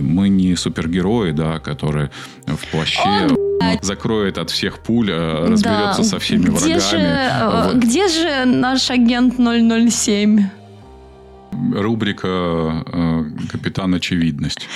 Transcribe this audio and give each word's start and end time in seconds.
Мы 0.00 0.28
не 0.28 0.56
супергерои, 0.56 1.32
да, 1.32 1.58
которые 1.58 2.10
в 2.46 2.66
плаще 2.70 3.00
О, 3.60 3.76
закроет 3.82 4.38
от 4.38 4.50
всех 4.50 4.78
пуль, 4.80 5.10
э, 5.10 5.46
разберется 5.46 6.02
Да. 6.02 6.04
со 6.04 6.18
всеми 6.18 6.42
где 6.42 6.50
врагами. 6.50 6.78
Же, 6.78 6.96
э, 6.96 7.64
Вот. 7.66 7.76
Где 7.76 8.08
же 8.08 8.44
наш 8.44 8.90
агент 8.90 9.38
007? 9.38 10.48
Рубрика 11.74 12.84
э, 12.86 13.24
«Капитан 13.50 13.94
Очевидность». 13.94 14.68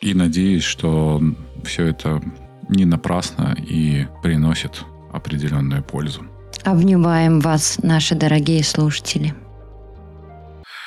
И 0.00 0.14
надеюсь, 0.14 0.64
что 0.64 1.22
все 1.64 1.86
это 1.86 2.20
не 2.68 2.84
напрасно 2.84 3.54
и 3.58 4.06
приносит 4.22 4.82
определенную 5.12 5.82
пользу. 5.84 6.24
Обнимаем 6.64 7.40
вас, 7.40 7.78
наши 7.82 8.14
дорогие 8.14 8.64
слушатели. 8.64 9.34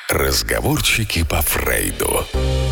Разговорчики 0.09 1.23
по 1.23 1.41
Фрейду. 1.41 2.25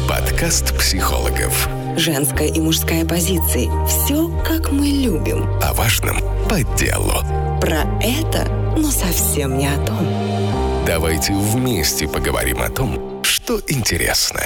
Подкаст 0.07 0.77
психологов. 0.77 1.67
Женская 1.97 2.47
и 2.47 2.59
мужская 2.59 3.05
позиции. 3.05 3.67
Все, 3.87 4.29
как 4.43 4.71
мы 4.71 4.85
любим. 4.85 5.43
О 5.59 5.73
важном 5.73 6.19
по 6.47 6.61
делу. 6.77 7.11
Про 7.59 7.85
это, 8.03 8.47
но 8.77 8.91
совсем 8.91 9.57
не 9.57 9.65
о 9.65 9.83
том. 9.83 10.85
Давайте 10.85 11.33
вместе 11.33 12.07
поговорим 12.07 12.61
о 12.61 12.69
том, 12.69 13.23
что 13.23 13.59
интересно. 13.67 14.41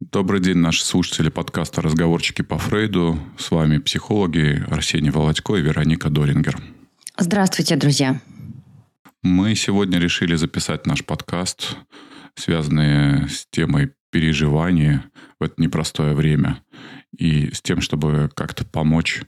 Добрый 0.00 0.40
день, 0.40 0.56
наши 0.56 0.84
слушатели 0.84 1.28
подкаста 1.28 1.80
«Разговорчики 1.80 2.42
по 2.42 2.58
Фрейду». 2.58 3.20
С 3.38 3.52
вами 3.52 3.78
психологи 3.78 4.64
Арсений 4.68 5.10
Володько 5.10 5.54
и 5.54 5.62
Вероника 5.62 6.10
Дорингер. 6.10 6.58
Здравствуйте, 7.16 7.76
друзья. 7.76 8.20
Мы 9.24 9.54
сегодня 9.54 9.98
решили 9.98 10.34
записать 10.34 10.86
наш 10.86 11.02
подкаст, 11.02 11.78
связанный 12.34 13.26
с 13.26 13.46
темой 13.50 13.92
переживания 14.12 15.06
в 15.40 15.44
это 15.44 15.54
непростое 15.56 16.12
время. 16.12 16.60
И 17.16 17.50
с 17.50 17.62
тем, 17.62 17.80
чтобы 17.80 18.28
как-то 18.36 18.66
помочь 18.66 19.22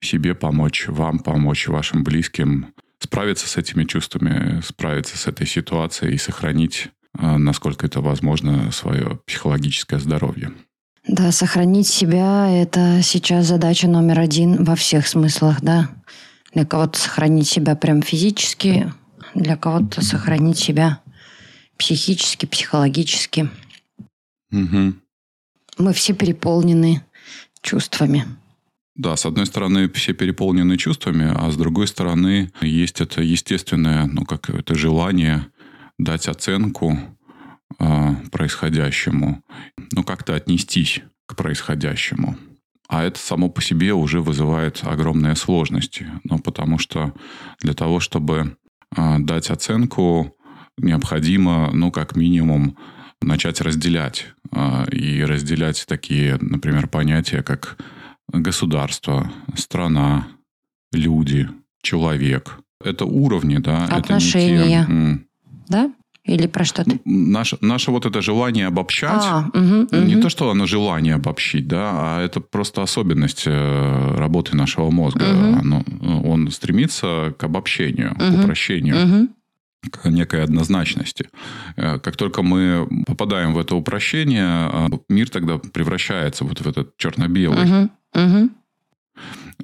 себе, 0.00 0.36
помочь 0.36 0.86
вам, 0.86 1.18
помочь 1.18 1.66
вашим 1.66 2.04
близким 2.04 2.72
справиться 3.00 3.48
с 3.48 3.56
этими 3.56 3.82
чувствами, 3.82 4.60
справиться 4.60 5.18
с 5.18 5.26
этой 5.26 5.48
ситуацией 5.48 6.14
и 6.14 6.18
сохранить, 6.18 6.90
э, 7.18 7.36
насколько 7.36 7.86
это 7.86 8.00
возможно, 8.00 8.70
свое 8.70 9.18
психологическое 9.26 9.98
здоровье. 9.98 10.52
Да, 11.08 11.32
сохранить 11.32 11.88
себя– 11.88 12.48
это 12.62 13.00
сейчас 13.02 13.46
задача 13.46 13.88
номер 13.88 14.20
один 14.20 14.62
во 14.62 14.76
всех 14.76 15.08
смыслах, 15.08 15.60
да. 15.60 15.90
Для 16.54 16.64
кого-то 16.64 17.00
сохранить 17.00 17.48
себя 17.48 17.74
прям 17.74 18.00
физически, 18.00 18.92
для 19.34 19.56
кого-то 19.56 20.02
сохранить 20.02 20.58
себя 20.58 21.00
психически, 21.76 22.46
психологически. 22.46 23.48
Мгм. 24.50 25.00
Мы 25.78 25.92
все 25.92 26.12
переполнены 26.12 27.02
чувствами. 27.62 28.26
Да, 28.96 29.16
с 29.16 29.24
одной 29.24 29.46
стороны, 29.46 29.88
все 29.88 30.12
переполнены 30.12 30.76
чувствами, 30.76 31.32
а 31.34 31.50
с 31.50 31.56
другой 31.56 31.86
стороны, 31.86 32.52
есть 32.60 33.00
это 33.00 33.22
естественное, 33.22 34.06
ну, 34.06 34.24
как 34.24 34.50
это 34.50 34.74
желание 34.74 35.46
дать 35.98 36.28
оценку 36.28 36.98
а, 37.78 38.16
происходящему, 38.30 39.42
ну, 39.92 40.02
как-то 40.02 40.34
отнестись 40.34 41.00
к 41.26 41.36
происходящему. 41.36 42.36
А 42.88 43.04
это 43.04 43.18
само 43.20 43.48
по 43.48 43.62
себе 43.62 43.94
уже 43.94 44.20
вызывает 44.20 44.80
огромные 44.82 45.36
сложности. 45.36 46.08
Ну, 46.24 46.40
потому 46.40 46.78
что 46.78 47.14
для 47.60 47.72
того, 47.72 48.00
чтобы 48.00 48.56
дать 48.94 49.50
оценку, 49.50 50.36
необходимо, 50.78 51.70
ну, 51.72 51.90
как 51.90 52.16
минимум, 52.16 52.76
начать 53.22 53.60
разделять. 53.60 54.26
а, 54.50 54.86
И 54.90 55.22
разделять 55.22 55.84
такие, 55.86 56.38
например, 56.40 56.88
понятия, 56.88 57.42
как 57.42 57.76
государство, 58.32 59.30
страна, 59.56 60.28
люди, 60.92 61.48
человек. 61.82 62.58
Это 62.82 63.04
уровни, 63.04 63.58
да? 63.58 63.84
это 63.84 63.94
не 63.94 63.98
те, 63.98 63.98
Отношения. 64.14 65.20
Да? 65.68 65.92
Или 66.24 66.46
про 66.46 66.64
что-то? 66.64 66.98
Наше, 67.04 67.56
наше 67.62 67.90
вот 67.90 68.04
это 68.06 68.20
желание 68.20 68.66
обобщать, 68.66 69.22
А, 69.24 69.48
мгм, 69.54 69.88
не 69.92 70.12
мгм. 70.14 70.22
то, 70.22 70.28
что 70.28 70.50
оно 70.50 70.66
желание 70.66 71.14
обобщить, 71.14 71.66
да, 71.66 71.90
а 71.94 72.20
это 72.22 72.40
просто 72.40 72.82
особенность 72.82 73.44
э, 73.46 74.14
работы 74.16 74.54
нашего 74.56 74.90
мозга. 74.90 75.24
Мгм. 75.24 75.58
Оно- 75.60 75.84
он 76.30 76.50
стремится 76.50 77.34
к 77.38 77.44
обобщению, 77.44 78.14
к 78.14 78.22
Мгм. 78.22 78.40
упрощению, 78.44 78.96
Мгм. 79.06 79.28
к 79.90 80.10
некой 80.10 80.44
однозначности. 80.44 81.28
Э, 81.76 81.98
Как 81.98 82.16
только 82.16 82.42
мы 82.42 82.86
попадаем 83.06 83.54
в 83.54 83.58
это 83.58 83.74
упрощение, 83.74 84.68
э, 84.72 84.86
мир 85.08 85.30
тогда 85.30 85.56
превращается 85.58 86.44
вот 86.44 86.60
в 86.60 86.66
этот 86.68 86.96
черно-белый. 86.98 87.64
Мгм. 87.64 87.90
Мгм. 88.14 88.50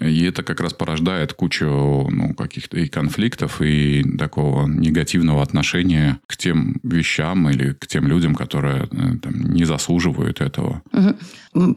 И 0.00 0.24
это 0.24 0.42
как 0.42 0.60
раз 0.60 0.72
порождает 0.72 1.32
кучу 1.32 1.66
ну, 2.10 2.34
каких-то 2.34 2.78
и 2.78 2.88
конфликтов, 2.88 3.62
и 3.62 4.04
такого 4.18 4.66
негативного 4.66 5.42
отношения 5.42 6.18
к 6.26 6.36
тем 6.36 6.76
вещам 6.82 7.48
или 7.48 7.72
к 7.72 7.86
тем 7.86 8.06
людям, 8.06 8.34
которые 8.34 8.84
э, 8.84 9.18
там, 9.22 9.52
не 9.52 9.64
заслуживают 9.64 10.40
этого. 10.40 10.82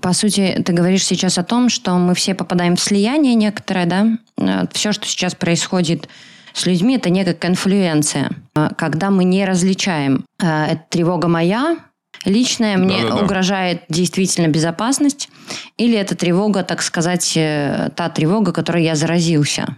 По 0.01 0.13
сути, 0.13 0.62
ты 0.66 0.73
говоришь 0.73 1.06
сейчас 1.06 1.38
о 1.38 1.44
том, 1.44 1.69
что 1.69 1.97
мы 1.97 2.13
все 2.13 2.35
попадаем 2.35 2.75
в 2.75 2.81
слияние 2.81 3.35
некоторое, 3.35 3.85
да? 3.85 4.67
Все, 4.73 4.91
что 4.91 5.07
сейчас 5.07 5.35
происходит 5.35 6.09
с 6.53 6.66
людьми, 6.66 6.96
это 6.96 7.09
некая 7.09 7.34
конфлюенция. 7.34 8.31
А, 8.56 8.73
Когда 8.73 9.11
мы 9.11 9.23
не 9.23 9.46
различаем, 9.46 10.25
это 10.38 10.84
тревога 10.90 11.28
моя, 11.28 11.78
личная, 12.25 12.78
мне 12.78 13.03
Да-да-да. 13.03 13.24
угрожает 13.24 13.84
действительно 13.90 14.47
безопасность, 14.47 15.30
или 15.78 15.97
это 15.97 16.16
тревога, 16.16 16.63
так 16.63 16.81
сказать, 16.81 17.34
э, 17.35 17.90
та 17.96 18.09
тревога, 18.09 18.52
которой 18.52 18.84
я 18.84 18.96
заразился. 18.96 19.75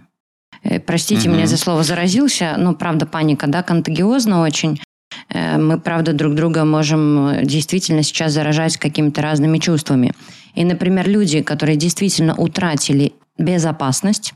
Э, 0.63 0.80
Простите 0.80 1.28
Мгм. 1.30 1.38
меня 1.38 1.47
за 1.47 1.57
слово 1.57 1.84
заразился, 1.84 2.56
но 2.57 2.74
правда 2.74 3.06
паника, 3.06 3.47
да, 3.47 3.63
контагиозна 3.63 4.41
очень. 4.41 4.80
Э, 5.30 5.57
Мы, 5.57 5.80
правда, 5.80 6.13
друг 6.13 6.35
друга 6.35 6.66
можем 6.66 7.44
действительно 7.44 8.03
сейчас 8.03 8.34
заражать 8.34 8.78
какими-то 8.78 9.22
разными 9.22 9.57
чувствами. 9.59 10.13
И, 10.56 10.63
например, 10.66 11.07
люди, 11.09 11.41
которые 11.41 11.78
действительно 11.78 12.35
утратили 12.35 13.13
безопасность, 13.38 14.34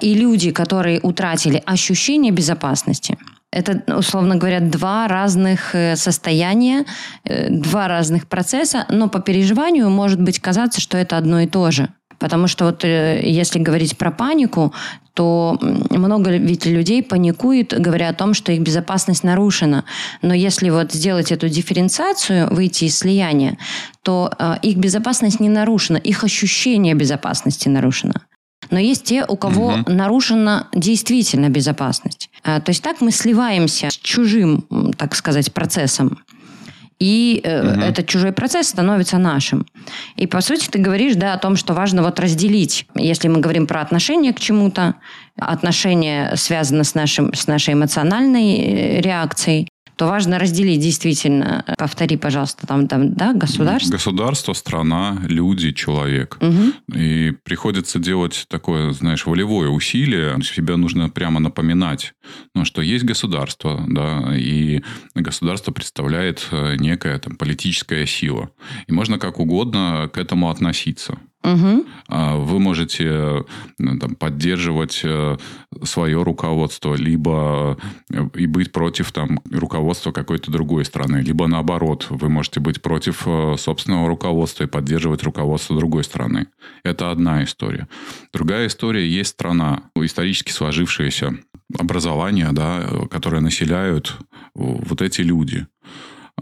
и 0.00 0.14
люди, 0.14 0.50
которые 0.50 0.98
утратили 1.00 1.62
ощущение 1.64 2.32
безопасности, 2.32 3.16
это, 3.52 3.82
условно 3.96 4.36
говоря, 4.36 4.60
два 4.60 5.08
разных 5.08 5.74
э, 5.74 5.96
состояния, 5.96 6.84
э, 7.24 7.48
два 7.50 7.88
разных 7.88 8.28
процесса, 8.28 8.86
но 8.88 9.08
по 9.08 9.20
переживанию 9.20 9.90
может 9.90 10.20
быть 10.20 10.38
казаться, 10.38 10.80
что 10.80 10.96
это 10.96 11.16
одно 11.16 11.40
и 11.40 11.46
то 11.46 11.70
же. 11.70 11.88
Потому 12.18 12.46
что 12.46 12.66
вот 12.66 12.84
э, 12.84 13.20
если 13.24 13.58
говорить 13.58 13.98
про 13.98 14.12
панику, 14.12 14.72
то 15.14 15.58
много 15.90 16.30
ведь 16.30 16.64
людей 16.64 17.02
паникует, 17.02 17.74
говоря 17.76 18.10
о 18.10 18.14
том, 18.14 18.34
что 18.34 18.52
их 18.52 18.60
безопасность 18.60 19.24
нарушена. 19.24 19.84
Но 20.22 20.32
если 20.32 20.70
вот 20.70 20.92
сделать 20.92 21.32
эту 21.32 21.48
дифференциацию, 21.48 22.48
выйти 22.54 22.84
из 22.84 22.98
слияния, 22.98 23.58
то 24.02 24.32
их 24.62 24.76
безопасность 24.76 25.40
не 25.40 25.48
нарушена, 25.48 25.96
их 25.96 26.24
ощущение 26.24 26.94
безопасности 26.94 27.68
нарушено. 27.68 28.14
Но 28.70 28.78
есть 28.78 29.04
те, 29.04 29.24
у 29.26 29.36
кого 29.36 29.72
Мгм. 29.76 29.96
нарушена 29.96 30.68
действительно 30.74 31.48
безопасность. 31.48 32.30
А, 32.44 32.60
То 32.60 32.70
есть 32.70 32.82
так 32.82 33.00
мы 33.00 33.10
сливаемся 33.10 33.90
с 33.90 33.96
чужим, 33.96 34.64
так 34.96 35.14
сказать, 35.16 35.52
процессом. 35.52 36.18
И 36.98 37.40
э, 37.44 37.62
Мгм. 37.62 37.82
этот 37.82 38.06
чужой 38.06 38.32
процесс 38.32 38.68
становится 38.68 39.16
нашим. 39.18 39.66
И 40.16 40.26
по 40.26 40.42
сути 40.42 40.68
ты 40.68 40.78
говоришь, 40.78 41.14
да, 41.16 41.32
о 41.32 41.38
том, 41.38 41.56
что 41.56 41.72
важно 41.72 42.02
вот 42.02 42.20
разделить. 42.20 42.86
Если 42.94 43.28
мы 43.28 43.40
говорим 43.40 43.66
про 43.66 43.80
отношение 43.80 44.32
к 44.34 44.40
чему-то, 44.40 44.94
отношение 45.36 46.36
связано 46.36 46.84
с, 46.84 46.94
нашим, 46.94 47.32
с 47.34 47.46
нашей 47.46 47.72
эмоциональной 47.74 48.56
э, 48.58 49.00
реакцией, 49.00 49.66
то 50.00 50.06
важно 50.06 50.38
разделить 50.38 50.80
действительно. 50.80 51.62
Повтори, 51.76 52.16
пожалуйста, 52.16 52.66
там, 52.66 52.88
там 52.88 53.12
да, 53.12 53.34
государство. 53.34 53.92
Государство, 53.92 54.54
страна, 54.54 55.18
люди, 55.28 55.72
человек. 55.72 56.38
Мгм. 56.40 56.72
И 56.94 57.32
приходится 57.44 57.98
делать 57.98 58.46
такое, 58.48 58.92
знаешь, 58.92 59.26
волевое 59.26 59.68
усилие. 59.68 60.42
Себя 60.42 60.78
нужно 60.78 61.10
прямо 61.10 61.38
напоминать, 61.38 62.14
ну, 62.54 62.64
что 62.64 62.80
есть 62.80 63.04
государство, 63.04 63.84
да, 63.88 64.34
и 64.34 64.80
государство 65.14 65.70
представляет 65.70 66.48
э, 66.50 66.76
некая 66.78 67.18
там, 67.18 67.36
политическая 67.36 68.06
сила. 68.06 68.48
И 68.86 68.92
можно 68.92 69.18
как 69.18 69.38
угодно 69.38 70.08
к 70.10 70.16
этому 70.16 70.48
относиться. 70.48 71.18
А 71.42 72.36
Вы 72.36 72.58
можете 72.58 73.44
ну, 73.78 73.98
там, 73.98 74.14
поддерживать 74.14 75.00
э, 75.04 75.36
свое 75.82 76.22
руководство, 76.22 76.94
либо 76.94 77.78
э, 78.10 78.28
и 78.34 78.46
быть 78.46 78.72
против 78.72 79.10
там, 79.12 79.40
руководства 79.50 80.12
какой-то 80.12 80.50
другой 80.50 80.84
страны, 80.84 81.18
либо 81.18 81.46
наоборот, 81.46 82.06
вы 82.10 82.28
можете 82.28 82.60
быть 82.60 82.82
против 82.82 83.22
э, 83.26 83.56
собственного 83.56 84.06
руководства 84.08 84.64
и 84.64 84.68
поддерживать 84.68 85.22
руководство 85.22 85.76
другой 85.78 86.04
страны. 86.04 86.48
Это 86.84 87.10
одна 87.10 87.42
история. 87.42 87.88
Другая 88.34 88.66
история 88.66 89.08
есть 89.08 89.30
страна, 89.30 89.84
исторически 89.94 90.52
сложившееся 90.52 91.38
образование, 91.78 92.48
да, 92.52 92.82
которое 93.10 93.40
населяют 93.40 94.18
вот 94.54 95.00
эти 95.00 95.22
люди. 95.22 95.66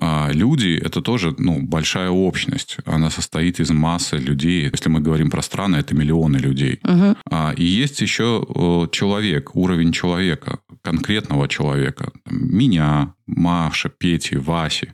А, 0.01 0.31
люди– 0.33 0.81
это 0.85 1.01
тоже 1.03 1.35
ну, 1.39 1.63
большая 1.63 2.11
общность. 2.11 2.79
Она 2.87 3.11
состоит 3.11 3.61
из 3.61 3.71
массы 3.71 4.17
людей. 4.17 4.69
Если 4.73 4.89
мы 4.91 5.01
говорим 5.01 5.31
про 5.31 5.43
страны, 5.43 5.77
это 5.77 5.95
миллионы 5.95 6.37
людей. 6.37 6.81
Мгм. 6.83 7.17
А, 7.31 7.53
и 7.57 7.65
есть 7.65 8.01
еще 8.01 8.89
человек, 8.93 9.55
уровень 9.55 9.93
человека, 9.93 10.59
конкретного 10.83 11.49
человека. 11.49 12.11
Меня, 12.31 13.15
Маша, 13.27 13.89
Пети, 13.89 14.37
Васи. 14.37 14.89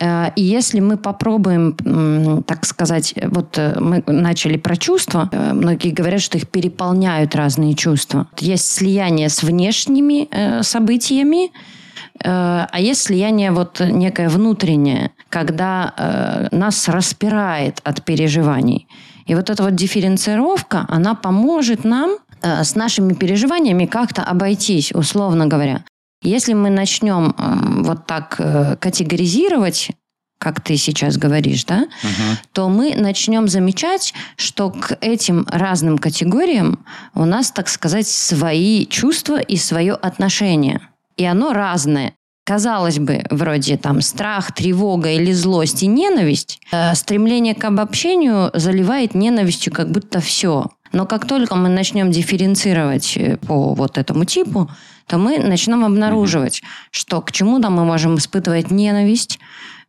Э, 0.00 0.30
И 0.36 0.42
если 0.42 0.80
мы 0.80 0.96
попробуем, 0.96 1.74
так 2.42 2.66
сказать, 2.66 3.14
вот 3.22 3.58
э, 3.58 3.78
мы 3.80 4.02
начали 4.06 4.56
про 4.56 4.76
чувства, 4.76 5.28
э, 5.32 5.52
многие 5.52 5.90
говорят, 5.90 6.20
что 6.20 6.38
их 6.38 6.46
переполняют 6.48 7.34
разные 7.34 7.74
чувства. 7.74 8.28
Есть 8.38 8.72
слияние 8.72 9.28
с 9.28 9.42
внешними 9.42 10.28
э, 10.30 10.62
событиями, 10.62 11.50
а 12.24 12.78
есть 12.78 13.02
слияние 13.02 13.52
вот 13.52 13.80
некое 13.80 14.28
внутреннее, 14.28 15.12
когда 15.28 15.92
э, 15.96 16.56
нас 16.56 16.88
распирает 16.88 17.80
от 17.84 18.04
переживаний. 18.04 18.86
И 19.28 19.34
вот 19.34 19.50
эта 19.50 19.62
вот 19.62 19.74
дифференцировка, 19.74 20.86
она 20.88 21.14
поможет 21.14 21.84
нам 21.84 22.16
э, 22.42 22.64
с 22.64 22.74
нашими 22.74 23.12
переживаниями 23.12 23.86
как-то 23.86 24.22
обойтись, 24.24 24.90
условно 24.92 25.46
говоря. 25.46 25.84
Если 26.22 26.54
мы 26.54 26.70
начнем 26.70 27.34
э, 27.36 27.82
вот 27.84 28.06
так 28.06 28.36
э, 28.38 28.76
категоризировать, 28.80 29.90
как 30.38 30.60
ты 30.60 30.76
сейчас 30.76 31.18
говоришь, 31.18 31.64
да, 31.64 31.88
то 32.52 32.68
мы 32.68 32.94
начнем 32.96 33.48
замечать, 33.48 34.14
что 34.36 34.70
к 34.70 34.96
этим 35.00 35.44
разным 35.50 35.98
категориям 35.98 36.78
у 37.14 37.24
нас, 37.24 37.50
так 37.50 37.68
сказать, 37.68 38.06
свои 38.06 38.86
чувства 38.86 39.40
и 39.40 39.56
свое 39.56 39.94
отношение. 39.94 40.80
И 41.18 41.24
оно 41.24 41.52
разное. 41.52 42.14
Казалось 42.46 42.98
бы, 42.98 43.24
вроде 43.28 43.76
там 43.76 44.00
страх, 44.00 44.52
тревога 44.52 45.10
или 45.10 45.32
злость 45.32 45.82
и 45.82 45.86
ненависть, 45.86 46.60
э, 46.72 46.94
стремление 46.94 47.54
к 47.54 47.62
обобщению 47.64 48.50
заливает 48.54 49.14
ненавистью 49.14 49.70
как 49.70 49.90
будто 49.90 50.20
все. 50.20 50.68
Но 50.92 51.04
как 51.04 51.26
только 51.26 51.56
мы 51.56 51.68
начнем 51.68 52.10
дифференцировать 52.10 53.18
э, 53.18 53.36
по 53.36 53.74
вот 53.74 53.98
этому 53.98 54.24
типу, 54.24 54.70
то 55.06 55.18
мы 55.18 55.38
начнем 55.38 55.84
обнаруживать, 55.84 56.62
что 56.90 57.20
к 57.20 57.32
чему-то 57.32 57.68
мы 57.68 57.84
можем 57.84 58.16
испытывать 58.16 58.70
ненависть, 58.70 59.38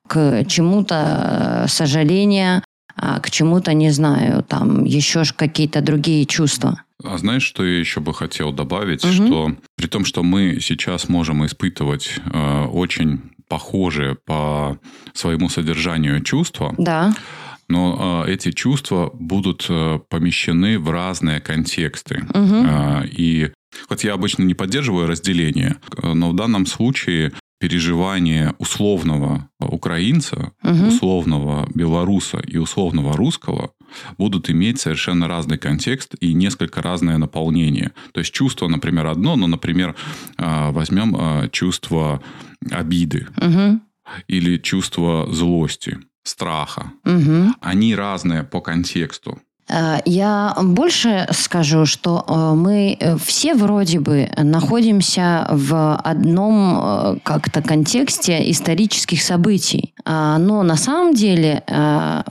к 0.08 0.44
чему-то 0.46 1.64
э, 1.64 1.68
сожаление, 1.70 2.62
а 2.98 3.22
к 3.22 3.32
чему-то, 3.32 3.72
не 3.74 3.92
знаю, 3.92 4.44
там 4.44 4.84
еще 4.84 5.24
какие-то 5.34 5.82
другие 5.82 6.26
чувства. 6.26 6.82
А 7.04 7.18
знаешь, 7.18 7.44
что 7.44 7.64
я 7.66 7.80
еще 7.80 8.02
бы 8.02 8.14
хотел 8.14 8.52
добавить? 8.52 9.04
Мгм. 9.04 9.14
Что 9.28 9.52
при 9.78 9.88
том, 9.88 10.06
что 10.06 10.24
мы 10.24 10.60
сейчас 10.62 11.08
можем 11.10 11.46
испытывать 11.46 12.20
э, 12.34 12.66
очень 12.66 13.22
похожие 13.48 14.16
по 14.16 14.78
своему 15.14 15.50
содержанию 15.50 16.22
чувства, 16.22 16.76
Да. 16.78 17.14
но 17.68 18.24
э, 18.28 18.34
эти 18.34 18.52
чувства 18.52 19.10
будут 19.14 19.66
э, 19.70 20.00
помещены 20.10 20.78
в 20.78 20.90
разные 20.92 21.40
контексты. 21.40 22.26
Мгм. 22.34 22.66
Э, 22.68 23.08
и 23.08 23.52
хоть 23.88 24.04
я 24.04 24.14
обычно 24.14 24.44
не 24.44 24.54
поддерживаю 24.54 25.08
разделение, 25.08 25.78
э, 26.04 26.14
но 26.14 26.30
в 26.32 26.36
данном 26.36 26.66
случае 26.66 27.32
переживание 27.62 28.54
условного 28.60 29.50
украинца, 29.60 30.52
Мгм. 30.64 30.88
условного 30.90 31.68
белоруса 31.74 32.38
и 32.40 32.58
условного 32.58 33.18
русского 33.18 33.72
будут 34.18 34.50
иметь 34.50 34.80
совершенно 34.80 35.28
разный 35.28 35.58
контекст 35.58 36.16
и 36.20 36.34
несколько 36.34 36.82
разное 36.82 37.18
наполнение. 37.18 37.92
То 38.14 38.20
есть 38.20 38.34
чувство, 38.34 38.68
например, 38.68 39.08
одно, 39.08 39.36
но, 39.36 39.48
например, 39.48 39.96
э, 40.38 40.72
возьмем 40.72 41.16
э, 41.16 41.50
чувство 41.52 42.22
обиды 42.72 43.28
Мгм. 43.38 43.82
или 44.28 44.58
чувство 44.58 45.28
злости, 45.32 45.98
страха. 46.24 46.92
Мгм. 47.06 47.56
Они 47.62 47.96
разные 47.96 48.44
по 48.44 48.62
контексту. 48.62 49.40
Э, 49.70 50.00
Я 50.06 50.56
больше 50.62 51.28
скажу, 51.32 51.86
что 51.86 52.26
э, 52.28 52.56
мы 52.56 52.98
э, 53.00 53.18
все 53.18 53.54
вроде 53.54 54.00
бы 54.00 54.30
находимся 54.38 55.48
в 55.52 55.96
одном 55.96 57.20
как-то 57.24 57.62
контексте 57.62 58.50
исторических 58.52 59.22
событий. 59.22 59.94
А, 60.06 60.38
Но 60.38 60.64
на 60.64 60.76
самом 60.76 61.14
деле 61.14 61.64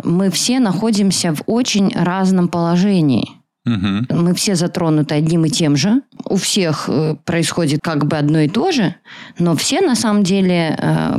мы 0.05 0.31
все 0.31 0.61
находимся 0.61 1.35
в 1.35 1.43
очень 1.47 1.93
разном 1.95 2.49
положении. 2.49 3.29
Мы 3.65 4.35
все 4.35 4.55
затронуты 4.55 5.15
одним 5.15 5.45
и 5.45 5.51
тем 5.51 5.77
же. 5.77 6.03
У 6.25 6.37
всех 6.37 6.89
происходит 7.25 7.81
как 7.83 8.07
бы 8.07 8.17
одно 8.17 8.41
и 8.41 8.49
то 8.49 8.73
же, 8.73 8.95
но 9.39 9.55
все 9.57 9.81
на 9.81 9.95
самом 9.95 10.23
деле 10.23 10.79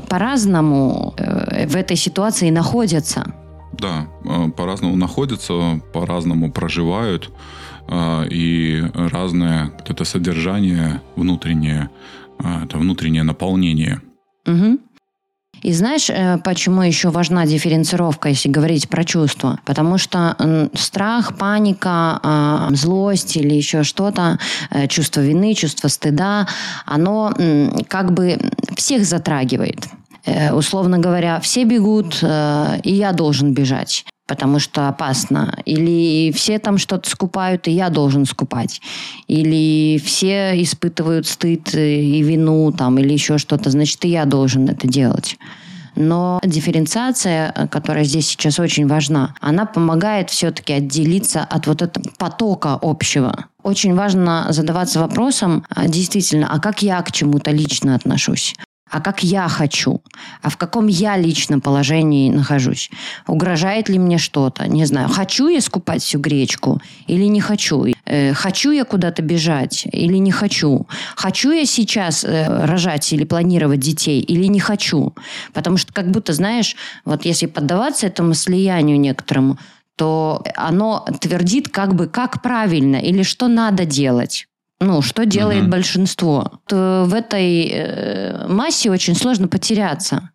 по-разному 0.10 1.14
в 1.18 1.76
этой 1.76 1.98
ситуации 1.98 2.50
находятся. 2.50 3.34
Да, 3.80 4.08
э, 4.26 4.50
по-разному 4.52 4.96
находятся, 4.98 5.82
по-разному 5.94 6.52
проживают, 6.52 7.32
э, 7.88 8.28
и 8.30 8.84
разное 8.94 9.72
это 9.88 10.04
содержание 10.04 11.02
внутреннее, 11.16 11.90
э, 12.44 12.66
это 12.66 12.78
внутреннее 12.78 13.24
наполнение. 13.24 14.02
Мгм. 14.46 14.80
И 15.62 15.74
знаешь, 15.74 16.10
э, 16.10 16.38
почему 16.44 16.82
еще 16.82 17.10
важна 17.10 17.46
дифференцировка, 17.46 18.30
если 18.30 18.50
говорить 18.50 18.90
про 18.90 19.04
чувства? 19.04 19.60
Потому 19.66 19.98
что 19.98 20.36
страх, 20.74 21.38
паника, 21.38 22.20
а, 22.24 22.70
злость 22.72 23.38
или 23.38 23.54
еще 23.54 23.84
что-то, 23.84 24.40
э, 24.72 24.88
чувство 24.88 25.22
вины, 25.22 25.54
чувство 25.54 25.90
стыда, 25.90 26.48
оно 26.86 27.34
как 27.88 28.14
бы 28.14 28.38
всех 28.76 29.06
затрагивает. 29.06 29.88
Э, 30.26 30.54
Условно 30.54 31.00
говоря, 31.00 31.40
все 31.40 31.64
бегут, 31.64 32.20
э, 32.22 32.80
и 32.84 32.94
я 32.94 33.12
должен 33.12 33.54
бежать 33.54 34.06
потому 34.28 34.60
что 34.60 34.88
опасно. 34.88 35.58
Или 35.66 36.32
все 36.32 36.60
там 36.60 36.78
что-то 36.78 37.10
скупают, 37.10 37.68
и 37.68 37.72
я 37.72 37.90
должен 37.90 38.26
скупать. 38.28 38.80
Или 39.28 39.98
все 39.98 40.62
испытывают 40.62 41.26
стыд 41.26 41.74
и 41.74 42.22
вину, 42.22 42.72
там, 42.72 43.00
или 43.00 43.12
еще 43.12 43.40
что-то, 43.40 43.72
значит, 43.72 44.06
и 44.06 44.10
я 44.10 44.26
должен 44.26 44.70
это 44.70 44.88
делать. 44.88 45.36
Но 45.96 46.40
дифференциация, 46.44 47.52
э, 47.54 47.68
которая 47.68 48.04
здесь 48.04 48.28
сейчас 48.28 48.60
очень 48.60 48.88
важна, 48.88 49.34
она 49.42 49.66
помогает 49.66 50.30
все-таки 50.30 50.74
отделиться 50.74 51.44
от 51.44 51.68
вот 51.68 51.82
этого 51.82 52.06
потока 52.18 52.78
общего. 52.82 53.48
Очень 53.64 53.96
важно 53.96 54.46
задаваться 54.50 55.00
вопросом, 55.00 55.66
а, 55.70 55.88
действительно, 55.88 56.48
а 56.52 56.60
как 56.60 56.82
я 56.82 57.02
к 57.02 57.12
чему-то 57.12 57.52
лично 57.52 57.96
отношусь? 57.96 58.56
А 58.90 59.02
как 59.02 59.24
я 59.24 59.48
хочу, 59.48 60.02
а 60.42 60.50
в 60.50 60.58
каком 60.58 60.88
я 60.88 61.18
лично 61.18 61.60
положении 61.60 62.32
нахожусь. 62.32 62.90
Угрожает 63.28 63.90
ли 63.90 64.00
мне 64.00 64.18
что-то? 64.18 64.68
Не 64.68 64.86
знаю. 64.86 65.10
Хочу 65.10 65.48
я 65.48 65.62
скупать 65.62 66.02
всю 66.02 66.20
гречку 66.20 66.82
или 67.08 67.26
не 67.26 67.42
хочу? 67.42 67.86
Э, 68.06 68.34
хочу 68.34 68.72
я 68.72 68.86
куда-то 68.86 69.22
бежать 69.22 69.88
или 69.92 70.18
не 70.18 70.32
хочу? 70.32 70.88
Хочу 71.16 71.52
я 71.52 71.66
сейчас 71.66 72.24
э, 72.24 72.66
рожать 72.66 73.14
или 73.14 73.24
планировать 73.24 73.80
детей 73.80 74.22
или 74.22 74.46
не 74.46 74.60
хочу? 74.60 75.14
Потому 75.54 75.78
что 75.78 75.94
как 75.94 76.10
будто, 76.10 76.34
знаешь, 76.34 76.76
вот 77.06 77.26
если 77.26 77.46
поддаваться 77.46 78.08
этому 78.08 78.34
слиянию 78.34 79.00
некоторому, 79.00 79.58
то 79.96 80.44
оно 80.56 81.06
твердит 81.20 81.68
как 81.68 81.94
бы 81.94 82.08
как 82.08 82.42
правильно 82.42 82.96
или 82.96 83.22
что 83.22 83.48
надо 83.48 83.86
делать. 83.86 84.49
Ну, 84.82 85.02
что 85.02 85.26
делает 85.26 85.64
Мгм. 85.64 85.72
большинство? 85.72 86.52
То 86.68 87.04
в 87.08 87.14
этой 87.14 87.68
э, 87.70 88.48
массе 88.48 88.90
очень 88.90 89.16
сложно 89.16 89.48
потеряться. 89.48 90.30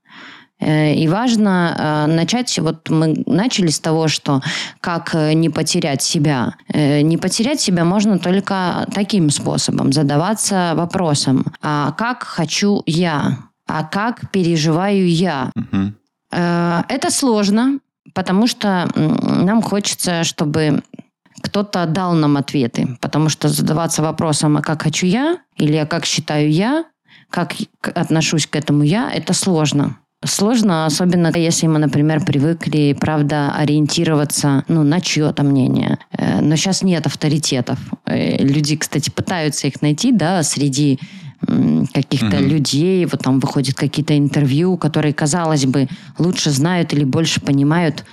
Э, 0.61 0.95
И 0.95 1.09
важно 1.09 2.07
э, 2.09 2.13
начать, 2.15 2.59
вот 2.59 2.91
мы 2.91 3.23
начали 3.27 3.69
с 3.69 3.81
того, 3.81 4.09
что 4.09 4.43
как 4.81 5.15
не 5.15 5.49
потерять 5.49 6.03
себя. 6.03 6.55
Не 6.75 7.17
потерять 7.17 7.61
себя 7.61 7.85
можно 7.85 8.19
только 8.19 8.87
таким 8.95 9.31
способом, 9.31 9.93
задаваться 9.93 10.73
вопросом, 10.77 11.47
а 11.63 11.93
как 11.93 12.23
хочу 12.23 12.83
я, 12.87 13.39
а 13.67 13.83
как 13.85 14.31
переживаю 14.31 15.09
я. 15.09 15.51
Э, 16.31 16.83
Это 16.89 17.11
сложно, 17.11 17.79
потому 18.15 18.47
что 18.47 18.89
нам 18.95 19.63
хочется, 19.63 20.23
чтобы 20.25 20.83
кто-то 21.45 21.85
дал 21.87 22.15
нам 22.15 22.39
ответы. 22.39 22.97
Потому 23.01 23.29
что 23.29 23.49
задаваться 23.49 24.03
вопросом, 24.03 24.57
а 24.57 24.63
как 24.63 24.83
хочу 24.83 25.07
я, 25.07 25.37
или 25.59 25.77
а 25.77 25.85
как 25.87 26.07
считаю 26.07 26.51
я, 26.51 26.85
как 27.29 27.53
отношусь 27.83 28.47
к 28.47 28.57
этому 28.57 28.83
я, 28.83 29.13
это 29.13 29.35
сложно. 29.35 29.99
Сложно, 30.25 30.87
особенно 30.87 31.31
если 31.37 31.67
мы, 31.67 31.79
например, 31.79 32.25
привыкли, 32.25 32.97
правда, 32.99 33.55
ориентироваться 33.55 34.65
ну, 34.69 34.83
на 34.83 35.01
чье-то 35.03 35.43
мнение. 35.43 35.99
Э, 36.13 36.41
Но 36.41 36.57
сейчас 36.57 36.83
нет 36.83 37.07
авторитетов. 37.07 37.79
Э, 38.07 38.43
Люди, 38.43 38.77
кстати, 38.77 39.11
пытаются 39.11 39.67
их 39.67 39.83
найти, 39.83 40.13
да, 40.13 40.43
среди 40.43 40.99
каких-то 41.93 42.37
Мгм. 42.39 42.49
людей, 42.49 43.05
вот 43.05 43.21
там 43.21 43.39
выходят 43.39 43.75
какие-то 43.75 44.17
интервью, 44.17 44.79
которые, 44.79 45.13
казалось 45.13 45.67
бы, 45.67 45.89
лучше 46.19 46.51
знают 46.51 46.95
или 46.95 47.05
больше 47.05 47.41
понимают. 47.43 48.05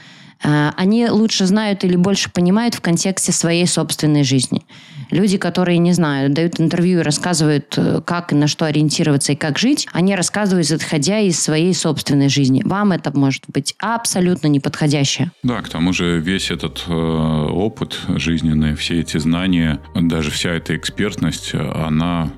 А, 0.44 0.74
Они 0.78 1.08
лучше 1.08 1.46
знают 1.46 1.84
или 1.84 1.96
больше 1.96 2.32
понимают 2.32 2.76
в 2.76 2.82
контексте 2.82 3.32
своей 3.32 3.68
собственной 3.68 4.24
жизни. 4.24 4.64
Люди, 5.12 5.38
которые, 5.38 5.78
не 5.78 5.92
знаю, 5.92 6.30
дают 6.30 6.60
интервью 6.60 7.00
и 7.00 7.04
рассказывают, 7.04 7.74
э, 7.78 8.02
как 8.06 8.32
и 8.32 8.36
на 8.36 8.48
что 8.48 8.66
ориентироваться 8.66 9.34
и 9.34 9.36
как 9.36 9.60
жить, 9.60 9.88
они 9.92 10.16
рассказывают, 10.16 10.72
исходя 10.72 11.20
из 11.20 11.40
своей 11.40 11.74
собственной 11.74 12.30
жизни. 12.30 12.62
Вам 12.64 12.94
это 12.94 13.16
может 13.16 13.44
быть 13.50 13.76
абсолютно 13.80 14.48
неподходящее. 14.48 15.32
Да, 15.44 15.62
к 15.62 15.70
тому 15.70 15.92
же 15.92 16.20
весь 16.20 16.50
этот 16.50 16.86
э, 16.88 16.94
опыт 16.94 18.00
жизненный, 18.08 18.76
все 18.76 19.02
эти 19.02 19.18
знания, 19.18 19.80
даже 19.94 20.32
вся 20.32 20.52
эта 20.52 20.78
экспертность, 20.78 21.54
она 21.54 22.32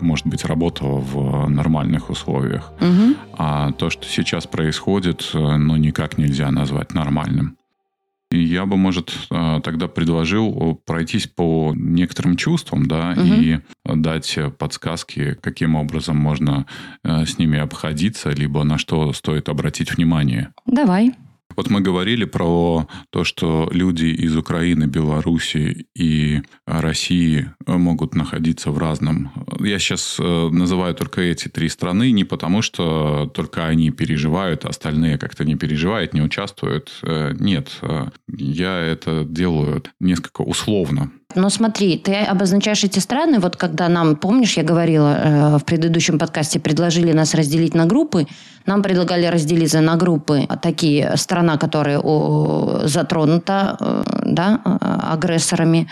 может 0.00 0.26
быть, 0.26 0.44
работала 0.44 0.98
в 0.98 1.48
нормальных 1.48 2.10
условиях. 2.10 2.72
Угу. 2.80 3.14
А 3.38 3.72
то, 3.72 3.90
что 3.90 4.06
сейчас 4.06 4.46
происходит, 4.46 5.30
э, 5.34 5.38
ну, 5.56 5.76
никак 5.76 6.18
нельзя 6.18 6.50
назвать 6.50 6.94
нормальным. 6.94 7.56
И 8.30 8.38
я 8.40 8.64
бы, 8.64 8.76
может, 8.76 9.12
э, 9.30 9.60
тогда 9.64 9.88
предложил 9.88 10.80
пройтись 10.86 11.26
по 11.26 11.72
некоторым 11.74 12.36
чувствам, 12.36 12.86
да, 12.86 13.14
Мгм. 13.16 13.34
и 13.42 13.60
дать 13.84 14.38
подсказки, 14.56 15.36
каким 15.40 15.74
образом 15.74 16.16
можно 16.16 16.66
э, 17.02 17.26
с 17.26 17.38
ними 17.38 17.58
обходиться, 17.58 18.30
либо 18.30 18.62
на 18.62 18.78
что 18.78 19.12
стоит 19.12 19.48
обратить 19.48 19.96
внимание. 19.96 20.52
Давай. 20.64 21.12
Вот 21.56 21.70
мы 21.70 21.80
говорили 21.80 22.24
про 22.24 22.86
то, 23.10 23.24
что 23.24 23.68
люди 23.72 24.06
из 24.06 24.36
Украины, 24.36 24.84
Беларуси 24.84 25.86
и 25.94 26.40
России 26.66 27.50
могут 27.66 28.14
находиться 28.14 28.70
в 28.70 28.78
разном. 28.78 29.30
Я 29.60 29.78
сейчас 29.78 30.18
называю 30.18 30.94
только 30.94 31.20
эти 31.20 31.48
три 31.48 31.68
страны 31.68 32.10
не 32.12 32.24
потому, 32.24 32.62
что 32.62 33.30
только 33.34 33.66
они 33.66 33.90
переживают, 33.90 34.64
а 34.64 34.70
остальные 34.70 35.18
как-то 35.18 35.44
не 35.44 35.56
переживают, 35.56 36.14
не 36.14 36.22
участвуют. 36.22 36.90
Э, 37.02 37.34
Нет, 37.38 37.78
э, 37.82 38.06
я 38.28 38.78
это 38.78 39.24
делаю 39.24 39.82
несколько 40.00 40.42
условно. 40.42 41.12
Но 41.34 41.48
смотри, 41.50 41.96
ты 41.98 42.14
обозначаешь 42.16 42.84
эти 42.84 42.98
страны, 42.98 43.38
вот 43.38 43.56
когда 43.56 43.88
нам, 43.88 44.16
помнишь, 44.16 44.56
я 44.56 44.62
говорила 44.62 45.14
э, 45.16 45.58
в 45.58 45.64
предыдущем 45.64 46.18
подкасте, 46.18 46.58
предложили 46.60 47.12
нас 47.12 47.34
разделить 47.34 47.74
на 47.74 47.86
группы, 47.86 48.26
нам 48.66 48.82
предлагали 48.82 49.26
разделиться 49.26 49.80
на 49.80 49.96
группы 49.96 50.46
такие 50.60 51.16
страна, 51.16 51.56
которая 51.56 51.98
о, 51.98 52.82
затронута 52.84 53.76
э, 53.80 54.02
да, 54.26 54.60
э, 54.64 54.78
агрессорами, 55.12 55.88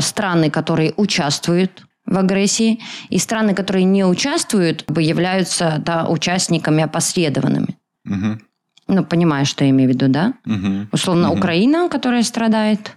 страны, 0.00 0.50
которые 0.50 0.94
участвуют 0.96 1.82
в 2.06 2.18
агрессии, 2.18 2.80
и 3.10 3.18
страны, 3.18 3.54
которые 3.54 3.84
не 3.84 4.04
участвуют, 4.04 4.84
являются 4.98 5.80
да, 5.84 6.06
участниками 6.08 6.82
опосредованными. 6.82 7.78
Мгм. 8.04 8.40
Ну, 8.88 9.04
понимаешь, 9.04 9.48
что 9.48 9.64
я 9.64 9.70
имею 9.70 9.90
в 9.90 9.92
виду, 9.92 10.08
да? 10.08 10.34
Мгм. 10.44 10.88
Условно, 10.92 11.28
Мгм. 11.28 11.38
Украина, 11.38 11.88
которая 11.88 12.22
страдает 12.22 12.96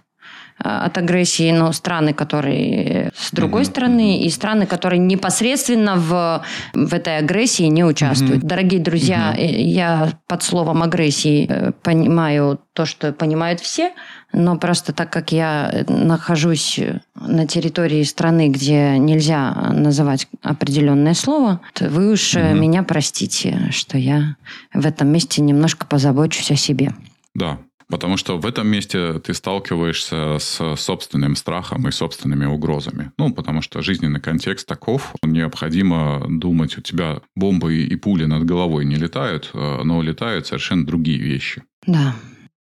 от 0.58 0.96
агрессии, 0.96 1.50
но 1.52 1.70
страны, 1.72 2.14
которые 2.14 3.10
с 3.14 3.30
другой 3.30 3.62
Мгм. 3.62 3.70
стороны, 3.70 4.18
и 4.24 4.30
страны, 4.30 4.66
которые 4.66 4.98
непосредственно 4.98 5.96
в, 5.96 6.42
в 6.72 6.94
этой 6.94 7.18
агрессии 7.18 7.64
не 7.64 7.84
участвуют. 7.84 8.38
Мгм. 8.38 8.48
Дорогие 8.48 8.80
друзья, 8.80 9.34
э, 9.36 9.44
я 9.46 10.12
под 10.26 10.42
словом 10.42 10.82
агрессии 10.82 11.46
э, 11.48 11.72
понимаю 11.82 12.58
то, 12.72 12.86
что 12.86 13.12
понимают 13.12 13.60
все, 13.60 13.92
но 14.32 14.56
просто 14.56 14.92
так 14.92 15.10
как 15.10 15.30
я 15.32 15.70
э, 15.70 15.84
нахожусь 15.92 16.80
на 17.14 17.46
территории 17.46 18.02
страны, 18.02 18.48
где 18.48 18.98
нельзя 18.98 19.52
называть 19.72 20.26
определенное 20.42 21.14
слово, 21.14 21.60
то 21.74 21.88
вы 21.90 22.12
уж 22.12 22.34
э, 22.34 22.52
Мгм. 22.52 22.60
меня 22.62 22.82
простите, 22.82 23.68
что 23.72 23.98
я 23.98 24.36
в 24.72 24.86
этом 24.86 25.08
месте 25.08 25.42
немножко 25.42 25.86
позабочусь 25.86 26.50
о 26.50 26.56
себе. 26.56 26.94
Да. 27.34 27.58
Потому 27.88 28.16
что 28.16 28.38
в 28.38 28.46
этом 28.46 28.66
месте 28.66 29.20
ты 29.20 29.32
сталкиваешься 29.32 30.38
с 30.38 30.76
собственным 30.76 31.36
страхом 31.36 31.86
и 31.88 31.92
собственными 31.92 32.44
угрозами. 32.44 33.12
Ну, 33.16 33.32
потому 33.32 33.62
что 33.62 33.80
жизненный 33.80 34.20
контекст 34.20 34.66
таков. 34.66 35.14
Необходимо 35.22 36.26
думать, 36.28 36.76
у 36.78 36.80
тебя 36.80 37.20
бомбы 37.36 37.76
и 37.76 37.96
пули 37.96 38.24
над 38.24 38.44
головой 38.44 38.84
не 38.84 38.96
летают, 38.96 39.50
э, 39.54 39.82
но 39.84 40.02
летают 40.02 40.46
совершенно 40.46 40.84
другие 40.84 41.18
вещи. 41.18 41.62
Да. 41.86 42.14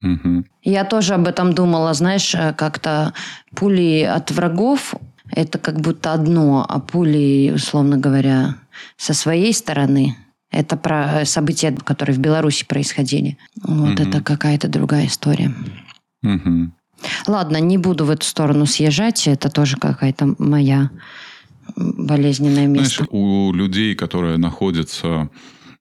Мгм. 0.01 0.45
Я 0.61 0.85
тоже 0.85 1.15
об 1.15 1.27
этом 1.27 1.53
думала, 1.53 1.93
знаешь, 1.95 2.35
э, 2.35 2.53
как-то 2.53 3.13
пули 3.55 4.03
от 4.03 4.29
врагов– 4.29 4.93
это 5.31 5.57
как 5.57 5.81
будто 5.81 6.13
одно, 6.13 6.65
а 6.67 6.79
пули, 6.79 7.51
условно 7.55 7.97
говоря, 7.97 8.55
со 8.97 9.13
своей 9.13 9.53
стороны– 9.53 10.15
это 10.51 10.77
про 10.77 11.25
события, 11.25 11.71
которые 11.71 12.15
в 12.15 12.19
Беларуси 12.19 12.65
происходили. 12.65 13.37
Вот 13.63 13.99
Мгм. 13.99 14.09
это 14.09 14.21
какая-то 14.21 14.67
другая 14.67 15.07
история. 15.07 15.53
Мгм. 16.21 16.73
Ладно, 17.27 17.57
не 17.57 17.77
буду 17.77 18.05
в 18.05 18.09
эту 18.09 18.25
сторону 18.25 18.65
съезжать, 18.65 19.27
это 19.27 19.49
тоже 19.49 19.77
какая-то 19.77 20.35
моя 20.39 20.89
болезненное 21.75 22.67
место. 22.67 22.95
Знаешь, 23.05 23.09
у 23.11 23.53
людей, 23.53 23.93
которые 23.95 24.37
находятся 24.37 25.29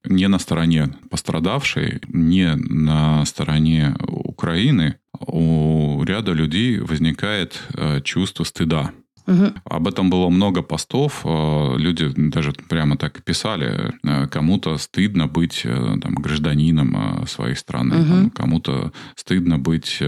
не 0.04 0.28
на 0.28 0.38
стороне 0.38 0.90
пострадавшей, 1.10 2.00
не 2.08 2.54
на 2.54 3.24
стороне 3.24 3.96
Украины, 4.06 4.96
у 5.20 6.02
ряда 6.04 6.32
людей 6.32 6.78
возникает 6.78 7.60
э, 7.74 8.00
чувство 8.02 8.44
стыда. 8.44 8.90
Мгм. 9.26 9.54
Об 9.64 9.88
этом 9.88 10.10
было 10.10 10.28
много 10.28 10.62
постов. 10.62 11.22
э, 11.24 11.74
Люди 11.78 12.12
даже 12.16 12.52
прямо 12.52 12.96
так 12.96 13.22
писали. 13.24 13.92
Э, 14.04 14.26
Кому-то 14.28 14.78
стыдно 14.78 15.26
быть 15.26 15.62
э, 15.64 15.96
там, 16.00 16.14
гражданином 16.14 17.26
своей 17.26 17.54
страны, 17.56 18.04
там, 18.04 18.30
кому-то 18.30 18.92
стыдно 19.16 19.58
быть 19.58 20.00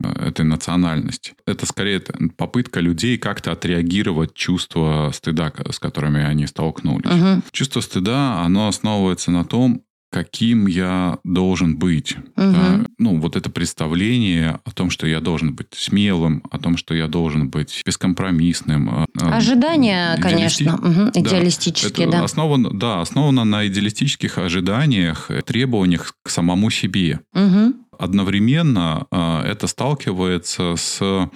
этой 0.00 0.44
национальности. 0.44 1.34
Это 1.46 1.66
скорее 1.66 2.00
попытка 2.36 2.80
людей 2.80 3.18
как-то 3.18 3.52
отреагировать 3.52 4.34
чувство 4.34 5.10
стыда, 5.12 5.52
с 5.70 5.78
которыми 5.78 6.22
они 6.22 6.46
столкнулись. 6.46 7.10
Мгм. 7.10 7.42
Чувство 7.52 7.80
стыда, 7.80 8.42
оно 8.42 8.68
основывается 8.68 9.30
на 9.30 9.44
том, 9.44 9.82
каким 10.12 10.66
я 10.66 11.18
должен 11.24 11.76
быть. 11.78 12.16
Мгм. 12.36 12.52
Да, 12.52 12.86
ну, 12.98 13.18
вот 13.18 13.34
это 13.34 13.48
представление 13.50 14.60
о 14.64 14.70
том, 14.70 14.90
что 14.90 15.06
я 15.06 15.20
должен 15.20 15.54
быть 15.54 15.68
смелым, 15.72 16.42
о 16.50 16.58
том, 16.58 16.76
что 16.76 16.94
я 16.94 17.08
должен 17.08 17.48
быть 17.48 17.82
бескомпромиссным. 17.86 18.90
э, 18.90 19.04
э, 19.20 19.28
Ожидания, 19.30 20.14
идеалисти- 20.18 20.64
конечно, 20.64 21.10
Да, 21.14 21.20
идеалистические, 21.20 22.08
это 22.08 22.18
да. 22.18 22.24
Основано, 22.24 22.70
да, 22.70 23.00
основано 23.00 23.44
на 23.44 23.66
идеалистических 23.66 24.36
ожиданиях, 24.38 25.30
требованиях 25.46 26.14
к 26.22 26.28
самому 26.28 26.70
себе. 26.70 27.20
Мгм. 27.32 27.74
Одновременно 27.98 29.06
э, 29.10 29.42
это 29.46 29.66
сталкивается 29.66 30.74
с 30.76 31.30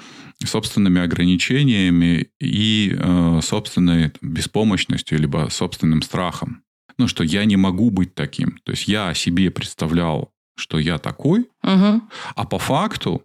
собственными 0.44 1.00
ограничениями 1.00 2.28
и 2.40 2.94
э, 2.94 3.40
собственной 3.42 4.12
беспомощностью, 4.20 5.18
либо 5.18 5.48
собственным 5.50 6.02
страхом. 6.02 6.62
Ну, 6.98 7.08
что 7.08 7.24
я 7.24 7.44
не 7.44 7.56
могу 7.56 7.90
быть 7.90 8.14
таким. 8.14 8.58
То 8.64 8.72
есть 8.72 8.88
я 8.88 9.08
о 9.08 9.14
себе 9.14 9.50
представлял, 9.50 10.30
что 10.56 10.78
я 10.78 10.98
такой, 10.98 11.48
Мгм. 11.62 12.08
а 12.34 12.44
по 12.46 12.58
факту 12.58 13.22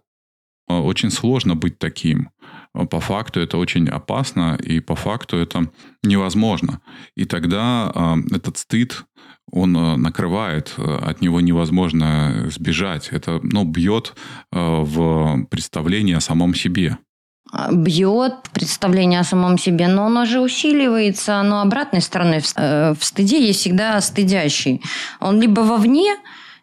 э, 0.68 0.74
очень 0.74 1.10
сложно 1.10 1.54
быть 1.56 1.78
таким. 1.78 2.28
Э, 2.74 2.86
По 2.86 3.00
факту 3.00 3.40
это 3.40 3.56
очень 3.58 3.88
опасно, 3.88 4.56
и 4.62 4.80
по 4.80 4.94
факту 4.94 5.36
это 5.36 5.70
невозможно. 6.02 6.80
И 7.16 7.24
тогда 7.24 7.90
э, 7.94 8.36
этот 8.36 8.58
стыд, 8.58 9.04
он 9.50 9.76
э, 9.76 9.96
накрывает, 9.96 10.74
э, 10.76 10.82
от 11.10 11.20
него 11.22 11.40
невозможно 11.40 12.48
сбежать. 12.50 13.08
Это 13.12 13.40
ну, 13.42 13.64
бьет 13.64 14.14
э, 14.52 14.58
в 14.82 15.44
представление 15.50 16.16
о 16.18 16.20
самом 16.20 16.54
себе. 16.54 16.98
Бьет 17.70 18.34
представление 18.52 19.20
о 19.20 19.24
самом 19.24 19.58
себе, 19.58 19.88
но 19.88 20.06
оно 20.06 20.24
же 20.24 20.40
усиливается, 20.40 21.42
но 21.42 21.60
обратной 21.60 22.00
стороной. 22.00 22.40
В, 22.40 22.52
э, 22.56 22.94
в 22.98 23.04
стыде 23.04 23.44
есть 23.46 23.60
всегда 23.60 24.00
стыдящий. 24.00 24.82
Он 25.20 25.40
либо 25.40 25.60
вовне, 25.60 26.16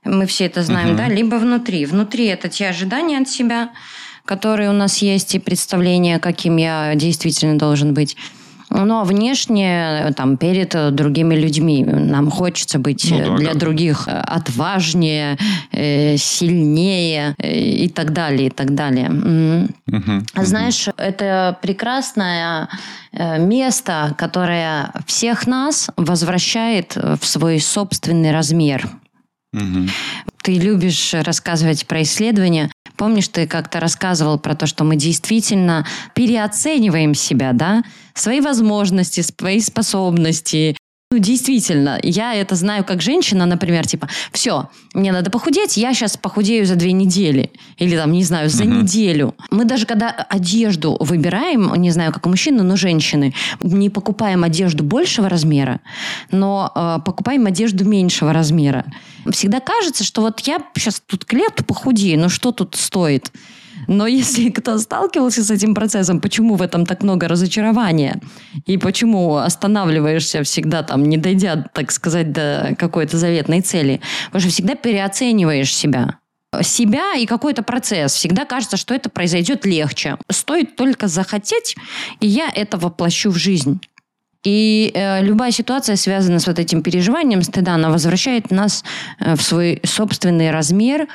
мы 0.04 0.26
все 0.26 0.46
это 0.46 0.64
знаем, 0.64 0.90
Мгм. 0.90 0.98
да, 0.98 1.08
либо 1.08 1.36
внутри. 1.36 1.86
Внутри 1.86 2.26
это 2.26 2.50
те 2.50 2.70
ожидания 2.70 3.20
от 3.20 3.30
себя, 3.30 3.70
которые 4.26 4.70
у 4.70 4.74
нас 4.74 4.98
есть, 5.00 5.36
и 5.36 5.40
представление, 5.40 6.20
каким 6.20 6.58
я 6.58 6.94
действительно 6.96 7.58
должен 7.58 7.94
быть. 7.94 8.18
Ну, 8.70 9.00
а 9.00 9.04
внешне, 9.04 10.14
там, 10.16 10.38
перед 10.38 10.76
э, 10.76 10.92
другими 10.92 11.36
людьми. 11.36 11.84
Нам 11.84 12.30
хочется 12.30 12.78
быть 12.80 13.08
Ну 13.10 13.18
э, 13.20 13.26
да, 13.26 13.36
для 13.38 13.50
как- 13.50 13.58
других 13.58 14.08
э, 14.08 14.12
отважнее, 14.12 15.38
э, 15.72 16.18
сильнее 16.18 17.36
э, 17.40 17.52
и 17.52 17.90
так 17.90 18.14
далее, 18.14 18.48
и 18.48 18.50
так 18.52 18.76
далее. 18.76 19.10
А 20.36 20.46
Знаешь, 20.46 20.88
это 20.98 21.58
прекрасное 21.62 22.68
э, 23.12 23.40
место, 23.40 24.14
которое 24.18 24.92
всех 25.06 25.48
нас 25.48 25.90
возвращает 25.98 26.96
в 26.96 27.26
свой 27.26 27.60
собственный 27.60 28.32
размер. 28.32 28.88
Мгм. 29.52 29.90
Ты 30.50 30.58
любишь 30.58 31.14
рассказывать 31.14 31.86
про 31.86 32.02
исследования. 32.02 32.72
Помнишь, 32.98 33.28
ты 33.28 33.46
как-то 33.46 33.80
рассказывал 33.80 34.40
про 34.40 34.56
то, 34.56 34.66
что 34.66 34.84
мы 34.84 34.96
действительно 34.96 35.86
переоцениваем 36.16 37.14
себя, 37.14 37.54
да? 37.54 37.84
Свои 38.16 38.42
возможности, 38.42 39.22
свои 39.22 39.60
способности, 39.60 40.76
Ну, 41.12 41.18
действительно, 41.18 41.98
я 42.04 42.36
это 42.36 42.54
знаю 42.54 42.86
как 42.86 43.02
женщина, 43.02 43.48
например, 43.48 43.88
типа, 43.88 44.08
все, 44.32 44.70
мне 44.94 45.12
надо 45.12 45.32
похудеть, 45.32 45.76
я 45.76 45.96
сейчас 45.96 46.18
похудею 46.18 46.68
за 46.68 46.76
две 46.76 46.92
недели. 46.92 47.50
Или 47.80 47.98
там, 47.98 48.12
не 48.12 48.24
знаю, 48.24 48.48
за 48.48 48.64
uh-huh. 48.64 48.82
неделю. 48.84 49.34
Мы 49.50 49.66
даже 49.66 49.88
когда 49.88 50.10
одежду 50.10 50.98
выбираем, 51.00 51.74
не 51.82 51.90
знаю, 51.90 52.14
как 52.14 52.28
мужчины, 52.28 52.62
но 52.62 52.76
женщины, 52.76 53.34
не 53.64 53.90
покупаем 53.90 54.44
одежду 54.44 54.84
большего 54.84 55.30
размера, 55.30 55.82
но 56.30 56.72
э, 56.76 57.00
покупаем 57.04 57.48
одежду 57.48 57.86
меньшего 57.86 58.32
размера. 58.32 58.86
Всегда 59.32 59.62
кажется, 59.62 60.04
что 60.04 60.22
вот 60.22 60.42
я 60.42 60.60
сейчас 60.76 61.02
тут 61.04 61.26
к 61.26 61.34
лету 61.34 61.64
похудею, 61.64 62.20
но 62.20 62.30
что 62.30 62.52
тут 62.52 62.76
стоит? 62.76 63.32
Но 63.90 64.06
если 64.06 64.50
кто 64.52 64.78
сталкивался 64.78 65.44
с 65.44 65.52
этим 65.52 65.74
процессом, 65.74 66.22
почему 66.22 66.56
в 66.56 66.62
этом 66.62 66.86
так 66.86 67.02
много 67.04 67.28
разочарования? 67.28 68.22
И 68.66 68.78
почему 68.78 69.38
останавливаешься 69.38 70.44
всегда 70.44 70.84
там, 70.84 71.04
не 71.04 71.18
дойдя, 71.18 71.66
так 71.74 71.92
сказать, 71.92 72.32
до 72.32 72.76
какой-то 72.78 73.18
заветной 73.18 73.62
цели? 73.62 74.00
Потому 74.28 74.42
что 74.42 74.52
всегда 74.52 74.76
переоцениваешь 74.76 75.76
себя 75.76 76.20
себя 76.64 77.14
и 77.16 77.28
какой-то 77.28 77.62
процесс. 77.62 78.14
Всегда 78.14 78.44
кажется, 78.44 78.76
что 78.76 78.96
это 78.96 79.12
произойдет 79.12 79.68
легче. 79.68 80.18
Стоит 80.32 80.76
только 80.76 81.08
захотеть, 81.08 81.76
и 82.22 82.28
я 82.28 82.50
это 82.54 82.80
воплощу 82.80 83.30
в 83.30 83.38
жизнь. 83.38 83.80
И 84.44 84.92
э, 84.96 85.22
любая 85.22 85.52
ситуация, 85.52 85.96
связанная 85.96 86.40
с 86.40 86.48
вот 86.48 86.58
этим 86.58 86.82
переживанием 86.82 87.44
стыда, 87.44 87.76
она 87.76 87.92
возвращает 87.92 88.50
нас 88.50 88.84
э, 89.20 89.36
в 89.36 89.44
свой 89.44 89.80
собственный 89.84 90.50
размер, 90.50 91.08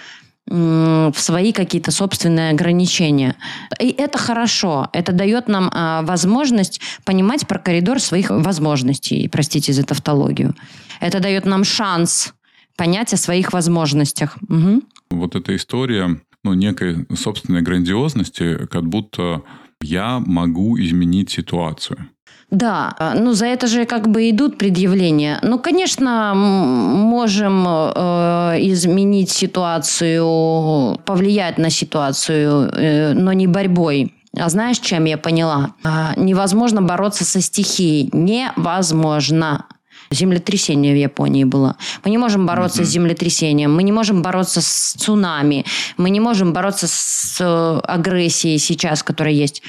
в 0.46 1.14
свои 1.16 1.52
какие-то 1.52 1.90
собственные 1.90 2.50
ограничения. 2.50 3.36
И 3.80 3.90
это 3.90 4.18
хорошо. 4.18 4.88
Это 4.92 5.12
дает 5.12 5.48
нам 5.48 5.70
а, 5.72 6.02
возможность 6.02 6.80
понимать 7.04 7.46
про 7.46 7.58
коридор 7.58 7.98
своих 7.98 8.28
возможностей. 8.30 9.28
Простите 9.28 9.72
за 9.72 9.84
тавтологию. 9.84 10.54
Это 11.00 11.20
дает 11.20 11.46
нам 11.46 11.64
шанс 11.64 12.34
понять 12.76 13.14
о 13.14 13.16
своих 13.16 13.52
возможностях. 13.52 14.36
Угу. 14.48 14.82
Вот 15.10 15.34
эта 15.34 15.56
история 15.56 16.20
ну, 16.42 16.52
некой 16.52 17.06
собственной 17.16 17.62
грандиозности, 17.62 18.66
как 18.66 18.86
будто 18.86 19.42
я 19.80 20.20
могу 20.20 20.78
изменить 20.78 21.30
ситуацию. 21.30 22.08
Да, 22.50 22.94
э, 22.98 23.14
ну 23.18 23.32
за 23.32 23.46
это 23.46 23.66
же 23.66 23.84
как 23.84 24.08
бы 24.08 24.30
идут 24.30 24.58
предъявления. 24.58 25.38
Ну, 25.42 25.58
конечно, 25.58 26.34
можем 26.34 27.66
э, 27.66 28.56
изменить 28.60 29.30
ситуацию, 29.30 30.98
повлиять 31.04 31.58
на 31.58 31.70
ситуацию, 31.70 32.70
э, 32.72 33.12
но 33.14 33.32
не 33.32 33.46
борьбой. 33.46 34.12
А 34.36 34.48
знаешь, 34.48 34.78
чем 34.78 35.04
я 35.04 35.16
поняла? 35.16 35.74
А, 35.84 36.14
невозможно 36.16 36.82
бороться 36.82 37.24
со 37.24 37.40
стихией. 37.40 38.10
Невозможно. 38.12 39.66
Землетрясение 40.10 40.92
в 40.92 40.96
Японии 40.96 41.44
было. 41.44 41.76
Мы 42.04 42.10
не 42.10 42.18
можем 42.18 42.46
бороться 42.46 42.82
mm-hmm. 42.82 42.86
с 42.86 42.90
землетрясением, 42.90 43.74
мы 43.74 43.82
не 43.82 43.92
можем 43.92 44.22
бороться 44.22 44.60
с 44.60 44.92
цунами, 44.92 45.64
мы 45.96 46.10
не 46.10 46.20
можем 46.20 46.52
бороться 46.52 46.86
с 46.86 47.38
э, 47.40 47.80
агрессией 47.84 48.58
сейчас, 48.58 49.02
которая 49.02 49.34
есть. 49.34 49.62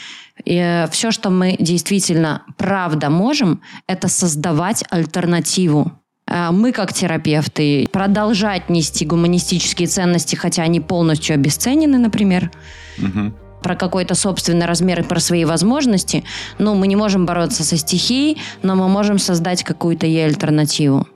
И 0.43 0.55
э, 0.55 0.87
все, 0.91 1.11
что 1.11 1.29
мы 1.29 1.55
действительно 1.59 2.43
правда 2.57 3.09
можем, 3.09 3.61
это 3.87 4.07
создавать 4.07 4.83
альтернативу. 4.89 5.91
Э, 6.27 6.49
мы, 6.51 6.71
как 6.71 6.93
терапевты, 6.93 7.87
продолжать 7.91 8.69
нести 8.69 9.05
гуманистические 9.05 9.87
ценности, 9.87 10.35
хотя 10.35 10.63
они 10.63 10.79
полностью 10.79 11.35
обесценены, 11.35 11.97
например. 11.97 12.51
Угу 12.97 13.33
про 13.65 13.75
какой-то 13.75 14.13
собственный 14.13 14.67
размер 14.67 14.99
и 14.99 15.03
про 15.03 15.19
свои 15.19 15.43
возможности, 15.43 16.23
ну, 16.59 16.75
мы 16.75 16.85
не 16.85 16.95
можем 16.95 17.25
бороться 17.25 17.63
со 17.63 17.77
стихией, 17.77 18.39
но 18.61 18.75
мы 18.75 18.87
можем 18.87 19.17
создать 19.17 19.63
какую-то 19.63 20.05
ей 20.05 20.27
альтернативу. 20.27 21.07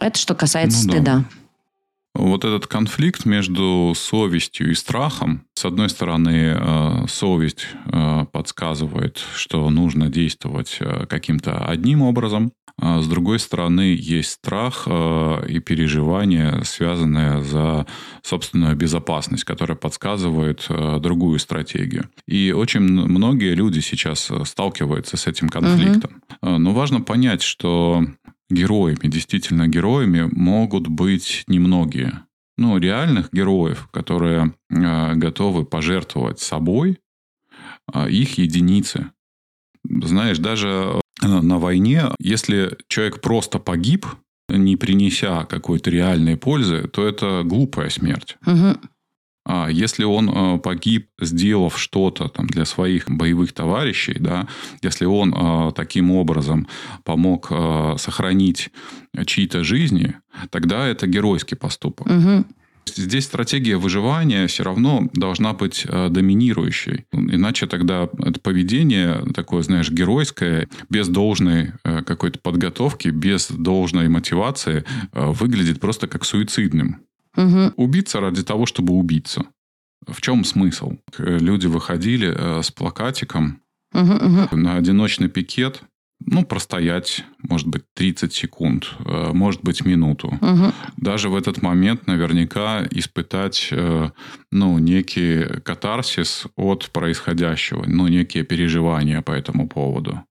Это 0.00 0.18
что 0.18 0.34
касается 0.34 0.86
ну, 0.86 0.92
стыда. 0.94 1.16
Да. 1.16 1.24
Вот 2.18 2.44
этот 2.44 2.66
конфликт 2.66 3.26
между 3.26 3.92
совестью 3.94 4.72
и 4.72 4.74
страхом, 4.74 5.44
с 5.54 5.64
одной 5.64 5.88
стороны, 5.88 6.56
э, 6.58 7.06
совесть 7.08 7.68
э, 7.86 8.26
подсказывает, 8.32 9.22
что 9.36 9.70
нужно 9.70 10.08
действовать 10.08 10.78
э, 10.80 11.06
каким-то 11.06 11.64
одним 11.64 12.02
образом, 12.02 12.50
а 12.76 13.00
с 13.00 13.06
другой 13.06 13.38
стороны, 13.38 13.96
есть 13.96 14.30
страх 14.30 14.86
и 14.86 15.58
переживания, 15.58 16.62
связанные 16.62 17.42
за 17.42 17.86
собственную 18.22 18.76
безопасность, 18.76 19.42
которая 19.42 19.76
подсказывает 19.76 20.64
другую 21.00 21.40
стратегию. 21.40 22.08
И 22.28 22.52
очень 22.52 22.82
многие 22.82 23.54
люди 23.54 23.80
сейчас 23.80 24.30
сталкиваются 24.44 25.16
с 25.16 25.26
этим 25.26 25.48
конфликтом. 25.48 26.22
Угу. 26.40 26.58
Но 26.58 26.72
важно 26.72 27.00
понять, 27.00 27.42
что 27.42 28.04
героями, 28.50 29.08
действительно 29.08 29.68
героями 29.68 30.28
могут 30.32 30.88
быть 30.88 31.44
немногие. 31.46 32.24
Ну, 32.56 32.78
реальных 32.78 33.32
героев, 33.32 33.88
которые 33.92 34.54
э, 34.70 35.14
готовы 35.14 35.64
пожертвовать 35.64 36.40
собой, 36.40 36.98
э, 37.92 38.10
их 38.10 38.38
единицы. 38.38 39.12
Знаешь, 39.84 40.38
даже 40.38 41.00
э, 41.22 41.26
на 41.26 41.58
войне, 41.58 42.04
если 42.18 42.76
человек 42.88 43.20
просто 43.20 43.58
погиб, 43.58 44.06
не 44.48 44.76
принеся 44.76 45.44
какой-то 45.44 45.90
реальной 45.90 46.36
пользы, 46.36 46.88
то 46.88 47.06
это 47.06 47.42
глупая 47.44 47.90
смерть. 47.90 48.38
Угу. 48.46 48.80
А 49.48 49.68
если 49.68 50.04
он 50.04 50.28
э, 50.28 50.58
погиб, 50.58 51.08
сделав 51.18 51.78
что-то 51.78 52.28
там 52.28 52.46
для 52.46 52.66
своих 52.66 53.08
боевых 53.08 53.54
товарищей, 53.54 54.16
да, 54.20 54.46
если 54.82 55.06
он 55.06 55.34
э, 55.34 55.72
таким 55.74 56.10
образом 56.10 56.68
помог 57.02 57.48
э, 57.50 57.94
сохранить 57.96 58.68
чьи-то 59.24 59.64
жизни, 59.64 60.16
тогда 60.50 60.86
это 60.86 61.06
геройский 61.06 61.56
поступок. 61.56 62.06
Угу. 62.08 62.44
Здесь 62.94 63.24
стратегия 63.24 63.78
выживания 63.78 64.46
все 64.48 64.64
равно 64.64 65.08
должна 65.14 65.54
быть 65.54 65.86
доминирующей. 65.86 67.04
Иначе 67.12 67.66
тогда 67.66 68.08
это 68.24 68.40
поведение 68.40 69.24
такое, 69.34 69.62
знаешь, 69.62 69.90
геройское, 69.90 70.68
без 70.88 71.08
должной 71.08 71.72
какой-то 71.82 72.38
подготовки, 72.38 73.08
без 73.08 73.50
должной 73.50 74.08
мотивации, 74.08 74.84
выглядит 75.12 75.80
просто 75.80 76.06
как 76.06 76.24
суицидным. 76.24 77.07
Угу. 77.38 77.74
Убиться 77.76 78.20
ради 78.20 78.42
того, 78.42 78.66
чтобы 78.66 78.94
убиться. 78.94 79.44
В 80.06 80.20
чем 80.20 80.44
смысл? 80.44 80.96
Люди 81.18 81.66
выходили 81.66 82.34
э, 82.36 82.62
с 82.62 82.70
плакатиком 82.72 83.60
угу, 83.94 84.12
угу. 84.12 84.56
на 84.56 84.76
одиночный 84.76 85.28
пикет, 85.28 85.82
ну, 86.26 86.44
простоять, 86.44 87.24
может 87.42 87.68
быть, 87.68 87.84
30 87.94 88.32
секунд, 88.32 88.92
э, 89.04 89.30
может 89.32 89.62
быть, 89.62 89.84
минуту. 89.84 90.36
Угу. 90.40 90.72
Даже 90.96 91.28
в 91.28 91.36
этот 91.36 91.62
момент 91.62 92.08
наверняка 92.08 92.84
испытать, 92.90 93.68
э, 93.70 94.10
ну, 94.50 94.78
некий 94.78 95.44
катарсис 95.62 96.46
от 96.56 96.90
происходящего, 96.90 97.84
ну, 97.86 98.08
некие 98.08 98.42
переживания 98.42 99.22
по 99.22 99.30
этому 99.30 99.68
поводу. 99.68 100.24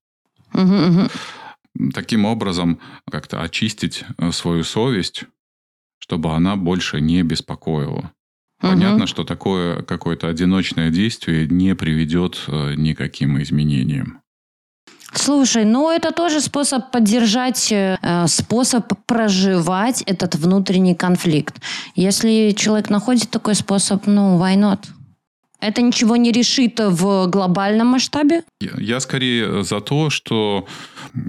Угу, 0.53 0.75
угу. 0.75 1.91
Таким 1.93 2.25
образом, 2.25 2.79
как-то 3.09 3.41
очистить 3.41 4.03
свою 4.31 4.63
совесть 4.63 5.25
чтобы 5.99 6.33
она 6.33 6.55
больше 6.55 7.01
не 7.01 7.23
беспокоила. 7.23 8.11
Понятно, 8.59 9.03
угу. 9.03 9.07
что 9.07 9.23
такое 9.23 9.83
какое-то 9.83 10.27
одиночное 10.27 10.89
действие 10.89 11.47
не 11.47 11.75
приведет 11.75 12.39
э, 12.47 12.73
никаким 12.75 13.41
изменениям. 13.41 14.21
Слушай, 15.13 15.63
ну 15.63 15.91
это 15.91 16.11
тоже 16.11 16.41
способ 16.41 16.91
поддержать, 16.91 17.71
э, 17.71 17.97
способ 18.27 18.93
проживать 19.05 20.01
этот 20.03 20.35
внутренний 20.35 20.95
конфликт. 20.95 21.55
Если 21.95 22.53
человек 22.57 22.89
находит 22.89 23.29
такой 23.29 23.55
способ, 23.55 24.07
ну, 24.07 24.39
why 24.39 24.55
not? 24.55 24.79
Это 25.59 25.81
ничего 25.81 26.17
не 26.17 26.31
решит 26.31 26.79
в 26.79 27.27
глобальном 27.27 27.87
масштабе? 27.87 28.43
Я, 28.59 28.71
я 28.77 28.99
скорее 28.99 29.63
за 29.63 29.81
то, 29.81 30.09
что 30.09 30.67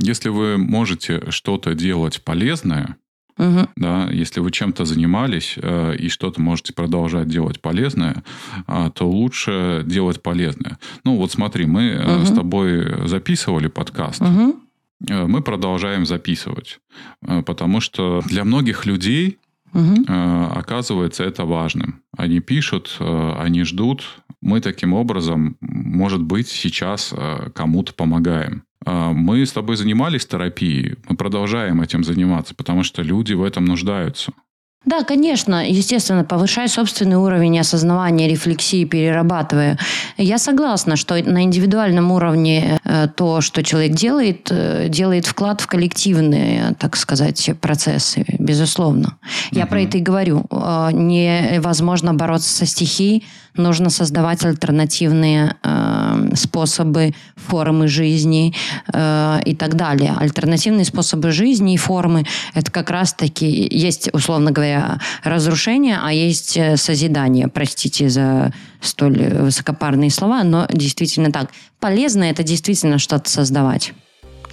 если 0.03 0.29
вы 0.29 0.59
можете 0.59 1.31
что-то 1.31 1.75
делать 1.75 2.23
полезное, 2.23 2.97
Угу. 3.39 3.69
Да, 3.77 4.09
если 4.11 4.41
вы 4.41 4.51
чем-то 4.51 4.85
занимались 4.85 5.55
э, 5.57 5.95
и 5.97 6.09
что-то 6.09 6.41
можете 6.41 6.73
продолжать 6.73 7.29
делать 7.29 7.61
полезное, 7.61 8.25
э, 8.67 8.91
то 8.95 9.09
лучше 9.09 9.85
делать 9.87 10.23
полезное. 10.23 10.79
Ну 11.05 11.17
вот 11.17 11.31
смотри, 11.31 11.67
мы 11.67 11.97
угу. 11.97 12.27
с 12.27 12.33
тобой 12.33 13.07
записывали 13.09 13.69
подкаст. 13.69 14.21
Угу. 14.23 14.57
Мы 15.29 15.43
продолжаем 15.43 16.05
записывать, 16.05 16.81
э, 17.23 17.43
потому 17.43 17.81
что 17.81 18.23
для 18.27 18.45
многих 18.45 18.87
людей 18.87 19.39
угу. 19.73 20.05
оказывается 20.09 21.23
это 21.23 21.45
важным. 21.45 22.03
Они 22.17 22.41
пишут, 22.41 22.97
они 23.01 23.63
ждут. 23.63 24.05
Мы 24.41 24.61
таким 24.61 24.95
образом, 24.95 25.57
может 25.61 26.23
быть, 26.23 26.49
сейчас 26.49 27.15
кому-то 27.55 27.95
помогаем. 27.95 28.65
А, 28.85 29.13
мы 29.13 29.45
с 29.45 29.53
тобой 29.53 29.77
занимались 29.77 30.27
терапией, 30.27 30.97
мы 31.09 31.17
продолжаем 31.17 31.81
этим 31.81 32.05
заниматься, 32.05 32.55
потому 32.55 32.83
что 32.83 33.03
люди 33.03 33.33
в 33.33 33.43
этом 33.43 33.65
нуждаются. 33.65 34.33
Да, 34.85 35.03
конечно, 35.03 35.69
естественно, 35.69 36.25
повышай 36.25 36.69
собственный 36.69 37.17
уровень 37.17 37.59
осознавания, 37.59 38.29
рефлексии, 38.29 38.85
перерабатывая. 38.85 39.77
Я 40.17 40.39
согласна, 40.39 40.97
что 40.97 41.15
на 41.23 41.43
индивидуальном 41.43 42.13
уровне 42.13 42.79
э, 42.85 43.09
то, 43.15 43.41
что 43.41 43.63
человек 43.63 43.93
делает, 43.93 44.49
э, 44.51 44.89
делает 44.89 45.27
вклад 45.27 45.61
в 45.61 45.67
коллективные, 45.67 46.75
так 46.79 46.97
сказать, 46.97 47.51
процессы, 47.61 48.25
безусловно. 48.39 49.19
Я 49.51 49.65
угу. 49.65 49.71
про 49.71 49.83
это 49.83 49.99
и 49.99 50.01
говорю. 50.01 50.47
Э, 50.51 50.91
невозможно 50.93 52.15
бороться 52.15 52.51
со 52.51 52.65
стихией, 52.65 53.27
нужно 53.57 53.91
создавать 53.91 54.45
альтернативные 54.45 55.57
э, 55.63 56.35
способы, 56.35 57.15
формы 57.37 57.89
жизни 57.89 58.55
э, 58.93 59.41
и 59.45 59.55
так 59.55 59.75
далее. 59.75 60.15
Альтернативные 60.19 60.85
способы 60.85 61.31
жизни 61.31 61.75
и 61.75 61.77
формы– 61.77 62.27
это 62.55 62.71
как 62.71 62.91
раз-таки 62.91 63.69
есть, 63.71 64.11
условно 64.13 64.51
говоря, 64.51 65.01
разрушение, 65.25 65.99
а 66.03 66.13
есть 66.13 66.57
э, 66.57 66.77
созидание. 66.77 67.49
Простите 67.49 68.09
за 68.09 68.53
столь 68.81 69.19
высокопарные 69.19 70.11
слова, 70.11 70.45
но 70.45 70.67
действительно 70.73 71.33
так. 71.33 71.51
Полезно 71.81 72.25
это 72.25 72.43
действительно 72.43 72.99
что-то 72.99 73.29
создавать. 73.29 73.93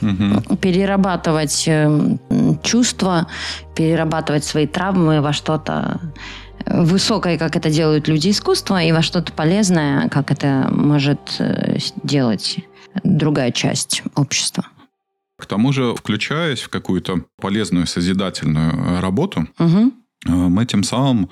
Угу. 0.01 0.57
Перерабатывать 0.57 1.63
э, 1.67 2.17
чувства, 2.63 3.27
перерабатывать 3.75 4.43
свои 4.43 4.67
травмы 4.67 5.21
во 5.21 5.31
что-то 5.33 5.99
высокое, 6.65 7.37
как 7.37 7.55
это 7.55 7.69
делают 7.69 8.07
люди 8.07 8.29
искусства, 8.29 8.83
и 8.83 8.91
во 8.91 9.01
что-то 9.01 9.31
полезное, 9.31 10.09
как 10.09 10.31
это 10.31 10.67
может 10.71 11.35
э, 11.39 11.77
делать 12.03 12.57
другая 13.03 13.51
часть 13.51 14.03
общества. 14.15 14.65
К 15.37 15.45
тому 15.45 15.73
же, 15.73 15.93
включаясь 15.95 16.61
в 16.61 16.69
какую-то 16.69 17.25
полезную 17.41 17.87
созидательную 17.87 19.01
работу, 19.01 19.47
угу. 19.59 19.91
мы 20.25 20.65
тем 20.65 20.83
самым 20.83 21.29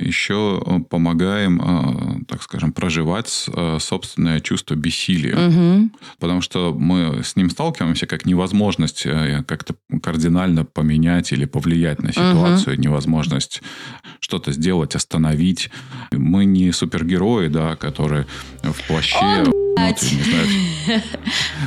еще 0.00 0.62
э, 0.64 0.78
помогаем, 0.88 1.60
а, 1.62 2.20
так 2.28 2.42
скажем, 2.42 2.72
проживать 2.72 3.46
э, 3.52 3.78
собственное 3.80 4.40
чувство 4.40 4.74
бессилия. 4.74 5.36
Угу. 5.48 5.90
Потому 6.18 6.40
что 6.40 6.74
мы 6.74 7.22
с 7.24 7.36
ним 7.36 7.50
сталкиваемся 7.50 8.06
как 8.06 8.26
невозможность 8.26 9.04
э, 9.04 9.42
как-то 9.46 9.74
кардинально 10.02 10.64
поменять 10.64 11.32
или 11.32 11.44
повлиять 11.44 12.02
на 12.02 12.12
ситуацию, 12.12 12.74
угу. 12.74 12.82
невозможность 12.82 13.62
что-то 14.20 14.52
сделать, 14.52 14.94
остановить. 14.94 15.70
Мы 16.12 16.44
не 16.44 16.72
супергерои, 16.72 17.48
да, 17.48 17.76
которые 17.76 18.26
в 18.62 18.86
плаще... 18.86 19.44
Вот, 19.44 20.02
не 20.02 20.22
знаю, 20.22 21.02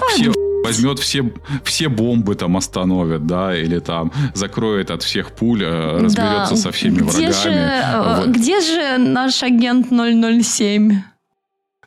все 0.09 0.50
возьмет 0.63 0.99
все, 0.99 1.31
все 1.63 1.89
бомбы 1.89 2.35
там 2.35 2.57
остановит, 2.57 3.25
да, 3.25 3.57
или 3.57 3.79
там 3.79 4.11
закроет 4.33 4.91
от 4.91 5.03
всех 5.03 5.31
пуль, 5.31 5.63
э, 5.63 5.99
разберется 5.99 6.55
да. 6.55 6.61
со 6.61 6.71
всеми 6.71 6.95
где 6.95 7.03
врагами. 7.03 7.31
Же, 7.31 7.49
э, 7.49 8.17
вот. 8.17 8.27
Где 8.29 8.61
же 8.61 8.97
наш 8.97 9.43
агент 9.43 9.87
007? 9.89 11.01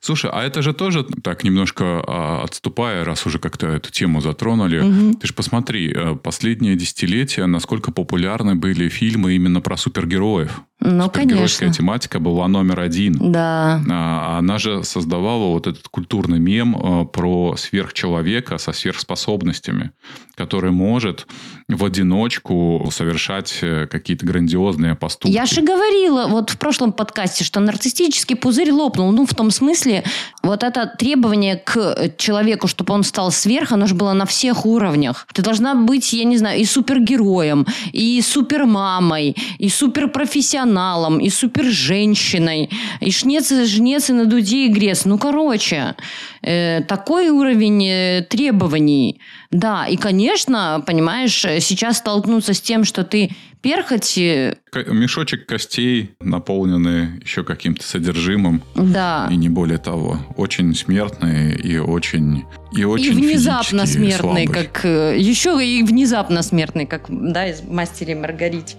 Слушай, 0.04 0.30
а 0.34 0.42
это 0.42 0.60
же 0.60 0.74
тоже 0.74 1.02
так 1.22 1.44
немножко 1.44 2.04
а, 2.06 2.42
отступая, 2.44 3.06
раз 3.06 3.24
уже 3.24 3.38
как-то 3.38 3.68
эту 3.68 3.90
тему 3.90 4.20
затронули. 4.20 4.80
Угу. 4.80 5.14
Ты 5.14 5.28
же 5.28 5.32
посмотри, 5.32 5.90
э, 5.94 6.14
последние 6.16 6.76
десятилетия, 6.76 7.46
насколько 7.46 7.90
популярны 7.90 8.54
были 8.54 8.90
фильмы 8.90 9.32
именно 9.32 9.62
про 9.62 9.78
супергероев. 9.78 10.60
Ну, 10.86 11.08
конечно. 11.08 11.72
тематика 11.72 12.20
была 12.20 12.46
номер 12.46 12.80
один. 12.80 13.32
Да. 13.32 13.80
А, 13.90 14.38
она 14.38 14.58
же 14.58 14.84
создавала 14.84 15.46
вот 15.46 15.66
этот 15.66 15.88
культурный 15.88 16.38
мем 16.38 16.76
э, 16.76 17.06
про 17.06 17.56
сверхчеловека 17.56 18.58
со 18.58 18.72
сверхспособностями, 18.72 19.92
который 20.36 20.72
может 20.72 21.26
в 21.68 21.82
одиночку 21.82 22.86
совершать 22.92 23.60
э, 23.62 23.86
какие-то 23.86 24.26
грандиозные 24.26 24.94
поступки. 24.94 25.32
Я 25.32 25.46
же 25.46 25.62
говорила 25.62 26.26
вот 26.26 26.50
в 26.50 26.58
прошлом 26.58 26.92
подкасте, 26.92 27.44
что 27.44 27.60
нарциссический 27.60 28.36
пузырь 28.36 28.70
лопнул. 28.70 29.10
Ну, 29.10 29.24
в 29.24 29.34
том 29.34 29.50
смысле, 29.50 30.04
вот 30.42 30.62
это 30.62 30.86
требование 30.98 31.56
к 31.56 32.12
человеку, 32.18 32.68
чтобы 32.68 32.92
он 32.92 33.04
стал 33.04 33.32
сверх, 33.32 33.72
оно 33.72 33.86
же 33.86 33.94
было 33.94 34.12
на 34.12 34.26
всех 34.26 34.66
уровнях. 34.66 35.26
Ты 35.32 35.40
должна 35.40 35.74
быть, 35.74 36.12
я 36.12 36.24
не 36.24 36.36
знаю, 36.36 36.60
и 36.60 36.66
супергероем, 36.66 37.66
и 37.92 38.20
супермамой, 38.20 39.34
и 39.58 39.70
суперпрофессионалом, 39.70 40.73
и 41.20 41.30
суперженщиной, 41.30 42.70
и 43.00 43.10
шнец, 43.10 43.52
и 43.52 43.64
жнец, 43.64 44.10
и 44.10 44.12
на 44.12 44.26
дуде, 44.26 44.66
и 44.66 44.68
грец. 44.68 45.04
Ну, 45.04 45.18
короче, 45.18 45.94
э, 46.42 46.82
такой 46.82 47.30
уровень 47.30 47.86
э, 47.86 48.26
требований. 48.28 49.20
Да, 49.50 49.86
и, 49.86 49.96
конечно, 49.96 50.82
понимаешь, 50.86 51.38
сейчас 51.60 51.98
столкнуться 51.98 52.54
с 52.54 52.60
тем, 52.60 52.84
что 52.84 53.04
ты 53.04 53.30
перхоти... 53.64 54.56
Мешочек 54.88 55.46
костей, 55.46 56.10
наполненный 56.20 57.20
еще 57.22 57.44
каким-то 57.44 57.82
содержимым. 57.82 58.62
Да. 58.74 59.26
И 59.30 59.36
не 59.36 59.48
более 59.48 59.78
того. 59.78 60.18
Очень 60.36 60.74
смертный 60.74 61.54
и 61.54 61.78
очень... 61.78 62.44
И, 62.76 62.84
очень 62.84 63.06
и 63.06 63.10
внезапно 63.10 63.86
смертный, 63.86 64.46
слабый. 64.46 64.66
как... 64.66 64.84
Э, 64.84 65.16
еще 65.18 65.64
и 65.64 65.82
внезапно 65.82 66.42
смертный, 66.42 66.86
как, 66.86 67.06
да, 67.08 67.48
из 67.48 67.62
«Мастера 67.62 68.10
и 68.10 68.14
Маргарите». 68.14 68.76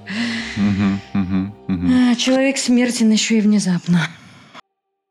Угу. 0.58 1.15
Человек 2.18 2.58
смертен 2.58 3.12
еще 3.12 3.38
и 3.38 3.42
внезапно. 3.42 4.08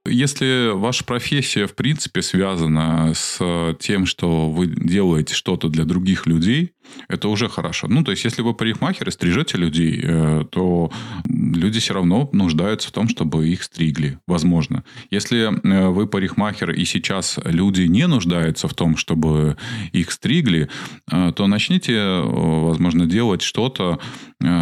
Если 0.06 0.72
ваша 0.74 1.02
профессия, 1.04 1.66
в 1.66 1.74
принципе, 1.74 2.20
связана 2.20 3.12
с 3.14 3.38
тем, 3.80 4.04
что 4.04 4.50
вы 4.50 4.66
делаете 4.66 5.34
что-то 5.34 5.68
для 5.68 5.84
других 5.84 6.26
людей, 6.26 6.74
это 7.08 7.28
уже 7.28 7.48
хорошо. 7.48 7.86
Ну, 7.88 8.04
то 8.04 8.10
есть, 8.10 8.24
если 8.24 8.42
вы 8.42 8.54
парикмахер 8.54 9.08
и 9.08 9.12
стрижете 9.12 9.58
людей, 9.58 10.00
э, 10.02 10.44
то 10.50 10.90
люди 11.24 11.80
все 11.80 11.94
равно 11.94 12.28
нуждаются 12.32 12.88
в 12.88 12.92
том, 12.92 13.08
чтобы 13.08 13.48
их 13.48 13.62
стригли, 13.62 14.18
возможно. 14.26 14.84
Если 15.10 15.44
э, 15.44 15.88
вы 15.88 16.06
парикмахер, 16.06 16.70
и 16.70 16.84
сейчас 16.84 17.38
люди 17.44 17.82
не 17.82 18.06
нуждаются 18.06 18.68
в 18.68 18.74
том, 18.74 18.96
чтобы 18.96 19.56
их 19.92 20.10
стригли, 20.12 20.68
э, 21.10 21.32
то 21.34 21.46
начните, 21.46 22.20
возможно, 22.22 23.06
делать 23.06 23.42
что-то, 23.42 23.98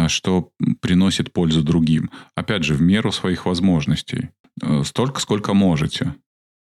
что 0.07 0.49
приносит 0.81 1.33
пользу 1.33 1.61
другим. 1.61 2.09
Опять 2.35 2.63
же, 2.63 2.73
в 2.75 2.81
меру 2.81 3.11
своих 3.11 3.45
возможностей. 3.45 4.29
Э, 4.61 4.83
столько, 4.85 5.19
сколько 5.19 5.53
можете. 5.53 6.13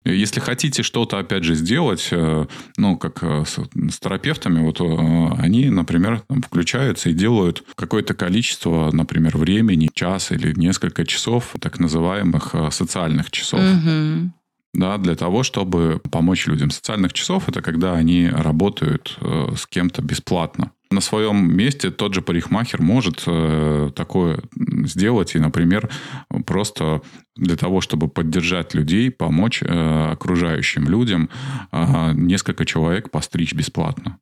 Если 0.04 0.40
хотите 0.40 0.82
что-то, 0.82 1.18
опять 1.18 1.44
же, 1.44 1.54
сделать, 1.54 2.08
э, 2.12 2.46
ну, 2.76 2.96
как 2.96 3.22
э, 3.22 3.44
с, 3.44 3.58
с 3.92 3.98
терапевтами, 3.98 4.60
вот 4.60 4.80
они, 5.38 5.68
например, 5.70 6.22
включаются 6.46 7.10
и 7.10 7.14
делают 7.14 7.64
какое-то 7.74 8.14
количество, 8.14 8.90
например, 8.92 9.36
времени, 9.36 9.90
час 9.92 10.32
или 10.32 10.54
несколько 10.58 11.04
часов, 11.04 11.54
так 11.60 11.78
называемых 11.78 12.54
социальных 12.70 13.30
часов. 13.30 13.60
Угу. 13.60 14.30
Да, 14.74 14.98
для 14.98 15.16
того, 15.16 15.42
чтобы 15.42 16.00
помочь 16.10 16.46
людям. 16.46 16.70
Социальных 16.70 17.12
часов 17.12 17.48
это 17.48 17.62
когда 17.62 17.94
они 17.94 18.28
работают 18.28 19.18
с 19.20 19.66
кем-то 19.66 20.02
бесплатно. 20.02 20.72
На 20.90 21.02
своем 21.02 21.54
месте 21.54 21.90
тот 21.90 22.14
же 22.14 22.22
парикмахер 22.22 22.80
может 22.80 23.22
э, 23.26 23.90
такое 23.94 24.40
сделать 24.84 25.34
и, 25.34 25.38
например, 25.38 25.90
просто 26.46 27.02
для 27.36 27.56
того, 27.56 27.82
чтобы 27.82 28.08
поддержать 28.08 28.74
людей, 28.74 29.10
помочь 29.10 29.62
э, 29.62 30.10
окружающим 30.12 30.88
людям, 30.88 31.28
э, 31.72 32.12
несколько 32.14 32.64
человек 32.64 33.10
постричь 33.10 33.52
бесплатно. 33.52 34.18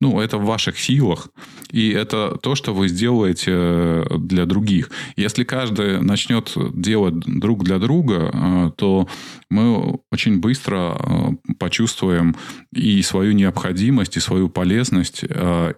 Ну, 0.00 0.20
это 0.20 0.36
в 0.36 0.44
ваших 0.44 0.78
силах, 0.78 1.28
и 1.70 1.90
это 1.90 2.38
то, 2.42 2.54
что 2.54 2.74
вы 2.74 2.88
сделаете 2.88 3.50
э, 3.54 4.04
для 4.18 4.44
других. 4.44 4.90
Если 5.16 5.44
каждый 5.44 6.02
начнет 6.02 6.52
делать 6.74 7.14
друг 7.20 7.64
для 7.64 7.78
друга, 7.78 8.30
э, 8.32 8.70
то 8.76 9.08
мы 9.48 9.98
очень 10.12 10.38
быстро 10.38 10.98
э, 10.98 11.54
почувствуем 11.58 12.36
и 12.74 13.00
свою 13.00 13.32
необходимость, 13.32 14.18
и 14.18 14.20
свою 14.20 14.50
полезность, 14.50 15.24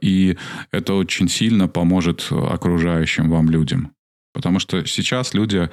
и 0.01 0.37
это 0.73 0.95
очень 0.95 1.29
сильно 1.29 1.69
поможет 1.69 2.27
окружающим 2.31 3.31
вам 3.31 3.51
людям. 3.51 3.93
Потому 4.39 4.61
что 4.61 4.87
сейчас 4.87 5.35
люди 5.35 5.69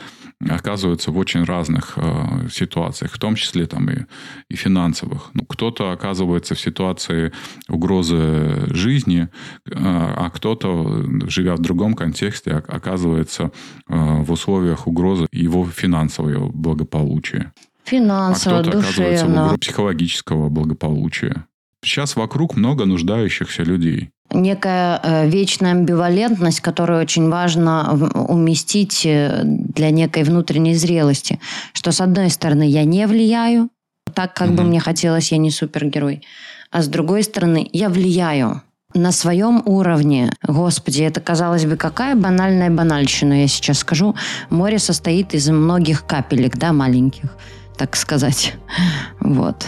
оказываются 0.50 1.12
в 1.12 1.18
очень 1.20 1.44
разных 1.44 1.94
э, 1.98 2.48
ситуациях, 2.52 3.12
в 3.12 3.20
том 3.20 3.36
числе 3.36 3.68
там 3.68 3.88
и, 3.92 4.06
и 4.50 4.56
финансовых. 4.56 5.30
Ну, 5.36 5.46
кто-то 5.46 5.92
оказывается 5.92 6.56
в 6.56 6.60
ситуации 6.60 7.32
угрозы 7.70 8.66
жизни, 8.74 9.30
э, 9.68 9.74
а 9.76 10.32
кто-то, 10.32 11.06
живя 11.30 11.56
в 11.56 11.60
другом 11.60 11.94
контексте, 11.94 12.54
оказывается 12.54 13.52
э, 13.88 13.94
в 14.24 14.32
условиях 14.32 14.88
угрозы 14.88 15.28
его 15.32 15.64
финансового 15.68 16.50
благополучия. 16.50 17.54
Финансово, 17.84 18.58
а 18.58 18.62
кто-то 18.64 18.78
душевно. 18.78 18.90
оказывается 18.90 19.26
в 19.28 19.30
угрозе 19.30 19.58
психологического 19.60 20.50
благополучия. 20.50 21.46
Сейчас 21.84 22.16
вокруг 22.16 22.56
много 22.56 22.86
нуждающихся 22.86 23.62
людей 23.62 24.10
некая 24.32 25.00
э, 25.02 25.28
вечная 25.28 25.72
амбивалентность, 25.72 26.62
которую 26.62 27.02
очень 27.02 27.30
важно 27.30 27.94
уместить 28.28 29.06
э, 29.06 29.42
для 29.44 29.92
некой 29.92 30.24
внутренней 30.24 30.76
зрелости. 30.76 31.40
Что, 31.74 31.92
с 31.92 32.02
одной 32.02 32.30
стороны, 32.30 32.68
я 32.68 32.84
не 32.84 33.08
влияю 33.08 33.70
так, 34.14 34.34
как 34.34 34.50
угу. 34.50 34.58
бы 34.58 34.64
мне 34.64 34.80
хотелось, 34.80 35.32
я 35.32 35.38
не 35.38 35.52
супергерой. 35.52 36.24
А 36.72 36.82
с 36.82 36.88
другой 36.88 37.24
стороны, 37.24 37.70
я 37.72 37.90
влияю. 37.90 38.62
на 38.94 39.12
своем 39.12 39.62
уровне, 39.66 40.32
господи, 40.42 41.02
это, 41.04 41.20
казалось 41.20 41.66
бы, 41.66 41.76
какая 41.76 42.16
банальная 42.16 42.70
банальщина, 42.70 43.42
я 43.42 43.48
сейчас 43.48 43.80
скажу. 43.80 44.16
Море 44.50 44.80
состоит 44.80 45.34
из 45.34 45.50
многих 45.50 46.06
капелек, 46.06 46.56
да, 46.58 46.72
маленьких, 46.72 47.36
так 47.78 47.96
сказать. 47.96 48.56
Вот. 49.20 49.68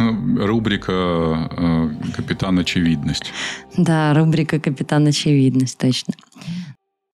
Ну, 0.00 0.46
рубрика 0.46 0.92
э, 0.92 1.90
«Капитан 2.16 2.58
Очевидность». 2.58 3.32
Да, 3.76 4.14
рубрика 4.14 4.58
«Капитан 4.58 5.06
Очевидность», 5.06 5.76
точно. 5.76 6.14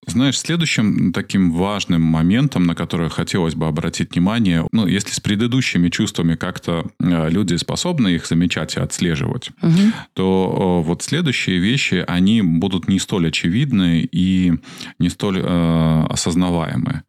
Знаешь, 0.07 0.39
следующим 0.39 1.13
таким 1.13 1.51
важным 1.53 2.03
моментом, 2.03 2.63
на 2.63 2.77
который 2.77 3.11
хотелось 3.11 3.57
бы 3.57 3.67
обратить 3.67 4.15
внимание, 4.15 4.65
ну, 4.71 4.87
если 4.87 5.11
с 5.11 5.19
предыдущими 5.19 5.89
чувствами 5.89 6.37
как-то 6.37 6.87
э, 7.01 7.29
люди 7.29 7.57
способны 7.57 8.15
их 8.15 8.25
замечать 8.25 8.77
и 8.77 8.81
отслеживать, 8.81 9.51
угу. 9.61 9.93
то 10.13 10.81
вот 10.87 11.03
следующие 11.03 11.59
вещи, 11.59 12.05
они 12.07 12.41
будут 12.41 12.87
не 12.87 13.01
столь 13.01 13.29
очевидны 13.29 14.09
и 14.13 14.53
не 15.01 15.09
столь 15.09 15.41
э, 15.43 16.05
осознаваемы. 16.09 17.03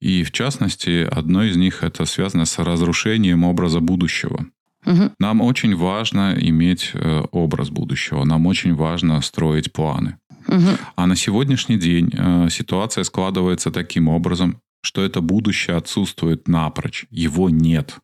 И 0.00 0.24
в 0.24 0.32
частности, 0.32 1.08
одно 1.08 1.44
из 1.44 1.56
них 1.56 1.84
это 1.84 2.04
связано 2.04 2.46
с 2.46 2.58
разрушением 2.58 3.44
образа 3.44 3.78
будущего. 3.78 4.44
Угу. 4.86 5.12
Нам 5.18 5.40
очень 5.40 5.76
важно 5.76 6.34
иметь 6.38 6.92
э, 6.94 7.22
образ 7.32 7.70
будущего, 7.70 8.24
нам 8.24 8.46
очень 8.46 8.74
важно 8.74 9.20
строить 9.20 9.72
планы. 9.72 10.16
Угу. 10.48 10.70
А 10.96 11.06
на 11.06 11.16
сегодняшний 11.16 11.78
день 11.78 12.10
э, 12.12 12.48
ситуация 12.50 13.04
складывается 13.04 13.70
таким 13.70 14.08
образом, 14.08 14.56
что 14.82 15.02
это 15.04 15.20
будущее 15.20 15.76
отсутствует 15.76 16.48
напрочь, 16.48 17.06
его 17.10 17.50
нет 17.50 17.98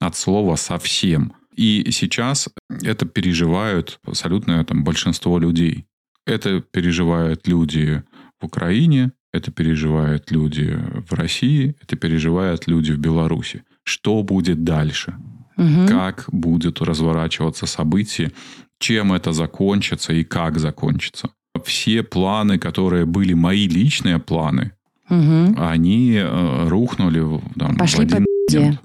от 0.00 0.16
слова 0.16 0.56
совсем. 0.56 1.32
И 1.54 1.90
сейчас 1.90 2.48
это 2.82 3.06
переживают 3.06 4.00
абсолютное 4.04 4.64
там, 4.64 4.84
большинство 4.84 5.38
людей. 5.38 5.84
Это 6.26 6.60
переживают 6.60 7.46
люди 7.46 8.02
в 8.40 8.46
Украине, 8.46 9.12
это 9.32 9.50
переживают 9.50 10.30
люди 10.30 10.78
в 11.08 11.12
России, 11.12 11.74
это 11.82 11.96
переживают 11.96 12.66
люди 12.66 12.92
в 12.92 12.98
Беларуси. 12.98 13.64
Что 13.84 14.22
будет 14.22 14.64
дальше? 14.64 15.14
Угу. 15.56 15.86
Как 15.88 16.24
будет 16.32 16.80
разворачиваться 16.80 17.66
события, 17.66 18.32
чем 18.78 19.12
это 19.12 19.32
закончится 19.32 20.12
и 20.12 20.24
как 20.24 20.58
закончится 20.58 21.30
все 21.64 22.02
планы, 22.02 22.58
которые 22.58 23.04
были 23.04 23.34
мои 23.34 23.68
личные 23.68 24.18
планы, 24.18 24.72
угу. 25.08 25.54
они 25.58 26.14
э, 26.16 26.68
рухнули 26.68 27.40
там, 27.58 27.76
Пошли 27.76 28.00
в 28.00 28.02
один 28.02 28.24
по 28.48 28.54
момент. 28.54 28.80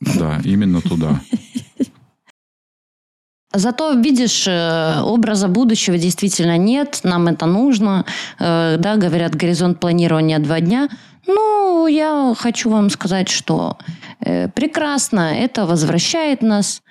Да, 0.00 0.40
именно 0.44 0.80
туда. 0.80 1.20
Зато, 3.54 3.92
видишь, 3.92 4.46
э, 4.46 5.00
образа 5.00 5.48
будущего 5.48 5.96
действительно 5.96 6.58
нет, 6.58 7.00
нам 7.04 7.26
это 7.26 7.46
нужно. 7.46 8.04
Э, 8.38 8.76
да, 8.78 8.96
говорят, 8.96 9.34
горизонт 9.34 9.80
планирования 9.80 10.38
два 10.38 10.60
дня. 10.60 10.88
Ну, 11.26 11.86
я 11.86 12.34
хочу 12.36 12.70
вам 12.70 12.90
сказать, 12.90 13.28
что 13.28 13.78
э, 14.20 14.48
прекрасно, 14.48 15.34
это 15.34 15.66
возвращает 15.66 16.42
нас 16.42 16.82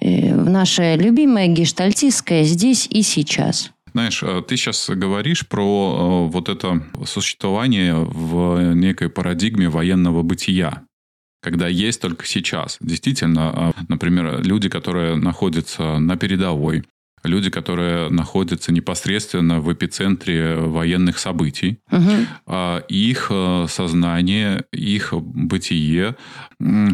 в 0.00 0.50
наше 0.50 0.96
любимое 0.96 1.46
гештальтистское 1.48 2.44
здесь 2.44 2.86
и 2.90 3.02
сейчас. 3.02 3.70
Знаешь, 3.92 4.22
э, 4.22 4.42
ты 4.46 4.56
сейчас 4.56 4.90
говоришь 4.90 5.48
про 5.48 6.26
э, 6.28 6.32
вот 6.32 6.48
это 6.48 6.82
существование 7.06 7.94
в 7.94 8.74
некой 8.74 9.08
парадигме 9.08 9.68
военного 9.68 10.22
бытия 10.22 10.82
когда 11.42 11.68
есть 11.68 12.00
только 12.00 12.26
сейчас. 12.26 12.76
Действительно, 12.80 13.72
э, 13.76 13.82
например, 13.88 14.42
люди, 14.42 14.68
которые 14.68 15.14
находятся 15.14 16.00
на 16.00 16.16
передовой, 16.16 16.82
люди, 17.26 17.50
которые 17.50 18.08
находятся 18.10 18.72
непосредственно 18.72 19.60
в 19.60 19.72
эпицентре 19.72 20.56
военных 20.56 21.18
событий, 21.18 21.78
угу. 21.90 22.54
их 22.88 23.28
э, 23.30 23.66
сознание, 23.68 24.64
их 24.72 25.12
бытие 25.12 26.16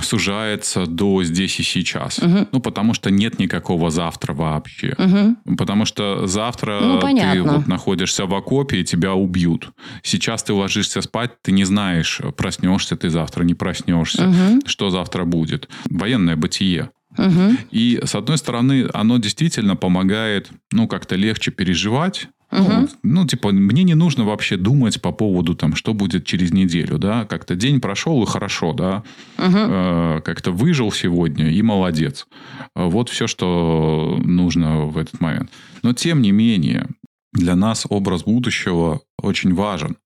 сужается 0.03 0.87
до 0.87 1.23
здесь 1.23 1.61
и 1.61 1.63
сейчас. 1.63 2.19
Угу. 2.19 2.49
Ну, 2.53 2.61
потому 2.61 2.95
что 2.95 3.11
нет 3.11 3.39
никакого 3.39 3.91
завтра 3.91 4.33
вообще. 4.33 4.95
Угу. 4.99 5.57
Потому 5.57 5.85
что 5.85 6.27
завтра 6.27 6.81
ну, 6.81 7.01
ты 7.01 7.43
вот 7.43 7.69
находишься 7.69 8.27
в 8.27 8.35
окопе, 8.35 8.81
и 8.81 8.85
тебя 8.85 9.15
убьют. 9.15 9.71
Сейчас 10.03 10.43
ты 10.43 10.53
ложишься 10.53 11.01
спать, 11.01 11.31
ты 11.43 11.53
не 11.53 11.65
знаешь, 11.65 12.21
проснешься 12.37 12.97
ты 12.97 13.09
завтра, 13.09 13.45
не 13.45 13.55
проснешься, 13.55 14.29
угу. 14.29 14.61
что 14.67 14.91
завтра 14.91 15.25
будет. 15.25 15.69
Военное 15.89 16.37
бытие. 16.37 16.91
Угу. 17.19 17.57
И, 17.71 18.01
с 18.05 18.15
одной 18.15 18.39
стороны, 18.39 18.89
оно 18.93 19.19
действительно 19.19 19.77
помогает, 19.77 20.51
ну, 20.73 20.89
как-то 20.89 21.17
легче 21.17 21.51
переживать. 21.51 22.29
Угу. 22.51 22.63
Ну, 22.63 22.89
ну, 23.03 23.27
типа, 23.27 23.51
мне 23.51 23.83
не 23.83 23.95
нужно 23.95 24.25
вообще 24.25 24.57
думать 24.57 25.01
по 25.01 25.13
поводу, 25.13 25.55
там, 25.55 25.75
что 25.75 25.95
будет 25.95 26.27
через 26.27 26.53
неделю, 26.53 26.99
да, 26.99 27.25
как-то 27.25 27.55
день 27.55 27.81
прошел 27.81 28.23
и 28.23 28.27
хорошо, 28.27 28.75
да, 28.75 29.03
угу. 29.39 29.57
э, 29.57 30.21
как-то 30.23 30.53
выжил 30.53 30.93
сегодня 30.93 31.51
и 31.51 31.63
молодец. 31.63 32.27
Вот 32.75 33.09
все, 33.09 33.27
что 33.27 34.19
нужно 34.23 34.83
в 34.83 34.99
этот 34.99 35.21
момент. 35.21 35.51
Но, 35.83 35.95
тем 35.95 36.21
не 36.21 36.31
менее, 36.31 36.89
для 37.33 37.57
нас 37.57 37.87
образ 37.89 38.25
будущего 38.25 39.01
очень 39.19 39.55
важен. 39.55 39.97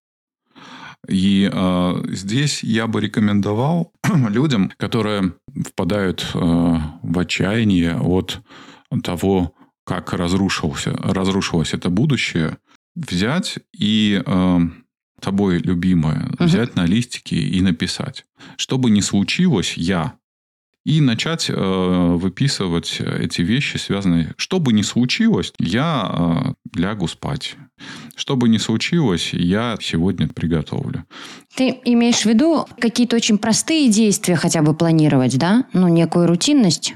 И 1.09 1.51
э, 1.53 2.03
здесь 2.09 2.63
я 2.63 2.87
бы 2.87 3.01
рекомендовал 3.01 3.93
людям, 4.29 4.73
которые 4.77 5.35
впадают 5.67 6.27
э, 6.35 6.39
в 6.39 7.19
отчаяние 7.19 7.99
от 8.01 8.41
того, 9.03 9.55
как 9.85 10.13
разрушился, 10.13 10.93
разрушилось 10.93 11.75
это 11.75 11.91
будущее, 11.91 12.59
взять 12.95 13.59
и 13.73 14.23
э, 14.25 14.59
тобой 15.21 15.59
любимое, 15.59 16.31
взять 16.39 16.71
uh-huh. 16.71 16.77
на 16.77 16.87
листике 16.87 17.37
и 17.37 17.61
написать. 17.61 18.25
Что 18.57 18.79
бы 18.79 18.91
ни 18.91 19.01
случилось, 19.01 19.75
я 19.77 20.15
и 20.85 21.01
начать 21.01 21.51
э, 21.51 21.55
выписывать 21.55 23.01
эти 23.01 23.43
вещи, 23.43 23.77
связанные... 23.77 24.35
Что 24.37 24.61
бы 24.61 24.73
ни 24.73 24.83
случилось, 24.83 25.53
я 25.59 26.55
э, 26.75 26.79
лягу 26.79 27.09
спать. 27.09 27.57
Что 28.15 28.37
бы 28.37 28.49
ни 28.49 28.59
случилось, 28.59 29.31
я 29.33 29.77
сегодня 29.81 30.29
приготовлю. 30.29 31.05
Ты 31.55 31.79
имеешь 31.85 32.23
в 32.23 32.27
виду 32.27 32.67
какие-то 32.81 33.17
очень 33.17 33.39
простые 33.39 33.91
действия 33.91 34.37
хотя 34.37 34.63
бы 34.63 34.75
планировать, 34.75 35.39
да? 35.39 35.65
Ну, 35.73 35.89
некую 35.89 36.27
рутинность? 36.27 36.95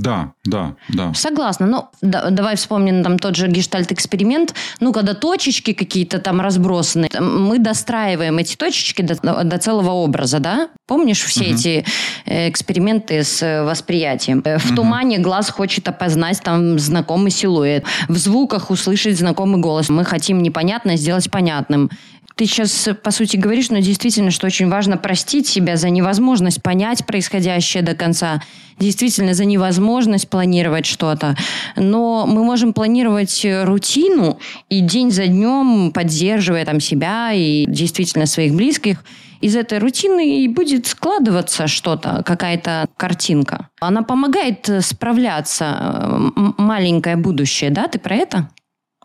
Да, 0.00 0.32
да, 0.44 0.74
да. 0.88 1.14
Согласна. 1.14 1.66
Ну, 1.66 1.88
да, 2.02 2.30
давай 2.30 2.56
вспомним 2.56 3.02
там 3.02 3.18
тот 3.18 3.36
же 3.36 3.48
гештальт-эксперимент. 3.48 4.54
Ну, 4.80 4.92
когда 4.92 5.14
точечки 5.14 5.72
какие-то 5.72 6.18
там 6.18 6.40
разбросаны, 6.40 7.08
мы 7.20 7.58
достраиваем 7.58 8.38
эти 8.38 8.56
точечки 8.56 9.02
до, 9.02 9.44
до 9.44 9.58
целого 9.58 9.90
образа, 9.90 10.38
да? 10.38 10.68
Помнишь 10.86 11.22
все 11.22 11.44
угу. 11.44 11.54
эти 11.54 11.84
э, 12.26 12.48
эксперименты 12.48 13.22
с 13.22 13.42
э, 13.42 13.62
восприятием? 13.62 14.42
Э, 14.44 14.58
в 14.58 14.66
угу. 14.66 14.76
тумане 14.76 15.18
глаз 15.18 15.50
хочет 15.50 15.86
опознать 15.88 16.40
там 16.42 16.78
знакомый 16.78 17.30
силуэт. 17.30 17.84
В 18.08 18.16
звуках 18.16 18.70
услышать 18.70 19.18
знакомый 19.18 19.60
голос. 19.60 19.88
Мы 19.88 20.04
хотим 20.04 20.42
непонятное 20.42 20.96
сделать 20.96 21.30
понятным 21.30 21.90
ты 22.40 22.46
сейчас, 22.46 22.88
по 23.02 23.10
сути, 23.10 23.36
говоришь, 23.36 23.68
но 23.68 23.80
действительно, 23.80 24.30
что 24.30 24.46
очень 24.46 24.70
важно 24.70 24.96
простить 24.96 25.46
себя 25.46 25.76
за 25.76 25.90
невозможность 25.90 26.62
понять 26.62 27.04
происходящее 27.04 27.82
до 27.82 27.94
конца, 27.94 28.42
действительно 28.78 29.34
за 29.34 29.44
невозможность 29.44 30.26
планировать 30.30 30.86
что-то. 30.86 31.36
Но 31.76 32.24
мы 32.26 32.42
можем 32.42 32.72
планировать 32.72 33.46
рутину 33.64 34.38
и 34.70 34.80
день 34.80 35.10
за 35.10 35.26
днем, 35.26 35.92
поддерживая 35.92 36.64
там 36.64 36.80
себя 36.80 37.30
и 37.34 37.66
действительно 37.66 38.24
своих 38.24 38.54
близких, 38.54 39.04
из 39.42 39.54
этой 39.54 39.76
рутины 39.76 40.42
и 40.42 40.48
будет 40.48 40.86
складываться 40.86 41.66
что-то, 41.66 42.22
какая-то 42.24 42.86
картинка. 42.96 43.68
Она 43.80 44.00
помогает 44.00 44.66
справляться, 44.80 46.32
маленькое 46.56 47.16
будущее, 47.16 47.68
да? 47.68 47.86
Ты 47.86 47.98
про 47.98 48.16
это? 48.16 48.48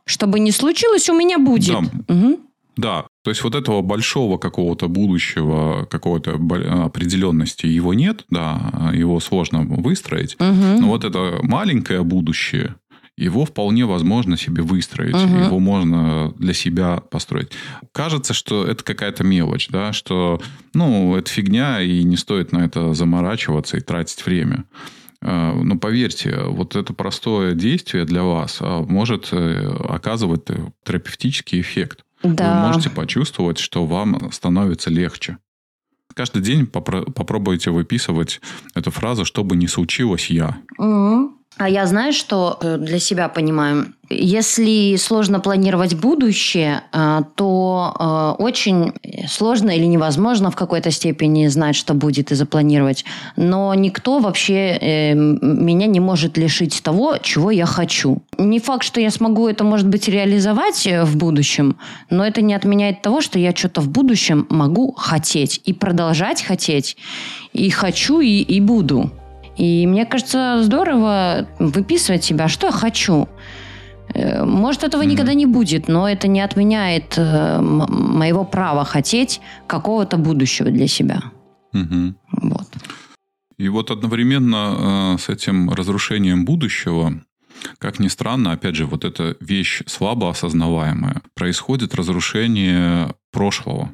Чтобы 0.05 0.39
не 0.39 0.51
случилось, 0.51 1.09
у 1.09 1.13
меня 1.13 1.37
будет. 1.37 1.81
Да. 2.07 2.13
Угу. 2.13 2.39
Да, 2.77 3.05
то 3.23 3.31
есть 3.31 3.43
вот 3.43 3.55
этого 3.55 3.81
большого 3.81 4.37
какого-то 4.37 4.87
будущего, 4.87 5.85
какой-то 5.89 6.33
определенности 6.85 7.65
его 7.65 7.93
нет, 7.93 8.25
да, 8.29 8.91
его 8.93 9.19
сложно 9.19 9.61
выстроить. 9.61 10.35
Угу. 10.35 10.81
Но 10.81 10.87
вот 10.87 11.05
это 11.05 11.39
маленькое 11.41 12.03
будущее, 12.03 12.75
его 13.17 13.45
вполне 13.45 13.85
возможно 13.85 14.35
себе 14.35 14.61
выстроить, 14.61 15.15
угу. 15.15 15.37
его 15.37 15.59
можно 15.59 16.33
для 16.37 16.53
себя 16.53 16.97
построить. 16.97 17.51
Кажется, 17.93 18.33
что 18.33 18.65
это 18.65 18.83
какая-то 18.83 19.23
мелочь, 19.23 19.69
да, 19.69 19.93
что, 19.93 20.41
ну, 20.73 21.15
это 21.15 21.31
фигня, 21.31 21.81
и 21.81 22.03
не 22.03 22.17
стоит 22.17 22.51
на 22.51 22.65
это 22.65 22.93
заморачиваться 22.93 23.77
и 23.77 23.81
тратить 23.81 24.25
время. 24.25 24.65
А, 25.21 25.53
но 25.53 25.77
поверьте, 25.77 26.41
вот 26.45 26.75
это 26.75 26.93
простое 26.93 27.53
действие 27.53 28.05
для 28.05 28.23
вас 28.23 28.57
а, 28.59 28.81
может 28.81 29.29
э, 29.31 29.75
оказывать 29.87 30.43
терапевтический 30.83 31.61
эффект. 31.61 32.04
Да. 32.23 32.61
Вы 32.61 32.67
можете 32.67 32.89
почувствовать, 32.89 33.57
что 33.57 33.85
вам 33.85 34.31
становится 34.31 34.89
легче. 34.89 35.37
Каждый 36.13 36.41
день 36.41 36.63
попро- 36.63 37.11
попробуйте 37.11 37.71
выписывать 37.71 38.39
эту 38.73 38.89
фразу, 38.91 39.25
чтобы 39.25 39.55
не 39.57 39.67
случилось 39.67 40.29
я. 40.29 40.57
Угу. 40.77 41.33
А 41.57 41.69
я 41.69 41.85
знаю, 41.85 42.11
что 42.11 42.57
э, 42.59 42.77
для 42.77 42.99
себя 42.99 43.29
понимаю. 43.29 43.93
Если 44.09 44.97
сложно 44.97 45.39
планировать 45.39 45.95
будущее, 45.95 46.81
э, 46.91 47.21
то 47.35 47.95
э, 47.97 48.43
очень 48.43 48.91
сложно 49.29 49.69
или 49.69 49.85
невозможно 49.85 50.51
в 50.51 50.55
какой-то 50.57 50.91
степени 50.91 51.47
знать, 51.47 51.77
что 51.77 51.93
будет 51.93 52.31
и 52.33 52.35
запланировать. 52.35 53.05
Но 53.37 53.73
никто 53.73 54.19
вообще 54.19 55.13
меня 55.15 55.87
не 55.87 55.99
может 55.99 56.37
лишить 56.37 56.83
того, 56.83 57.17
чего 57.21 57.51
я 57.51 57.65
хочу. 57.65 58.21
Не 58.37 58.59
факт, 58.59 58.83
что 58.83 58.99
я 58.99 59.09
смогу 59.09 59.47
это, 59.47 59.63
может 59.63 59.87
быть, 59.87 60.09
реализовать 60.09 60.85
в 60.85 61.17
будущем, 61.17 61.77
но 62.09 62.25
это 62.25 62.41
не 62.41 62.53
отменяет 62.53 63.01
того, 63.01 63.21
что 63.21 63.39
я 63.39 63.55
что-то 63.55 63.79
в 63.81 63.89
будущем 63.89 64.45
могу 64.49 64.91
хотеть 64.91 65.61
и 65.63 65.71
продолжать 65.71 66.43
хотеть. 66.43 66.97
И 67.53 67.69
хочу, 67.69 68.19
и, 68.19 68.41
и 68.41 68.59
буду. 68.59 69.09
И 69.57 69.87
мне 69.87 70.05
кажется, 70.05 70.61
здорово 70.63 71.47
выписывать 71.59 72.23
себя, 72.23 72.47
что 72.47 72.67
я 72.67 72.73
хочу. 72.73 73.27
Э, 74.13 74.43
может, 74.43 74.83
этого 74.83 75.01
mm-hmm. 75.01 75.05
никогда 75.05 75.33
не 75.33 75.45
будет, 75.45 75.87
но 75.87 76.09
это 76.09 76.27
не 76.27 76.41
отменяет 76.41 77.17
э, 77.17 77.59
моего 77.61 78.43
права 78.45 78.85
хотеть 78.85 79.41
какого-то 79.67 80.17
будущего 80.17 80.69
для 80.69 80.87
себя. 80.87 81.21
Mm-hmm. 81.73 82.13
Вот. 82.41 82.67
И 83.57 83.69
вот 83.69 83.91
одновременно 83.91 85.15
э, 85.15 85.21
с 85.21 85.29
этим 85.29 85.69
разрушением 85.69 86.45
будущего, 86.45 87.13
как 87.77 87.99
ни 87.99 88.09
странно, 88.09 88.51
опять 88.51 88.75
же, 88.75 88.85
вот 88.85 89.05
эта 89.05 89.37
вещь 89.39 89.81
слабо 89.87 90.29
осознаваемая, 90.29 91.21
происходит 91.33 91.95
разрушение 91.95 93.15
прошлого. 93.31 93.91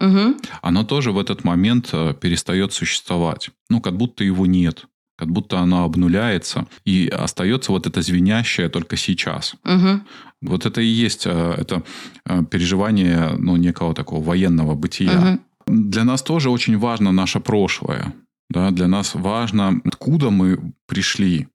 Угу. 0.00 0.36
Оно 0.62 0.84
тоже 0.84 1.12
в 1.12 1.18
этот 1.18 1.44
момент 1.44 1.90
э, 1.92 2.14
перестает 2.20 2.72
существовать. 2.72 3.50
Ну, 3.68 3.80
как 3.80 3.96
будто 3.96 4.24
его 4.24 4.46
нет. 4.46 4.86
Как 5.16 5.28
будто 5.28 5.58
оно 5.58 5.84
обнуляется. 5.84 6.66
И 6.84 7.08
остается 7.08 7.72
вот 7.72 7.86
это 7.86 8.02
звенящее 8.02 8.68
только 8.68 8.96
сейчас. 8.96 9.54
Угу. 9.64 10.00
Вот 10.42 10.66
это 10.66 10.80
и 10.80 10.86
есть 10.86 11.26
э, 11.26 11.54
это 11.58 11.82
э, 12.26 12.42
переживание 12.50 13.34
ну, 13.38 13.56
некого 13.56 13.94
такого 13.94 14.24
военного 14.24 14.74
бытия. 14.74 15.38
Угу. 15.66 15.82
Для 15.90 16.04
нас 16.04 16.22
тоже 16.22 16.50
очень 16.50 16.78
важно 16.78 17.12
наше 17.12 17.40
прошлое. 17.40 18.12
Да? 18.50 18.70
Для 18.70 18.88
нас 18.88 19.14
важно, 19.14 19.80
откуда 19.84 20.30
мы 20.30 20.74
пришли. 20.86 21.48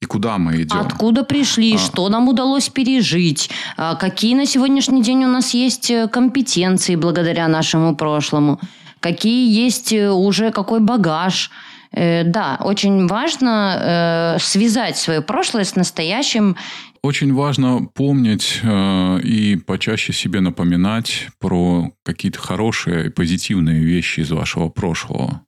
И 0.00 0.06
куда 0.06 0.38
мы 0.38 0.62
идем? 0.62 0.80
Откуда 0.80 1.24
пришли? 1.24 1.74
А... 1.74 1.78
Что 1.78 2.08
нам 2.08 2.28
удалось 2.28 2.70
пережить? 2.70 3.50
А 3.76 3.94
какие 3.96 4.34
на 4.34 4.46
сегодняшний 4.46 5.02
день 5.02 5.24
у 5.24 5.28
нас 5.28 5.52
есть 5.52 5.90
э, 5.90 6.08
компетенции 6.08 6.96
благодаря 6.96 7.48
нашему 7.48 7.94
прошлому? 7.94 8.58
Какие 9.00 9.52
есть 9.52 9.92
э, 9.92 10.10
уже 10.10 10.52
какой 10.52 10.80
багаж? 10.80 11.50
Э, 11.92 12.24
да, 12.24 12.58
очень 12.64 13.06
важно 13.08 14.38
связать 14.40 14.96
свое 14.96 15.20
прошлое 15.20 15.64
с 15.64 15.76
настоящим. 15.76 16.56
Очень 17.02 17.34
важно 17.34 17.86
помнить 17.94 18.60
и 18.62 19.58
почаще 19.66 20.12
себе 20.12 20.40
напоминать 20.40 21.28
про 21.38 21.90
какие-то 22.04 22.38
хорошие 22.38 23.06
и 23.06 23.10
позитивные 23.10 23.80
вещи 23.80 24.20
из 24.20 24.30
вашего 24.30 24.68
прошлого. 24.68 25.42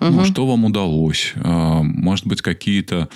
Угу. 0.00 0.10
Ну, 0.10 0.24
что 0.24 0.46
вам 0.46 0.64
удалось? 0.64 1.32
А, 1.36 1.82
может 1.82 2.26
быть, 2.26 2.42
какие-то 2.42 3.08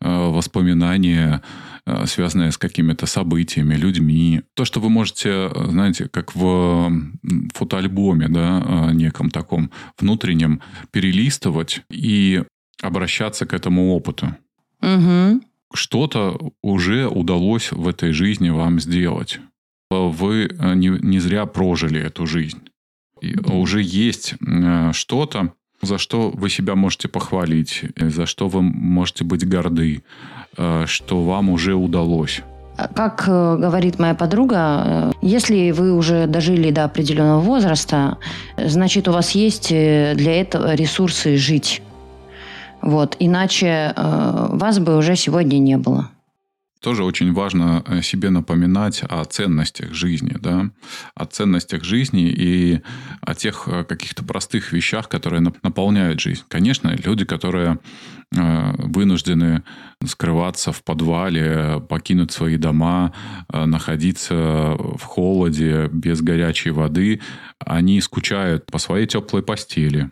а, 0.00 0.30
воспоминания, 0.30 1.42
а, 1.84 2.06
связанные 2.06 2.52
с 2.52 2.58
какими-то 2.58 3.06
событиями, 3.06 3.74
людьми. 3.74 4.42
То, 4.54 4.64
что 4.64 4.80
вы 4.80 4.88
можете, 4.88 5.50
знаете, 5.68 6.08
как 6.08 6.34
в 6.34 6.92
фотоальбоме, 7.54 8.28
да, 8.28 8.90
неком 8.92 9.30
таком 9.30 9.70
внутреннем, 9.98 10.60
перелистывать 10.90 11.82
и 11.90 12.44
обращаться 12.82 13.46
к 13.46 13.52
этому 13.52 13.94
опыту. 13.94 14.34
Угу. 14.82 15.42
Что-то 15.74 16.52
уже 16.62 17.06
удалось 17.06 17.72
в 17.72 17.86
этой 17.86 18.12
жизни 18.12 18.50
вам 18.50 18.80
сделать. 18.80 19.40
Вы 19.90 20.50
не, 20.74 20.88
не 20.88 21.18
зря 21.18 21.46
прожили 21.46 22.00
эту 22.00 22.26
жизнь. 22.26 22.60
И 23.20 23.36
уже 23.38 23.82
есть 23.82 24.34
что-то, 24.92 25.52
за 25.82 25.98
что 25.98 26.30
вы 26.30 26.50
себя 26.50 26.74
можете 26.74 27.08
похвалить, 27.08 27.84
за 27.96 28.26
что 28.26 28.48
вы 28.48 28.62
можете 28.62 29.24
быть 29.24 29.48
горды, 29.48 30.02
э, 30.56 30.84
что 30.86 31.24
вам 31.24 31.50
уже 31.50 31.74
удалось? 31.74 32.42
Как 32.94 33.24
э, 33.26 33.56
говорит 33.58 33.98
моя 33.98 34.14
подруга, 34.14 34.82
э, 34.84 35.12
если 35.22 35.70
вы 35.70 35.92
уже 35.92 36.26
дожили 36.26 36.70
до 36.70 36.84
определенного 36.84 37.40
возраста, 37.40 38.18
значит, 38.56 39.08
у 39.08 39.12
вас 39.12 39.32
есть 39.32 39.68
для 39.70 40.40
этого 40.40 40.74
ресурсы 40.74 41.36
жить. 41.36 41.82
Вот. 42.82 43.16
Иначе 43.18 43.92
вас 43.96 44.78
бы 44.78 44.96
уже 44.96 45.14
сегодня 45.16 45.58
не 45.58 45.76
было 45.76 46.10
тоже 46.80 47.04
очень 47.04 47.32
важно 47.32 47.84
э, 47.86 48.02
себе 48.02 48.30
напоминать 48.30 49.02
о 49.08 49.24
ценностях 49.24 49.92
жизни, 49.92 50.36
да, 50.40 50.70
о 51.14 51.26
ценностях 51.26 51.84
жизни 51.84 52.28
и 52.28 52.80
тех 53.40 53.68
э, 53.68 53.84
каких-то 53.84 54.22
простых 54.24 54.72
вещах, 54.72 55.08
которые 55.08 55.40
наполняют 55.40 56.20
жизнь. 56.20 56.42
Конечно, 56.48 56.94
люди, 57.04 57.24
которые 57.24 57.78
вынуждены 58.32 59.64
скрываться 60.06 60.72
в 60.72 60.84
подвале, 60.84 61.82
покинуть 61.88 62.30
свои 62.30 62.56
дома, 62.56 63.12
находиться 63.52 64.34
в 64.78 65.02
холоде, 65.02 65.88
без 65.92 66.22
горячей 66.22 66.70
воды, 66.70 67.20
они 67.58 68.00
скучают 68.00 68.66
по 68.66 68.78
своей 68.78 69.06
теплой 69.06 69.42
постели, 69.42 70.10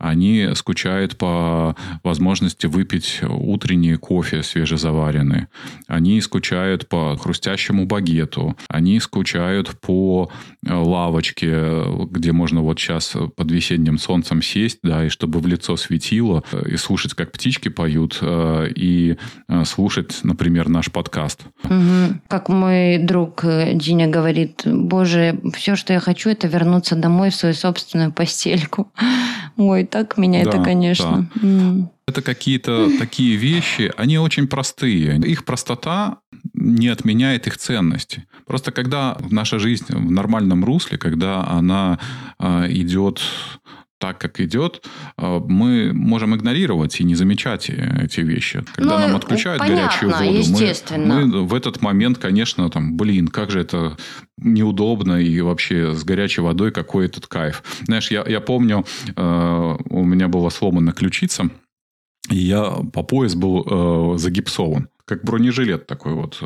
они 0.00 0.48
скучают 0.54 1.18
по 1.18 1.76
возможности 2.02 2.66
выпить 2.66 3.20
утренний 3.22 3.96
кофе 3.96 4.42
свежезаваренный. 4.42 5.48
Они 5.88 6.22
скучают 6.22 6.88
по 6.88 7.18
хрустящему 7.18 7.84
багету. 7.84 8.56
Они 8.68 8.98
скучают 8.98 9.78
по 9.78 10.30
э, 10.66 10.72
лавочке, 10.72 11.84
где 12.10 12.32
можно 12.32 12.62
вот 12.62 12.80
сейчас 12.80 13.14
под 13.36 13.50
весенним 13.50 13.98
солнцем 13.98 14.40
сесть, 14.40 14.78
да, 14.82 15.04
и 15.04 15.10
чтобы 15.10 15.40
в 15.40 15.46
лицо 15.46 15.76
светило, 15.76 16.42
э, 16.50 16.70
и 16.70 16.76
слушать, 16.78 17.12
как 17.12 17.30
птички 17.30 17.59
поют, 17.68 18.18
э, 18.20 18.68
и 18.74 19.16
слушать, 19.64 20.20
например, 20.22 20.68
наш 20.68 20.90
подкаст. 20.90 21.42
Угу. 21.64 22.20
Как 22.28 22.48
мой 22.48 22.98
друг 22.98 23.44
Диня 23.74 24.08
говорит, 24.08 24.62
боже, 24.64 25.40
все, 25.54 25.76
что 25.76 25.92
я 25.92 26.00
хочу, 26.00 26.30
это 26.30 26.46
вернуться 26.48 26.96
домой 26.96 27.30
в 27.30 27.34
свою 27.34 27.54
собственную 27.54 28.12
постельку. 28.12 28.92
Ой, 29.56 29.84
так 29.84 30.16
меня 30.16 30.44
да, 30.44 30.50
это, 30.50 30.62
конечно. 30.62 31.28
Да. 31.34 31.46
Mm. 31.46 31.88
Это 32.06 32.22
какие-то 32.22 32.90
такие 32.98 33.36
вещи, 33.36 33.92
они 33.96 34.18
очень 34.18 34.48
простые. 34.48 35.16
Их 35.18 35.44
простота 35.44 36.18
не 36.54 36.88
отменяет 36.88 37.46
их 37.46 37.56
ценности. 37.56 38.26
Просто 38.46 38.72
когда 38.72 39.16
наша 39.30 39.58
жизнь 39.58 39.86
в 39.88 40.10
нормальном 40.10 40.64
русле, 40.64 40.98
когда 40.98 41.46
она 41.46 41.98
э, 42.38 42.66
идет 42.70 43.20
так, 44.00 44.18
как 44.18 44.40
идет, 44.40 44.84
э, 45.18 45.40
мы 45.46 45.92
можем 45.92 46.34
игнорировать 46.34 47.00
и 47.00 47.04
не 47.04 47.14
замечать 47.14 47.68
эти 47.70 48.20
вещи. 48.20 48.64
Когда 48.74 48.98
ну, 48.98 49.06
нам 49.06 49.16
отключают 49.16 49.60
понятно, 49.60 49.82
горячую 49.82 50.10
воду, 50.10 51.06
мы, 51.06 51.26
мы 51.26 51.46
в 51.46 51.54
этот 51.54 51.82
момент, 51.82 52.18
конечно, 52.18 52.68
там, 52.70 52.96
блин, 52.96 53.28
как 53.28 53.50
же 53.50 53.60
это 53.60 53.96
неудобно 54.38 55.20
и 55.20 55.40
вообще 55.42 55.94
с 55.94 56.02
горячей 56.02 56.40
водой 56.40 56.72
какой 56.72 57.06
этот 57.06 57.26
кайф. 57.26 57.62
Знаешь, 57.82 58.10
я, 58.10 58.24
я 58.26 58.40
помню, 58.40 58.86
э, 59.14 59.76
у 59.90 60.04
меня 60.04 60.28
была 60.28 60.50
сломана 60.50 60.92
ключица, 60.92 61.50
и 62.30 62.36
я 62.36 62.78
по 62.92 63.02
пояс 63.02 63.34
был 63.34 64.14
э, 64.14 64.18
загипсован 64.18 64.88
как 65.10 65.24
бронежилет 65.24 65.88
такой 65.88 66.14
вот. 66.14 66.40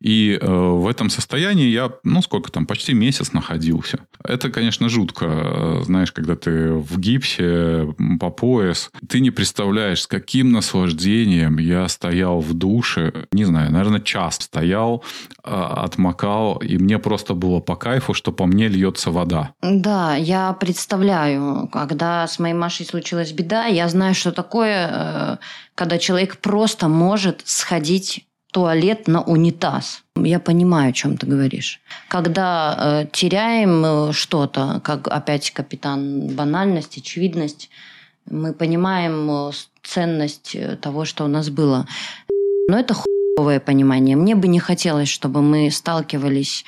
И 0.00 0.38
э, 0.40 0.46
в 0.46 0.88
этом 0.88 1.10
состоянии 1.10 1.68
я, 1.68 1.92
ну, 2.04 2.22
сколько 2.22 2.50
там, 2.50 2.64
почти 2.64 2.94
месяц 2.94 3.34
находился. 3.34 3.98
Это, 4.24 4.48
конечно, 4.48 4.88
жутко, 4.88 5.82
знаешь, 5.84 6.10
когда 6.10 6.34
ты 6.36 6.72
в 6.72 6.98
гипсе 6.98 7.94
по 8.18 8.30
пояс. 8.30 8.90
Ты 9.06 9.20
не 9.20 9.30
представляешь, 9.30 10.02
с 10.02 10.06
каким 10.06 10.52
наслаждением 10.52 11.58
я 11.58 11.86
стоял 11.88 12.40
в 12.40 12.54
душе. 12.54 13.12
Не 13.30 13.44
знаю, 13.44 13.72
наверное, 13.72 14.00
час 14.00 14.36
стоял, 14.36 15.04
э, 15.44 15.50
отмокал, 15.50 16.56
и 16.56 16.78
мне 16.78 16.98
просто 16.98 17.34
было 17.34 17.60
по 17.60 17.76
кайфу, 17.76 18.14
что 18.14 18.32
по 18.32 18.46
мне 18.46 18.68
льется 18.68 19.10
вода. 19.10 19.50
Да, 19.60 20.14
я 20.14 20.54
представляю, 20.54 21.68
когда 21.70 22.26
с 22.26 22.38
моей 22.38 22.54
Машей 22.54 22.86
случилась 22.86 23.32
беда, 23.32 23.66
я 23.66 23.86
знаю, 23.88 24.14
что 24.14 24.32
такое 24.32 24.88
э, 24.90 25.36
когда 25.78 25.96
человек 25.96 26.38
просто 26.38 26.88
может 26.88 27.42
сходить 27.44 28.26
туалет 28.52 29.06
на 29.06 29.22
унитаз. 29.22 30.02
Я 30.16 30.40
понимаю, 30.40 30.90
о 30.90 30.92
чем 30.92 31.16
ты 31.16 31.24
говоришь. 31.26 31.80
Когда 32.08 32.74
э, 32.76 33.06
теряем 33.12 33.84
э, 33.84 34.12
что-то, 34.12 34.80
как 34.82 35.06
опять 35.06 35.52
капитан 35.52 36.34
банальность, 36.34 36.98
очевидность, 36.98 37.70
мы 38.28 38.52
понимаем 38.52 39.30
э, 39.30 39.52
ценность 39.84 40.56
э, 40.56 40.74
того, 40.76 41.04
что 41.04 41.24
у 41.24 41.28
нас 41.28 41.48
было. 41.48 41.86
Но 42.68 42.76
это 42.76 42.94
хуевое 42.94 43.60
понимание. 43.60 44.16
Мне 44.16 44.34
бы 44.34 44.48
не 44.48 44.58
хотелось, 44.58 45.08
чтобы 45.08 45.42
мы 45.42 45.70
сталкивались 45.70 46.64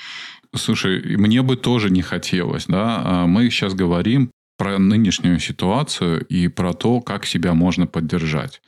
Слушай, 0.55 1.17
мне 1.17 1.43
бы 1.43 1.57
тоже 1.57 1.91
не 1.91 2.03
хотелось, 2.03 2.67
да. 2.67 3.03
А 3.05 3.27
мы 3.27 3.51
сейчас 3.51 3.75
говорим 3.75 4.31
про 4.61 4.79
нынешнюю 4.79 5.41
ситуацию 5.41 6.21
и 6.33 6.49
про 6.49 6.73
то, 6.75 7.01
как 7.01 7.25
себя 7.27 7.55
можно 7.55 7.87
поддержать. 7.87 8.61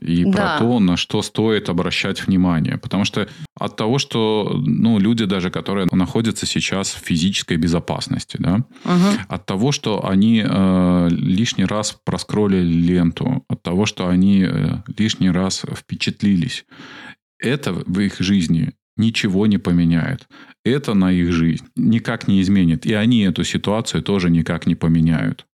И 0.00 0.24
Да. 0.24 0.32
про 0.32 0.58
то, 0.58 0.80
на 0.80 0.96
что 0.96 1.20
стоит 1.22 1.68
обращать 1.68 2.26
внимание. 2.26 2.78
Потому 2.78 3.04
что 3.04 3.28
от 3.60 3.76
того, 3.76 3.98
что 3.98 4.62
ну, 4.66 4.98
люди 4.98 5.26
даже, 5.26 5.50
которые 5.50 5.86
находятся 5.92 6.46
сейчас 6.46 6.94
в 6.94 7.06
физической 7.06 7.58
безопасности, 7.58 8.38
да, 8.40 8.64
Мгм. 8.84 9.18
от 9.28 9.44
того, 9.46 9.70
что 9.72 10.08
они 10.12 10.42
э, 10.42 11.08
лишний 11.10 11.66
раз 11.66 11.92
проскроллили 12.04 12.72
ленту, 12.94 13.44
от 13.48 13.62
того, 13.62 13.84
что 13.84 14.08
они 14.08 14.46
э, 14.48 14.78
лишний 14.98 15.30
раз 15.30 15.62
впечатлились, 15.76 16.64
это 17.38 17.72
в 17.86 18.00
их 18.00 18.18
жизни 18.20 18.72
ничего 18.96 19.46
не 19.46 19.58
поменяет. 19.58 20.28
Это 20.64 20.94
на 20.94 21.12
их 21.12 21.32
жизнь 21.32 21.66
никак 21.76 22.28
не 22.28 22.40
изменит. 22.40 22.86
И 22.86 22.94
они 22.94 23.22
эту 23.22 23.44
ситуацию 23.44 24.02
тоже 24.02 24.30
никак 24.30 24.66
не 24.66 24.74
поменяют. 24.74 25.46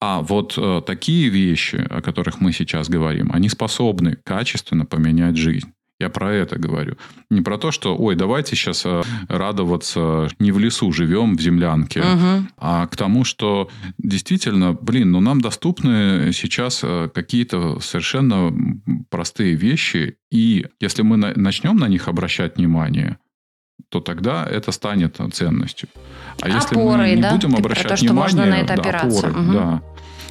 А 0.00 0.20
вот 0.20 0.54
э, 0.58 0.82
такие 0.86 1.28
вещи, 1.28 1.76
о 1.76 2.02
которых 2.02 2.40
мы 2.40 2.52
сейчас 2.52 2.88
говорим, 2.88 3.30
они 3.32 3.48
способны 3.48 4.18
качественно 4.24 4.84
поменять 4.84 5.36
жизнь. 5.36 5.72
Я 6.04 6.10
про 6.10 6.30
это 6.34 6.58
говорю. 6.58 6.96
Не 7.30 7.40
про 7.40 7.56
то, 7.56 7.70
что, 7.70 7.96
ой, 7.96 8.14
давайте 8.14 8.56
сейчас 8.56 8.84
радоваться, 9.28 10.28
не 10.38 10.52
в 10.52 10.58
лесу 10.58 10.92
живем, 10.92 11.36
в 11.36 11.40
землянке, 11.40 12.00
Мгм. 12.02 12.48
а 12.58 12.86
к 12.86 12.96
тому, 12.96 13.24
что 13.24 13.68
действительно, 13.98 14.72
блин, 14.74 15.12
ну 15.12 15.20
нам 15.20 15.40
доступны 15.40 16.30
сейчас 16.32 16.80
э, 16.84 17.08
какие-то 17.14 17.80
совершенно 17.80 18.52
простые 19.10 19.54
вещи, 19.54 20.16
и 20.30 20.66
если 20.80 21.02
мы 21.02 21.16
на- 21.16 21.32
начнем 21.36 21.76
на 21.76 21.88
них 21.88 22.08
обращать 22.08 22.56
внимание, 22.58 23.16
то 23.88 24.00
тогда 24.00 24.44
это 24.44 24.72
станет 24.72 25.18
ценностью. 25.32 25.88
А 26.42 26.48
если 26.48 26.76
мы 26.76 26.82
Опорой, 26.82 27.16
не 27.16 27.22
да? 27.22 27.30
будем 27.32 27.54
обращать 27.54 27.88
то, 27.88 27.96
что 27.96 28.12
можно 28.12 28.42
внимание, 28.42 28.64
на 28.66 28.72
это 28.72 28.82
да, 28.82 29.00
опорой, 29.00 29.32
Мгм. 29.32 29.52
да. 29.52 29.82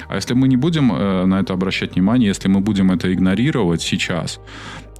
А 0.08 0.16
если 0.16 0.34
мы 0.34 0.48
не 0.48 0.56
будем 0.56 0.92
э, 0.92 1.24
на 1.24 1.40
это 1.40 1.52
обращать 1.54 1.94
внимание, 1.94 2.28
если 2.28 2.48
мы 2.48 2.60
будем 2.60 2.90
это 2.90 3.12
игнорировать 3.12 3.80
сейчас, 3.82 4.38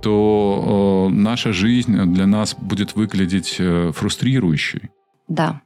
то 0.04 1.08
э, 1.10 1.14
наша 1.14 1.52
жизнь 1.52 1.96
для 2.12 2.26
нас 2.26 2.54
будет 2.54 2.94
выглядеть 2.94 3.56
э, 3.58 3.92
фрустрирующей. 3.94 4.90
Да. 5.28 5.60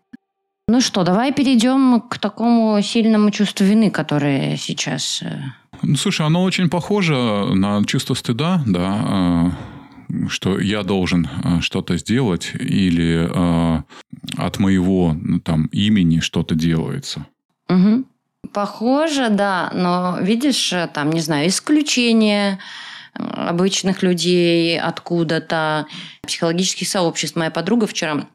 Ну 0.68 0.80
что, 0.80 1.02
давай 1.02 1.32
перейдем 1.32 2.00
к 2.00 2.18
такому 2.18 2.80
сильному 2.82 3.30
чувству 3.30 3.66
вины, 3.66 3.90
которое 3.90 4.56
сейчас... 4.56 5.22
э, 5.22 5.40
Ну, 5.82 5.96
слушай, 5.96 6.26
оно 6.26 6.44
очень 6.44 6.68
похоже 6.70 7.14
на 7.54 7.84
чувство 7.84 8.14
стыда, 8.14 8.62
да, 8.66 9.52
что 10.28 10.60
я 10.60 10.82
должен 10.82 11.28
что-то 11.60 11.98
сделать 11.98 12.52
или 12.54 13.28
э, 13.28 13.82
от 14.36 14.58
моего 14.58 15.16
ну, 15.20 15.40
там 15.40 15.66
имени 15.72 16.20
что-то 16.20 16.54
делается. 16.54 17.26
Мгм. 17.68 18.04
Похоже, 18.52 19.28
да, 19.30 19.70
но 19.74 20.18
видишь, 20.22 20.72
там, 20.94 21.10
не 21.10 21.20
знаю, 21.20 21.48
исключение 21.48 22.58
обычных 23.18 24.02
людей 24.02 24.78
откуда-то, 24.78 25.86
психологических 26.26 26.88
сообществ. 26.88 27.36
Моя 27.36 27.50
подруга 27.50 27.86
вчера 27.86 28.26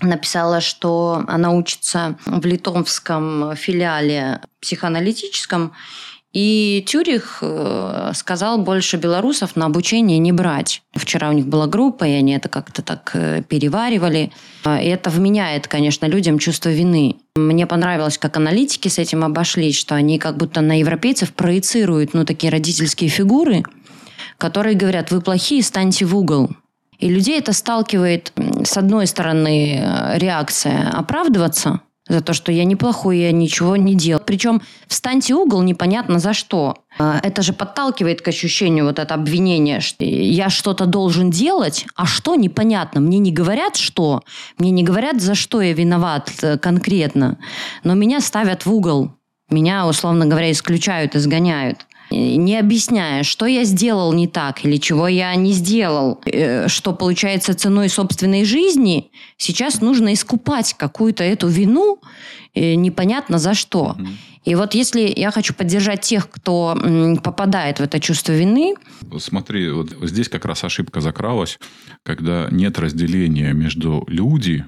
написала, 0.00 0.60
что 0.60 1.24
она 1.28 1.52
учится 1.52 2.16
в 2.24 2.44
литовском 2.46 3.54
филиале 3.56 4.40
психоаналитическом, 4.60 5.72
и 6.32 6.84
Тюрих 6.86 7.38
э, 7.42 8.12
сказал 8.14 8.58
больше 8.58 8.98
белорусов 8.98 9.56
на 9.56 9.66
обучение 9.66 10.18
не 10.18 10.30
брать. 10.30 10.80
Вчера 10.94 11.28
у 11.28 11.32
них 11.32 11.48
была 11.48 11.66
группа, 11.66 12.04
и 12.04 12.12
они 12.12 12.34
это 12.34 12.48
как-то 12.48 12.82
так 12.82 13.10
э, 13.14 13.42
переваривали. 13.42 14.30
А, 14.62 14.80
И 14.80 14.86
это 14.86 15.10
вменяет, 15.10 15.66
конечно, 15.66 16.06
людям 16.06 16.38
чувство 16.38 16.68
вины. 16.68 17.16
Мне 17.34 17.66
понравилось, 17.66 18.16
как 18.16 18.36
аналитики 18.36 18.86
с 18.86 18.98
этим 19.00 19.24
обошлись, 19.24 19.76
что 19.76 19.96
они 19.96 20.20
как 20.20 20.36
будто 20.36 20.60
на 20.60 20.78
европейцев 20.78 21.32
проецируют 21.32 22.14
ну, 22.14 22.24
такие 22.24 22.52
родительские 22.52 23.10
фигуры, 23.10 23.64
которые 24.40 24.74
говорят, 24.74 25.12
вы 25.12 25.20
плохие, 25.20 25.62
станьте 25.62 26.04
в 26.06 26.16
угол. 26.16 26.50
И 26.98 27.08
людей 27.08 27.38
это 27.38 27.52
сталкивает, 27.52 28.32
с 28.64 28.76
одной 28.76 29.06
стороны, 29.06 29.78
э, 29.78 30.18
реакция 30.18 30.90
оправдываться 30.90 31.80
за 32.08 32.20
то, 32.20 32.32
что 32.32 32.50
я 32.50 32.64
неплохой, 32.64 33.18
я 33.18 33.32
ничего 33.32 33.76
не 33.76 33.94
делал. 33.94 34.22
Причем 34.24 34.62
встаньте 34.88 35.34
угол 35.34 35.62
непонятно 35.62 36.18
за 36.18 36.34
что. 36.34 36.74
А, 36.98 37.20
Это 37.22 37.42
же 37.42 37.52
подталкивает 37.52 38.20
к 38.20 38.28
ощущению 38.28 38.86
вот 38.86 38.98
это 38.98 39.14
обвинение, 39.14 39.80
что 39.80 40.04
я 40.04 40.50
что-то 40.50 40.86
должен 40.86 41.30
делать, 41.30 41.86
а 41.94 42.06
что 42.06 42.34
непонятно. 42.34 43.00
Мне 43.00 43.18
не 43.18 43.32
говорят 43.32 43.76
что, 43.76 44.22
мне 44.58 44.70
не 44.70 44.82
говорят, 44.82 45.20
за 45.20 45.34
что 45.34 45.60
я 45.60 45.72
виноват 45.72 46.30
э, 46.42 46.58
конкретно, 46.58 47.38
но 47.84 47.94
меня 47.94 48.20
ставят 48.20 48.66
в 48.66 48.72
угол. 48.72 49.12
Меня, 49.50 49.86
условно 49.86 50.26
говоря, 50.26 50.50
исключают, 50.50 51.16
изгоняют 51.16 51.86
не 52.10 52.58
объясняя, 52.58 53.22
что 53.22 53.46
я 53.46 53.64
сделал 53.64 54.12
не 54.12 54.26
так 54.26 54.64
или 54.64 54.76
чего 54.76 55.08
я 55.08 55.34
не 55.34 55.52
сделал, 55.52 56.20
э, 56.24 56.68
что 56.68 56.92
получается 56.92 57.54
ценой 57.54 57.88
собственной 57.88 58.44
жизни, 58.44 59.10
сейчас 59.36 59.80
нужно 59.80 60.12
искупать 60.12 60.74
какую-то 60.74 61.22
эту 61.22 61.48
вину, 61.48 62.00
э, 62.54 62.74
непонятно 62.74 63.38
за 63.38 63.54
что. 63.54 63.96
И 64.44 64.54
вот 64.54 64.74
если 64.74 65.12
я 65.14 65.30
хочу 65.30 65.52
поддержать 65.52 66.00
тех, 66.00 66.30
кто 66.30 66.76
попадает 67.22 67.78
в 67.78 67.82
это 67.82 68.00
чувство 68.00 68.32
вины, 68.32 68.74
Смотри, 69.18 69.70
вот 69.70 69.90
здесь 70.02 70.28
как 70.28 70.44
раз 70.46 70.64
ошибка 70.64 71.00
закралась, 71.00 71.58
когда 72.02 72.48
нет 72.50 72.78
разделения 72.78 73.52
между 73.52 74.04
люди, 74.08 74.64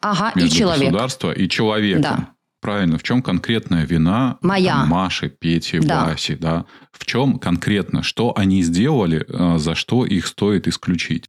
ага, 0.00 0.32
и 0.34 0.40
между 0.40 0.56
человек. 0.56 0.90
государства 0.90 1.32
и 1.32 1.48
человеком. 1.48 2.02
Да. 2.02 2.33
Правильно. 2.64 2.96
В 2.96 3.02
чем 3.02 3.20
конкретная 3.20 3.84
вина 3.84 4.38
Моя. 4.40 4.72
там, 4.72 4.88
Маши, 4.88 5.28
Пети, 5.28 5.80
Да. 5.80 6.06
Васи, 6.06 6.34
да? 6.34 6.64
В 6.92 7.04
чем 7.04 7.38
конкретно, 7.38 8.02
что 8.02 8.32
они 8.34 8.62
сделали, 8.62 9.26
э, 9.28 9.58
за 9.58 9.74
что 9.74 10.06
их 10.06 10.26
стоит 10.26 10.66
исключить? 10.66 11.26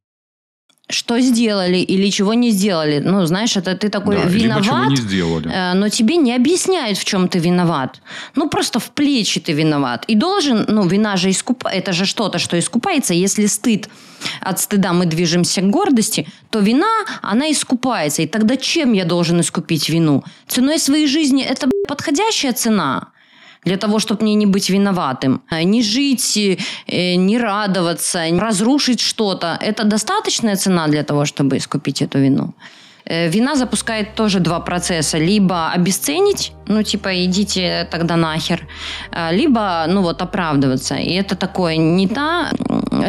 Что 0.88 1.20
сделали 1.20 1.78
или 1.78 2.12
чего 2.12 2.36
не 2.36 2.52
сделали. 2.52 3.00
Ну, 3.00 3.26
знаешь, 3.26 3.58
это 3.58 3.76
ты 3.76 3.90
такой 3.90 4.18
да, 4.18 4.24
виноват, 4.24 4.66
чего 4.66 4.86
не 4.86 4.96
сделали. 4.96 5.50
Э, 5.52 5.74
но 5.74 5.90
тебе 5.90 6.18
не 6.18 6.36
объясняют, 6.36 7.00
в 7.00 7.04
чем 7.04 7.28
ты 7.28 7.40
виноват. 7.40 8.02
Ну, 8.36 8.50
просто 8.50 8.80
в 8.80 8.92
плечи 8.92 9.40
ты 9.40 9.54
виноват. 9.54 10.06
И 10.08 10.16
должен, 10.16 10.66
ну, 10.68 10.88
вина 10.88 11.18
же 11.18 11.32
искуп... 11.32 11.66
это 11.66 11.92
же 11.92 12.06
что-то, 12.06 12.38
что 12.38 12.60
искупается. 12.60 13.16
Если 13.16 13.48
стыд, 13.48 13.90
от 14.42 14.60
стыда 14.60 14.94
мы 14.94 15.08
движемся 15.08 15.62
к 15.62 15.70
гордости, 15.72 16.28
то 16.52 16.60
вина, 16.60 17.06
она 17.24 17.52
искупается. 17.52 18.22
И 18.22 18.28
тогда 18.28 18.56
чем 18.56 18.94
я 18.94 19.06
должен 19.06 19.42
искупить 19.42 19.90
вину? 19.90 20.24
Ценой 20.48 20.78
своей 20.78 21.08
жизни 21.08 21.44
это 21.44 21.68
подходящая 21.88 22.54
цена? 22.54 23.08
Для 23.66 23.78
того, 23.78 24.00
чтобы 24.00 24.24
мне 24.24 24.36
не 24.36 24.46
быть 24.46 24.70
виноватым. 24.70 25.42
Э, 25.52 25.64
Не 25.64 25.82
жить, 25.84 26.38
э, 26.38 27.16
не 27.16 27.40
радоваться, 27.40 28.30
не 28.30 28.40
разрушить 28.40 29.00
что-то. 29.00 29.58
Это 29.62 29.84
достаточная 29.84 30.56
цена 30.56 30.88
для 30.88 31.04
того, 31.04 31.26
чтобы 31.26 31.58
искупить 31.58 32.02
эту 32.02 32.20
вину. 32.20 32.54
Э, 33.06 33.30
Вина 33.30 33.56
запускает 33.56 34.16
тоже 34.16 34.40
два 34.40 34.60
процесса. 34.60 35.18
Либо 35.18 35.72
обесценить, 35.76 36.52
ну, 36.68 36.84
типа, 36.84 37.10
идите 37.26 37.88
тогда 37.92 38.16
нахер. 38.16 38.68
Либо, 39.32 39.86
ну, 39.90 40.02
вот, 40.02 40.22
оправдываться. 40.22 40.96
И 40.96 41.14
это 41.14 41.36
такое 41.36 41.78
не 41.78 42.08
та 42.08 42.52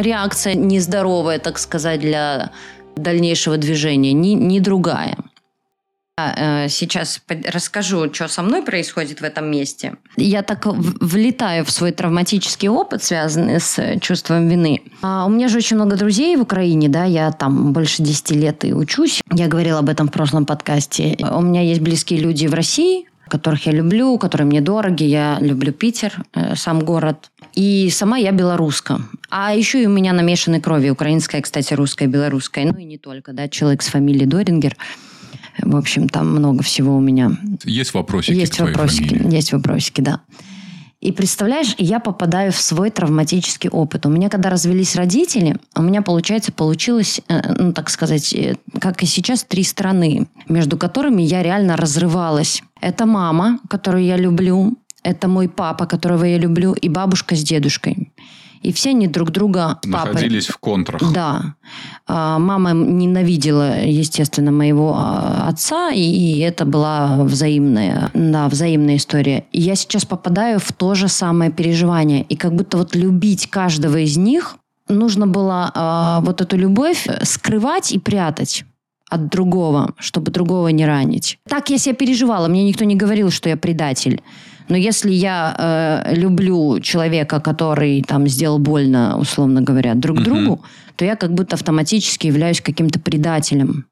реакция 0.01 0.55
нездоровая, 0.55 1.39
так 1.39 1.59
сказать, 1.59 1.99
для 1.99 2.49
дальнейшего 2.95 3.57
движения, 3.57 4.13
ни, 4.13 4.35
ни 4.35 4.59
другая. 4.59 5.17
Э, 6.17 6.67
Сейчас 6.69 7.21
расскажу, 7.53 8.11
что 8.11 8.27
со 8.27 8.41
мной 8.41 8.63
происходит 8.63 9.21
в 9.21 9.23
этом 9.23 9.49
месте. 9.51 9.95
Я 10.15 10.41
так 10.41 10.65
влетаю 10.65 11.63
в 11.63 11.71
свой 11.71 11.91
травматический 11.91 12.69
опыт, 12.69 13.03
связанный 13.03 13.59
с 13.59 13.99
чувством 14.01 14.47
вины. 14.47 14.81
А 15.01 15.25
у 15.25 15.29
меня 15.29 15.47
же 15.47 15.57
очень 15.57 15.75
много 15.75 15.95
друзей 15.95 16.35
в 16.35 16.41
Украине, 16.41 16.89
да, 16.89 17.05
я 17.05 17.31
там 17.31 17.71
больше 17.71 18.01
10 18.01 18.31
лет 18.31 18.65
и 18.65 18.73
учусь. 18.73 19.21
Я 19.31 19.47
говорила 19.47 19.79
об 19.79 19.89
этом 19.89 20.07
в 20.07 20.11
прошлом 20.11 20.45
подкасте. 20.45 21.17
У 21.19 21.41
меня 21.41 21.61
есть 21.61 21.81
близкие 21.81 22.19
люди 22.19 22.47
в 22.47 22.53
России, 22.53 23.05
которых 23.27 23.67
я 23.67 23.71
люблю, 23.71 24.17
которые 24.17 24.47
мне 24.47 24.61
дороги. 24.61 25.03
Я 25.03 25.37
люблю 25.39 25.71
Питер, 25.71 26.13
э, 26.33 26.55
сам 26.55 26.79
город. 26.79 27.29
И 27.53 27.89
сама 27.91 28.17
я 28.17 28.31
белоруска. 28.31 29.01
А 29.29 29.53
еще 29.53 29.83
и 29.83 29.85
у 29.85 29.89
меня 29.89 30.13
намешанной 30.13 30.61
крови. 30.61 30.89
Украинская, 30.89 31.41
кстати, 31.41 31.73
русская, 31.73 32.07
белорусская. 32.07 32.65
Ну 32.65 32.77
и 32.77 32.85
не 32.85 32.97
только, 32.97 33.33
да, 33.33 33.47
человек 33.47 33.81
с 33.81 33.87
фамилией 33.87 34.25
Дорингер. 34.25 34.75
В 35.61 35.75
общем, 35.75 36.09
там 36.09 36.29
много 36.31 36.63
всего 36.63 36.95
у 36.95 36.99
меня. 36.99 37.31
Есть 37.63 37.93
вопросики 37.93 38.35
Есть 38.35 38.59
вопросики, 38.59 39.09
фамилии? 39.09 39.35
есть 39.35 39.53
вопросики, 39.53 40.01
да. 40.01 40.21
И 40.99 41.11
представляешь, 41.11 41.75
я 41.77 41.99
попадаю 41.99 42.51
в 42.51 42.59
свой 42.59 42.89
травматический 42.89 43.69
опыт. 43.69 44.07
У 44.07 44.09
меня, 44.09 44.29
когда 44.29 44.49
развелись 44.49 44.95
родители, 44.95 45.55
у 45.75 45.83
меня, 45.83 46.01
получается, 46.01 46.51
получилось, 46.51 47.21
э, 47.27 47.53
ну, 47.53 47.71
так 47.71 47.91
сказать, 47.91 48.33
э, 48.33 48.55
как 48.79 49.03
и 49.03 49.05
сейчас, 49.05 49.43
три 49.43 49.63
страны, 49.63 50.27
между 50.49 50.75
которыми 50.75 51.21
я 51.21 51.43
реально 51.43 51.77
разрывалась. 51.77 52.63
Это 52.81 53.05
мама, 53.05 53.59
которую 53.69 54.05
я 54.05 54.17
люблю, 54.17 54.75
это 55.03 55.27
мой 55.27 55.47
папа, 55.47 55.85
которого 55.85 56.23
я 56.23 56.39
люблю, 56.39 56.73
и 56.73 56.89
бабушка 56.89 57.35
с 57.35 57.43
дедушкой. 57.43 58.11
И 58.61 58.71
все 58.73 58.89
они 58.89 59.07
друг 59.07 59.31
друга... 59.31 59.79
папы- 59.83 60.13
Находились 60.13 60.47
в 60.47 60.57
контрах. 60.57 61.01
Да. 61.13 61.55
А, 62.07 62.39
Мама 62.39 62.71
ненавидела, 62.73 63.79
естественно, 63.83 64.51
моего 64.51 64.93
а, 64.97 65.47
отца, 65.47 65.91
и 65.91 66.39
это 66.39 66.65
была 66.65 67.23
взаимная, 67.23 68.11
да, 68.13 68.47
взаимная 68.47 68.97
история. 68.97 69.45
И 69.51 69.61
я 69.61 69.75
сейчас 69.75 70.05
попадаю 70.05 70.59
в 70.59 70.71
то 70.71 70.95
же 70.95 71.07
самое 71.07 71.51
переживание. 71.51 72.23
И 72.23 72.35
как 72.35 72.53
будто 72.55 72.77
вот 72.77 72.95
любить 72.95 73.49
каждого 73.49 73.97
из 73.97 74.17
них 74.17 74.55
нужно 74.89 75.27
было 75.27 75.71
а, 75.73 76.21
вот 76.21 76.41
эту 76.41 76.57
любовь 76.57 77.07
скрывать 77.23 77.91
и 77.91 77.99
прятать 77.99 78.63
от 79.09 79.29
другого, 79.29 79.93
чтобы 79.97 80.31
другого 80.31 80.67
не 80.69 80.85
ранить. 80.85 81.39
Так 81.47 81.69
я 81.69 81.77
себя 81.77 81.95
переживала. 81.95 82.47
Мне 82.47 82.63
никто 82.65 82.83
не 82.83 82.95
говорил, 82.95 83.31
что 83.31 83.47
я 83.49 83.55
предатель. 83.55 84.21
Но 84.69 84.75
если 84.77 85.11
я 85.11 86.03
э, 86.05 86.15
люблю 86.15 86.79
человека, 86.79 87.39
который 87.39 88.01
там 88.01 88.27
сделал 88.27 88.59
больно, 88.59 89.17
условно 89.17 89.61
говоря, 89.61 89.95
друг 89.95 90.17
Мгм. 90.17 90.25
другу, 90.25 90.61
то 90.95 91.05
я 91.05 91.15
как 91.15 91.33
будто 91.33 91.55
автоматически 91.55 92.27
являюсь 92.27 92.61
каким-то 92.61 92.99
предателем. 92.99 93.85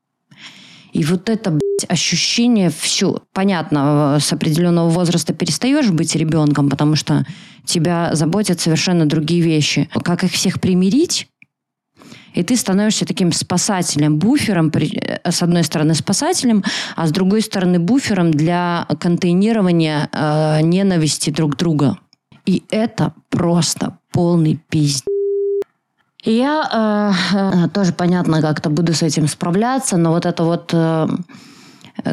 И 0.92 1.04
вот 1.04 1.30
это 1.30 1.52
блядь, 1.52 1.90
ощущение 1.90 2.70
все 2.70 3.20
понятно, 3.34 4.16
э, 4.18 4.20
с 4.22 4.32
определенного 4.34 4.90
возраста 4.90 5.34
перестаешь 5.34 5.90
быть 5.90 6.16
ребенком, 6.16 6.70
потому 6.70 6.96
что 6.96 7.26
тебя 7.66 8.12
заботят 8.14 8.60
совершенно 8.62 9.06
другие 9.06 9.42
вещи. 9.42 9.90
Как 10.04 10.24
их 10.24 10.32
всех 10.32 10.62
примирить? 10.62 11.28
И 12.36 12.44
ты 12.44 12.56
становишься 12.58 13.06
таким 13.06 13.32
спасателем, 13.32 14.20
буфером, 14.20 14.72
э, 14.74 15.32
с 15.32 15.42
одной 15.42 15.64
стороны 15.64 15.96
спасателем, 15.96 16.64
а 16.96 17.08
с 17.08 17.12
другой 17.12 17.42
стороны 17.42 17.80
буфером 17.80 18.32
для 18.32 18.86
контейнирования 19.00 20.10
э, 20.12 20.62
ненависти 20.62 21.32
друг 21.32 21.56
друга. 21.56 21.98
И 22.46 22.64
это 22.70 23.14
просто 23.30 23.98
полный 24.12 24.60
пиздец. 24.70 25.04
Я 26.24 27.14
э, 27.34 27.38
э, 27.38 27.70
тоже, 27.70 27.94
понятно, 27.94 28.42
как-то 28.42 28.70
буду 28.70 28.94
с 28.94 29.04
этим 29.04 29.28
справляться, 29.28 29.98
но 29.98 30.12
вот 30.12 30.26
это 30.26 30.44
вот, 30.44 30.72
э, 30.74 31.08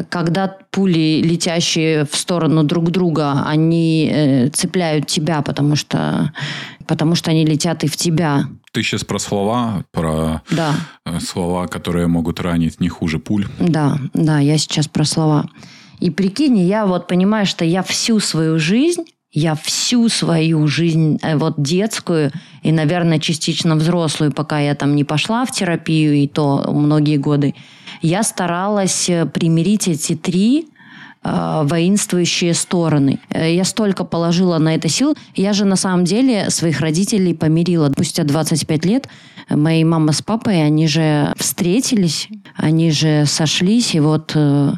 когда 0.09 0.55
пули, 0.71 1.21
летящие 1.23 2.05
в 2.05 2.15
сторону 2.15 2.63
друг 2.63 2.91
друга, 2.91 3.43
они 3.45 4.09
э, 4.13 4.49
цепляют 4.49 5.07
тебя, 5.07 5.41
потому 5.41 5.75
что, 5.75 6.31
потому 6.87 7.15
что 7.15 7.31
они 7.31 7.45
летят 7.45 7.83
и 7.83 7.87
в 7.87 7.97
тебя. 7.97 8.45
Ты 8.73 8.81
сейчас 8.81 9.03
про 9.03 9.19
слова, 9.19 9.85
про 9.91 10.41
Да. 10.49 10.73
э, 11.05 11.19
слова, 11.19 11.67
которые 11.67 12.07
могут 12.07 12.39
ранить 12.39 12.79
не 12.81 12.89
хуже 12.89 13.19
пуль. 13.19 13.45
Да, 13.59 13.99
да, 14.13 14.39
я 14.39 14.57
сейчас 14.57 14.87
про 14.87 15.05
слова. 15.05 15.45
И 15.99 16.09
прикинь, 16.09 16.57
я 16.57 16.87
вот 16.87 17.07
понимаю, 17.07 17.45
что 17.45 17.63
я 17.63 17.83
всю 17.83 18.19
свою 18.19 18.57
жизнь, 18.57 19.03
я 19.31 19.53
всю 19.53 20.09
свою 20.09 20.67
жизнь, 20.67 21.19
э, 21.21 21.37
вот 21.37 21.53
детскую 21.57 22.31
и, 22.63 22.71
наверное, 22.71 23.19
частично 23.19 23.75
взрослую, 23.75 24.31
пока 24.31 24.59
я 24.59 24.73
там 24.73 24.95
не 24.95 25.03
пошла 25.03 25.45
в 25.45 25.51
терапию, 25.51 26.15
и 26.15 26.27
то 26.27 26.65
многие 26.71 27.17
годы, 27.17 27.53
я 28.01 28.23
старалась 28.23 29.07
э, 29.07 29.27
примирить 29.27 29.87
эти 29.87 30.15
три 30.15 30.67
воинствующие 31.23 32.53
стороны. 32.53 33.19
Э, 33.29 33.53
Я 33.53 33.63
столько 33.63 34.03
положила 34.03 34.57
на 34.57 34.75
это 34.75 34.89
сил. 34.89 35.15
Я 35.35 35.53
же 35.53 35.65
на 35.65 35.75
самом 35.75 36.05
деле 36.05 36.49
своих 36.49 36.81
родителей 36.81 37.33
помирила. 37.33 37.89
Спустя 37.91 38.23
25 38.23 38.85
лет 38.85 39.07
мои 39.49 39.83
мама 39.83 40.11
с 40.11 40.21
папой, 40.21 40.63
они 40.63 40.87
же 40.87 41.33
встретились, 41.37 42.27
они 42.55 42.91
же 42.91 43.25
сошлись, 43.25 43.95
и 43.95 43.99
вот 43.99 44.31
э, 44.35 44.73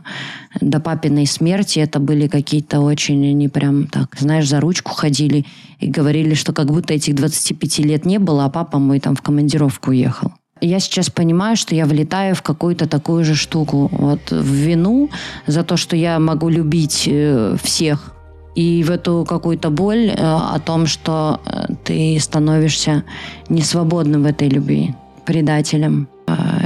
до 0.62 0.80
папиной 0.80 1.26
смерти 1.26 1.80
это 1.80 2.00
были 2.00 2.28
какие-то 2.28 2.80
очень, 2.80 3.30
они 3.30 3.48
прям 3.48 3.88
так, 3.88 4.16
знаешь, 4.18 4.48
за 4.48 4.60
ручку 4.60 4.94
ходили 4.94 5.46
и 5.80 5.88
говорили, 5.88 6.34
что 6.34 6.54
как 6.54 6.68
будто 6.68 6.94
этих 6.94 7.16
25 7.16 7.80
лет 7.80 8.06
не 8.06 8.20
было, 8.20 8.46
а 8.46 8.50
папа 8.50 8.80
мой 8.80 9.00
там 9.00 9.16
в 9.16 9.22
командировку 9.22 9.92
уехал. 9.92 10.32
Я 10.62 10.80
сейчас 10.80 11.10
понимаю, 11.10 11.58
что 11.58 11.76
я 11.76 11.86
влетаю 11.86 12.34
в 12.34 12.42
какую-то 12.42 12.88
такую 12.88 13.26
же 13.26 13.36
штуку. 13.36 13.90
Вот 13.92 14.32
в 14.32 14.54
вину 14.54 15.10
за 15.48 15.64
то, 15.64 15.76
что 15.76 15.96
я 15.96 16.18
могу 16.20 16.50
любить 16.50 17.04
э, 17.08 17.58
всех. 17.62 18.14
И 18.56 18.84
в 18.84 18.90
эту 18.90 19.26
какую-то 19.28 19.70
боль 19.70 20.08
э, 20.08 20.14
о 20.18 20.58
том, 20.60 20.88
что 20.88 21.42
э, 21.46 21.74
ты 21.84 22.18
становишься 22.22 23.04
несвободным 23.50 24.24
в 24.24 24.26
этой 24.26 24.48
любви, 24.48 24.96
предателем. 25.26 26.08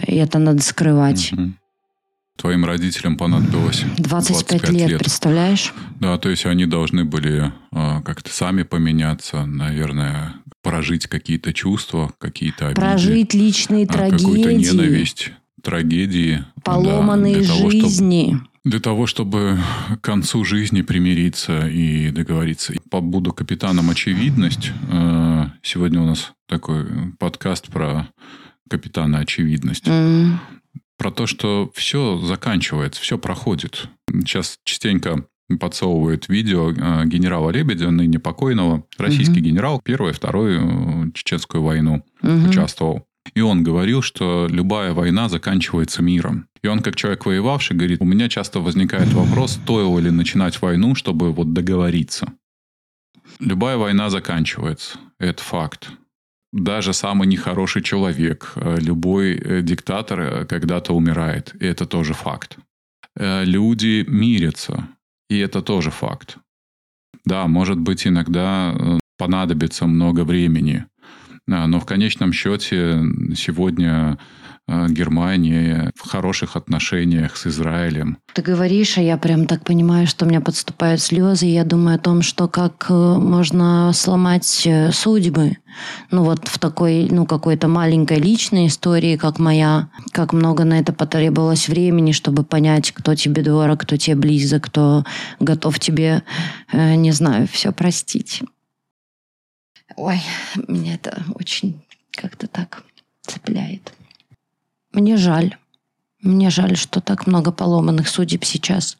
И 0.07 0.15
это 0.15 0.39
надо 0.39 0.61
скрывать. 0.61 1.33
Твоим 2.37 2.63
родителям 2.63 3.17
понадобилось 3.17 3.83
25, 3.97 4.69
лет, 4.69 4.99
представляешь? 4.99 5.73
Да, 5.99 6.17
то 6.17 6.29
есть 6.29 6.45
они 6.45 6.65
должны 6.65 7.03
были 7.03 7.51
как-то 7.71 8.31
сами 8.31 8.63
поменяться, 8.63 9.45
наверное, 9.45 10.35
прожить 10.69 11.07
какие-то 11.07 11.53
чувства, 11.53 12.13
какие-то 12.19 12.67
обиды. 12.67 12.81
Прожить 12.81 13.33
личные 13.33 13.85
а, 13.85 13.87
Какую-то 13.87 14.43
трагедии, 14.43 14.67
ненависть, 14.71 15.31
трагедии. 15.63 16.43
поломанные 16.63 17.35
да, 17.35 17.39
для 17.41 17.47
того, 17.47 17.69
чтобы- 17.69 17.81
жизни. 17.89 18.37
Для 18.65 18.79
того, 18.81 19.07
чтобы 19.07 19.57
к 19.99 20.01
концу 20.01 20.43
жизни 20.43 20.81
примириться 20.81 21.67
и 21.67 22.11
договориться. 22.11 22.73
Побуду 22.91 23.31
капитаном 23.31 23.89
очевидность. 23.89 24.71
Э, 24.91 25.45
Сегодня 25.63 26.01
у 26.01 26.05
нас 26.05 26.33
такой 26.47 26.85
подкаст 27.17 27.69
про 27.69 28.09
капитана 28.69 29.19
очевидность. 29.19 29.87
М, 29.87 30.39
Про 30.97 31.11
то, 31.11 31.25
что 31.27 31.71
все 31.73 32.19
заканчивается, 32.19 33.01
все 33.01 33.17
проходит. 33.17 33.87
Сейчас 34.11 34.57
частенько 34.65 35.25
подсовывают 35.57 36.29
видео 36.29 36.71
э, 36.71 37.05
генерала 37.05 37.49
Лебедя, 37.49 37.89
ныне 37.89 38.19
покойного, 38.19 38.83
российский 38.97 39.39
Мгм. 39.39 39.43
генерал, 39.49 39.81
первую 39.83 40.11
и 40.11 40.15
вторую 40.15 41.07
э, 41.07 41.11
чеченскую 41.13 41.63
войну 41.63 42.03
мгм. 42.21 42.49
участвовал. 42.49 43.05
И 43.35 43.41
он 43.41 43.63
говорил, 43.63 44.01
что 44.01 44.47
любая 44.49 44.93
война 44.93 45.29
заканчивается 45.29 46.01
миром. 46.01 46.47
И 46.63 46.67
он, 46.67 46.79
как 46.81 46.95
человек 46.95 47.25
воевавший, 47.25 47.75
говорит, 47.77 48.01
у 48.01 48.05
меня 48.05 48.27
часто 48.29 48.59
возникает 48.59 49.11
вопрос, 49.13 49.53
стоило 49.53 49.99
ли 49.99 50.09
начинать 50.11 50.61
войну, 50.61 50.95
чтобы 50.95 51.31
вот 51.31 51.53
договориться. 51.53 52.33
Любая 53.39 53.77
война 53.77 54.09
заканчивается. 54.09 54.97
Это 55.19 55.43
факт. 55.43 55.89
Даже 56.51 56.93
самый 56.93 57.27
нехороший 57.27 57.83
человек, 57.83 58.53
э, 58.55 58.77
любой 58.79 59.61
диктатор 59.61 60.45
когда-то 60.45 60.93
умирает. 60.93 61.55
И 61.59 61.65
это 61.65 61.85
тоже 61.85 62.13
факт. 62.13 62.57
Люди 63.15 64.05
мирятся. 64.07 64.87
И 65.29 65.37
это 65.37 65.61
тоже 65.61 65.91
факт. 65.91 66.37
Да, 67.25 67.47
может 67.47 67.79
быть, 67.79 68.07
иногда 68.07 68.73
э, 68.73 68.99
понадобится 69.17 69.85
много 69.85 70.23
времени. 70.23 70.85
А, 71.47 71.67
Но 71.67 71.79
в 71.79 71.85
конечном 71.85 72.33
счете 72.33 73.01
сегодня 73.35 74.17
э, 74.69 74.87
Германия 74.89 75.91
в 75.95 76.07
хороших 76.07 76.55
отношениях 76.55 77.35
с 77.37 77.47
Израилем. 77.47 78.17
Ты 78.33 78.41
говоришь, 78.41 78.97
а 78.97 79.01
я 79.01 79.17
прям 79.17 79.47
так 79.47 79.63
понимаю, 79.63 80.07
что 80.07 80.25
у 80.25 80.29
меня 80.29 80.41
подступают 80.41 81.01
слезы, 81.01 81.47
и 81.47 81.53
я 81.53 81.63
думаю 81.63 81.95
о 81.95 81.99
том, 81.99 82.21
что 82.21 82.47
как 82.47 82.85
э, 82.89 82.93
можно 82.93 83.91
сломать 83.93 84.63
э, 84.65 84.91
судьбы. 84.91 85.57
Ну 86.11 86.23
вот 86.23 86.47
в 86.47 86.59
такой, 86.59 87.07
ну 87.09 87.25
какой-то 87.25 87.67
маленькой 87.67 88.19
личной 88.19 88.67
истории, 88.67 89.17
как 89.17 89.39
моя, 89.39 89.89
как 90.11 90.33
много 90.33 90.63
на 90.63 90.79
это 90.79 90.93
потребовалось 90.93 91.67
времени, 91.67 92.11
чтобы 92.11 92.43
понять, 92.43 92.91
кто 92.91 93.15
тебе 93.15 93.41
дорог, 93.41 93.81
кто 93.81 93.97
тебе 93.97 94.15
близок, 94.15 94.65
кто 94.65 95.03
готов 95.39 95.79
тебе, 95.79 96.23
не 96.73 97.11
знаю, 97.11 97.47
все 97.47 97.71
простить. 97.71 98.43
Ой, 99.95 100.21
меня 100.67 100.95
это 100.95 101.23
очень 101.35 101.81
как-то 102.11 102.47
так 102.47 102.83
цепляет. 103.21 103.93
Мне 104.91 105.17
жаль. 105.17 105.57
Мне 106.21 106.49
жаль, 106.49 106.75
что 106.75 107.01
так 107.01 107.27
много 107.27 107.51
поломанных 107.51 108.07
судеб 108.07 108.43
сейчас. 108.43 108.97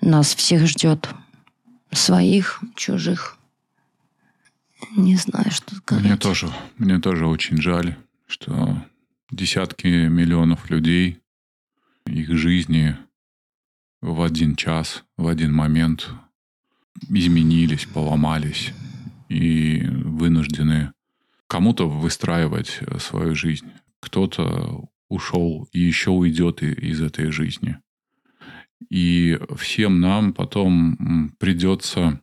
Нас 0.00 0.34
всех 0.34 0.66
ждет. 0.66 1.08
Своих, 1.92 2.60
чужих. 2.74 3.38
Не 4.96 5.16
знаю, 5.16 5.50
что 5.50 5.76
сказать. 5.76 6.04
Мне 6.04 6.16
тоже, 6.16 6.52
мне 6.78 6.98
тоже 6.98 7.26
очень 7.26 7.60
жаль, 7.60 7.96
что 8.26 8.82
десятки 9.30 9.86
миллионов 10.08 10.70
людей, 10.70 11.20
их 12.06 12.36
жизни 12.36 12.96
в 14.00 14.22
один 14.22 14.56
час, 14.56 15.04
в 15.16 15.28
один 15.28 15.52
момент 15.52 16.10
изменились, 17.08 17.86
поломались 17.86 18.72
и 19.28 19.80
вынуждены 19.86 20.92
кому-то 21.46 21.88
выстраивать 21.88 22.80
свою 22.98 23.34
жизнь. 23.34 23.70
Кто-то 24.00 24.88
ушел 25.14 25.68
и 25.72 25.80
еще 25.80 26.10
уйдет 26.10 26.62
из 26.62 27.00
этой 27.00 27.30
жизни. 27.30 27.78
И 28.90 29.38
всем 29.56 30.00
нам 30.00 30.32
потом 30.32 31.32
придется, 31.38 32.20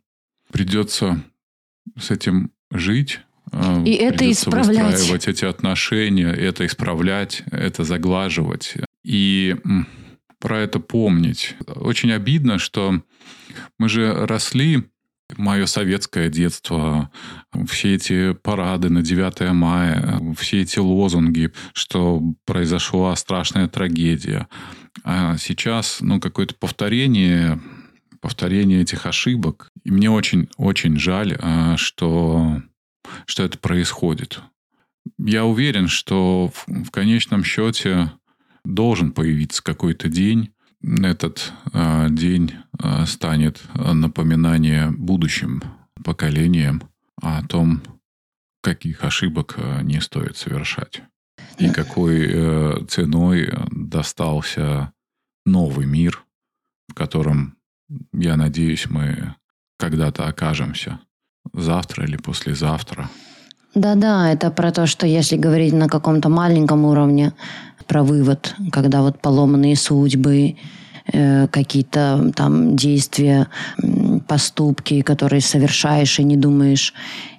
придется 0.52 1.24
с 1.98 2.12
этим 2.12 2.52
жить. 2.72 3.22
э, 3.52 3.84
И 3.86 3.94
это 3.94 4.30
исправлять. 4.30 4.94
выстраивать 4.94 5.28
эти 5.28 5.46
отношения, 5.46 6.30
это 6.32 6.66
исправлять, 6.66 7.44
это 7.52 7.84
заглаживать. 7.84 8.76
И 9.04 9.56
про 10.40 10.60
это 10.60 10.80
помнить. 10.80 11.56
Очень 11.68 12.12
обидно, 12.12 12.60
что 12.60 13.02
мы 13.78 13.90
же 13.90 14.14
росли 14.26 14.84
мое 15.38 15.66
советское 15.66 16.30
детство, 16.30 17.12
все 17.68 17.96
эти 17.96 18.34
парады 18.34 18.90
на 18.90 19.02
9 19.02 19.52
мая, 19.54 20.20
все 20.38 20.62
эти 20.62 20.80
лозунги, 20.80 21.52
что 21.74 22.22
произошла 22.46 23.16
страшная 23.16 23.68
трагедия. 23.68 24.48
А 25.04 25.38
сейчас, 25.38 25.98
ну, 26.02 26.20
какое-то 26.20 26.56
повторение, 26.56 27.60
повторение 28.20 28.82
этих 28.82 29.06
ошибок. 29.06 29.70
И 29.84 29.92
мне 29.92 30.10
очень-очень 30.10 30.98
жаль, 31.00 31.38
а, 31.40 31.78
что, 31.78 32.62
что 33.26 33.44
это 33.44 33.58
происходит. 33.58 34.42
Я 35.18 35.46
уверен, 35.46 35.88
что 35.88 36.52
в, 36.54 36.86
в 36.86 36.92
конечном 36.92 37.44
счете 37.44 38.12
должен 38.64 39.12
появиться 39.12 39.64
какой-то 39.64 40.08
день, 40.08 40.52
этот 40.84 41.54
э, 41.74 42.08
день 42.10 42.54
э, 42.80 43.06
станет 43.06 43.62
напоминанием 43.74 44.96
будущим 44.96 45.62
поколениям 46.04 46.84
о 47.22 47.44
том, 47.44 47.82
каких 48.62 49.04
ошибок 49.04 49.56
э, 49.58 49.82
не 49.84 50.02
стоит 50.02 50.38
совершать. 50.38 51.02
И 51.58 51.70
какой 51.70 52.28
э, 52.28 52.86
ценой 52.88 53.52
достался 53.72 54.92
новый 55.46 55.86
мир, 55.86 56.24
в 56.88 56.94
котором, 56.94 57.58
я 58.14 58.36
надеюсь, 58.38 58.90
мы 58.90 59.36
когда-то 59.78 60.28
окажемся. 60.28 61.00
Завтра 61.54 62.06
или 62.06 62.18
послезавтра. 62.18 63.10
Да-да, 63.74 64.32
это 64.32 64.52
про 64.52 64.72
то, 64.72 64.86
что 64.86 65.08
если 65.08 65.38
говорить 65.38 65.74
на 65.74 65.88
каком-то 65.88 66.30
маленьком 66.30 66.86
уровне, 66.86 67.34
про 67.86 68.04
вывод, 68.04 68.56
когда 68.72 69.02
вот 69.02 69.20
поломанные 69.20 69.76
судьбы, 69.76 70.56
э, 71.12 71.48
какие-то 71.48 72.32
там 72.36 72.76
действия, 72.76 73.48
поступки, 74.28 75.02
которые 75.02 75.42
совершаешь 75.42 76.20
и 76.20 76.24
не 76.24 76.38
думаешь. 76.38 76.94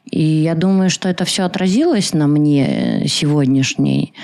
И 0.05 0.23
я 0.23 0.55
думаю, 0.55 0.91
что 0.91 1.09
это 1.09 1.25
все 1.25 1.45
отразилось 1.45 2.13
на 2.13 2.27
мне 2.27 3.05
сегодняшней, 3.07 4.15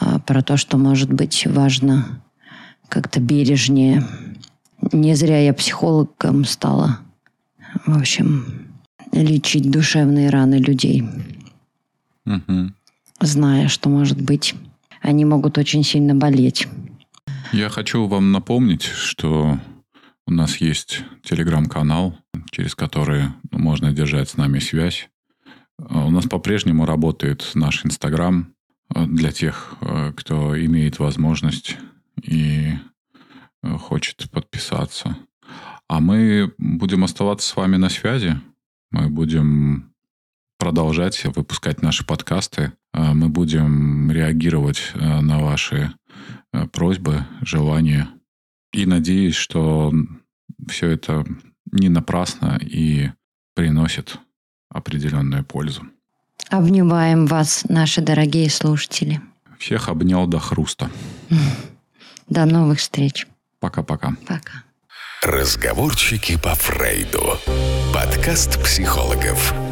э, 0.00 0.18
про 0.26 0.42
то, 0.42 0.56
что, 0.56 0.78
может 0.78 1.12
быть, 1.12 1.46
важно 1.46 2.22
как-то 2.88 3.20
бережнее. 3.20 4.04
Не 4.92 5.14
зря 5.14 5.40
я 5.40 5.54
психологом 5.54 6.44
стала. 6.44 6.98
В 7.86 7.96
общем, 7.96 8.70
лечить 9.12 9.70
душевные 9.70 10.30
раны 10.30 10.56
людей. 10.56 11.04
Угу. 12.26 12.72
Зная, 13.20 13.68
что, 13.68 13.88
может 13.88 14.20
быть, 14.20 14.54
они 15.00 15.24
могут 15.24 15.58
очень 15.58 15.82
сильно 15.82 16.14
болеть. 16.14 16.68
Я 17.52 17.68
хочу 17.68 18.06
вам 18.06 18.32
напомнить, 18.32 18.82
что 18.82 19.58
у 20.26 20.32
нас 20.32 20.58
есть 20.58 21.02
телеграм-канал, 21.22 22.16
через 22.50 22.74
который 22.74 23.24
можно 23.50 23.92
держать 23.92 24.28
с 24.30 24.36
нами 24.36 24.58
связь. 24.60 25.08
А 25.78 26.06
у 26.06 26.10
нас 26.10 26.26
по-прежнему 26.26 26.86
работает 26.86 27.50
наш 27.54 27.84
Инстаграм 27.84 28.52
э, 28.94 29.06
для 29.06 29.32
тех, 29.32 29.74
э, 29.80 30.12
кто 30.16 30.58
имеет 30.64 30.98
возможность 30.98 31.76
и 32.22 32.74
хочет 33.62 34.30
подписаться. 34.30 35.16
А 35.88 36.00
мы 36.00 36.54
будем 36.58 37.04
оставаться 37.04 37.48
с 37.48 37.56
вами 37.56 37.76
на 37.76 37.88
связи. 37.88 38.40
Мы 38.90 39.08
будем 39.08 39.92
продолжать 40.58 41.24
выпускать 41.24 41.82
наши 41.82 42.06
подкасты. 42.06 42.72
А, 42.92 43.14
мы 43.14 43.28
будем 43.28 44.10
реагировать 44.10 44.92
а, 44.94 45.20
на 45.20 45.38
ваши 45.40 45.92
а, 46.52 46.66
просьбы, 46.66 47.24
желания. 47.42 48.08
И 48.72 48.86
надеюсь, 48.86 49.34
что 49.34 49.92
все 50.68 50.88
это 50.88 51.24
не 51.72 51.88
напрасно 51.88 52.58
и 52.60 53.10
приносит 53.54 54.18
определенную 54.68 55.44
пользу. 55.44 55.82
Обнимаем 56.48 57.26
вас, 57.26 57.64
наши 57.68 58.00
дорогие 58.00 58.50
слушатели. 58.50 59.20
Всех 59.58 59.88
обнял 59.88 60.26
до 60.26 60.38
хруста. 60.38 60.90
До 62.28 62.46
новых 62.46 62.78
встреч. 62.78 63.26
Пока-пока. 63.58 64.14
Пока. 64.26 64.62
Разговорчики 65.22 66.38
по 66.40 66.54
Фрейду. 66.54 67.36
Подкаст 67.92 68.62
психологов. 68.62 69.52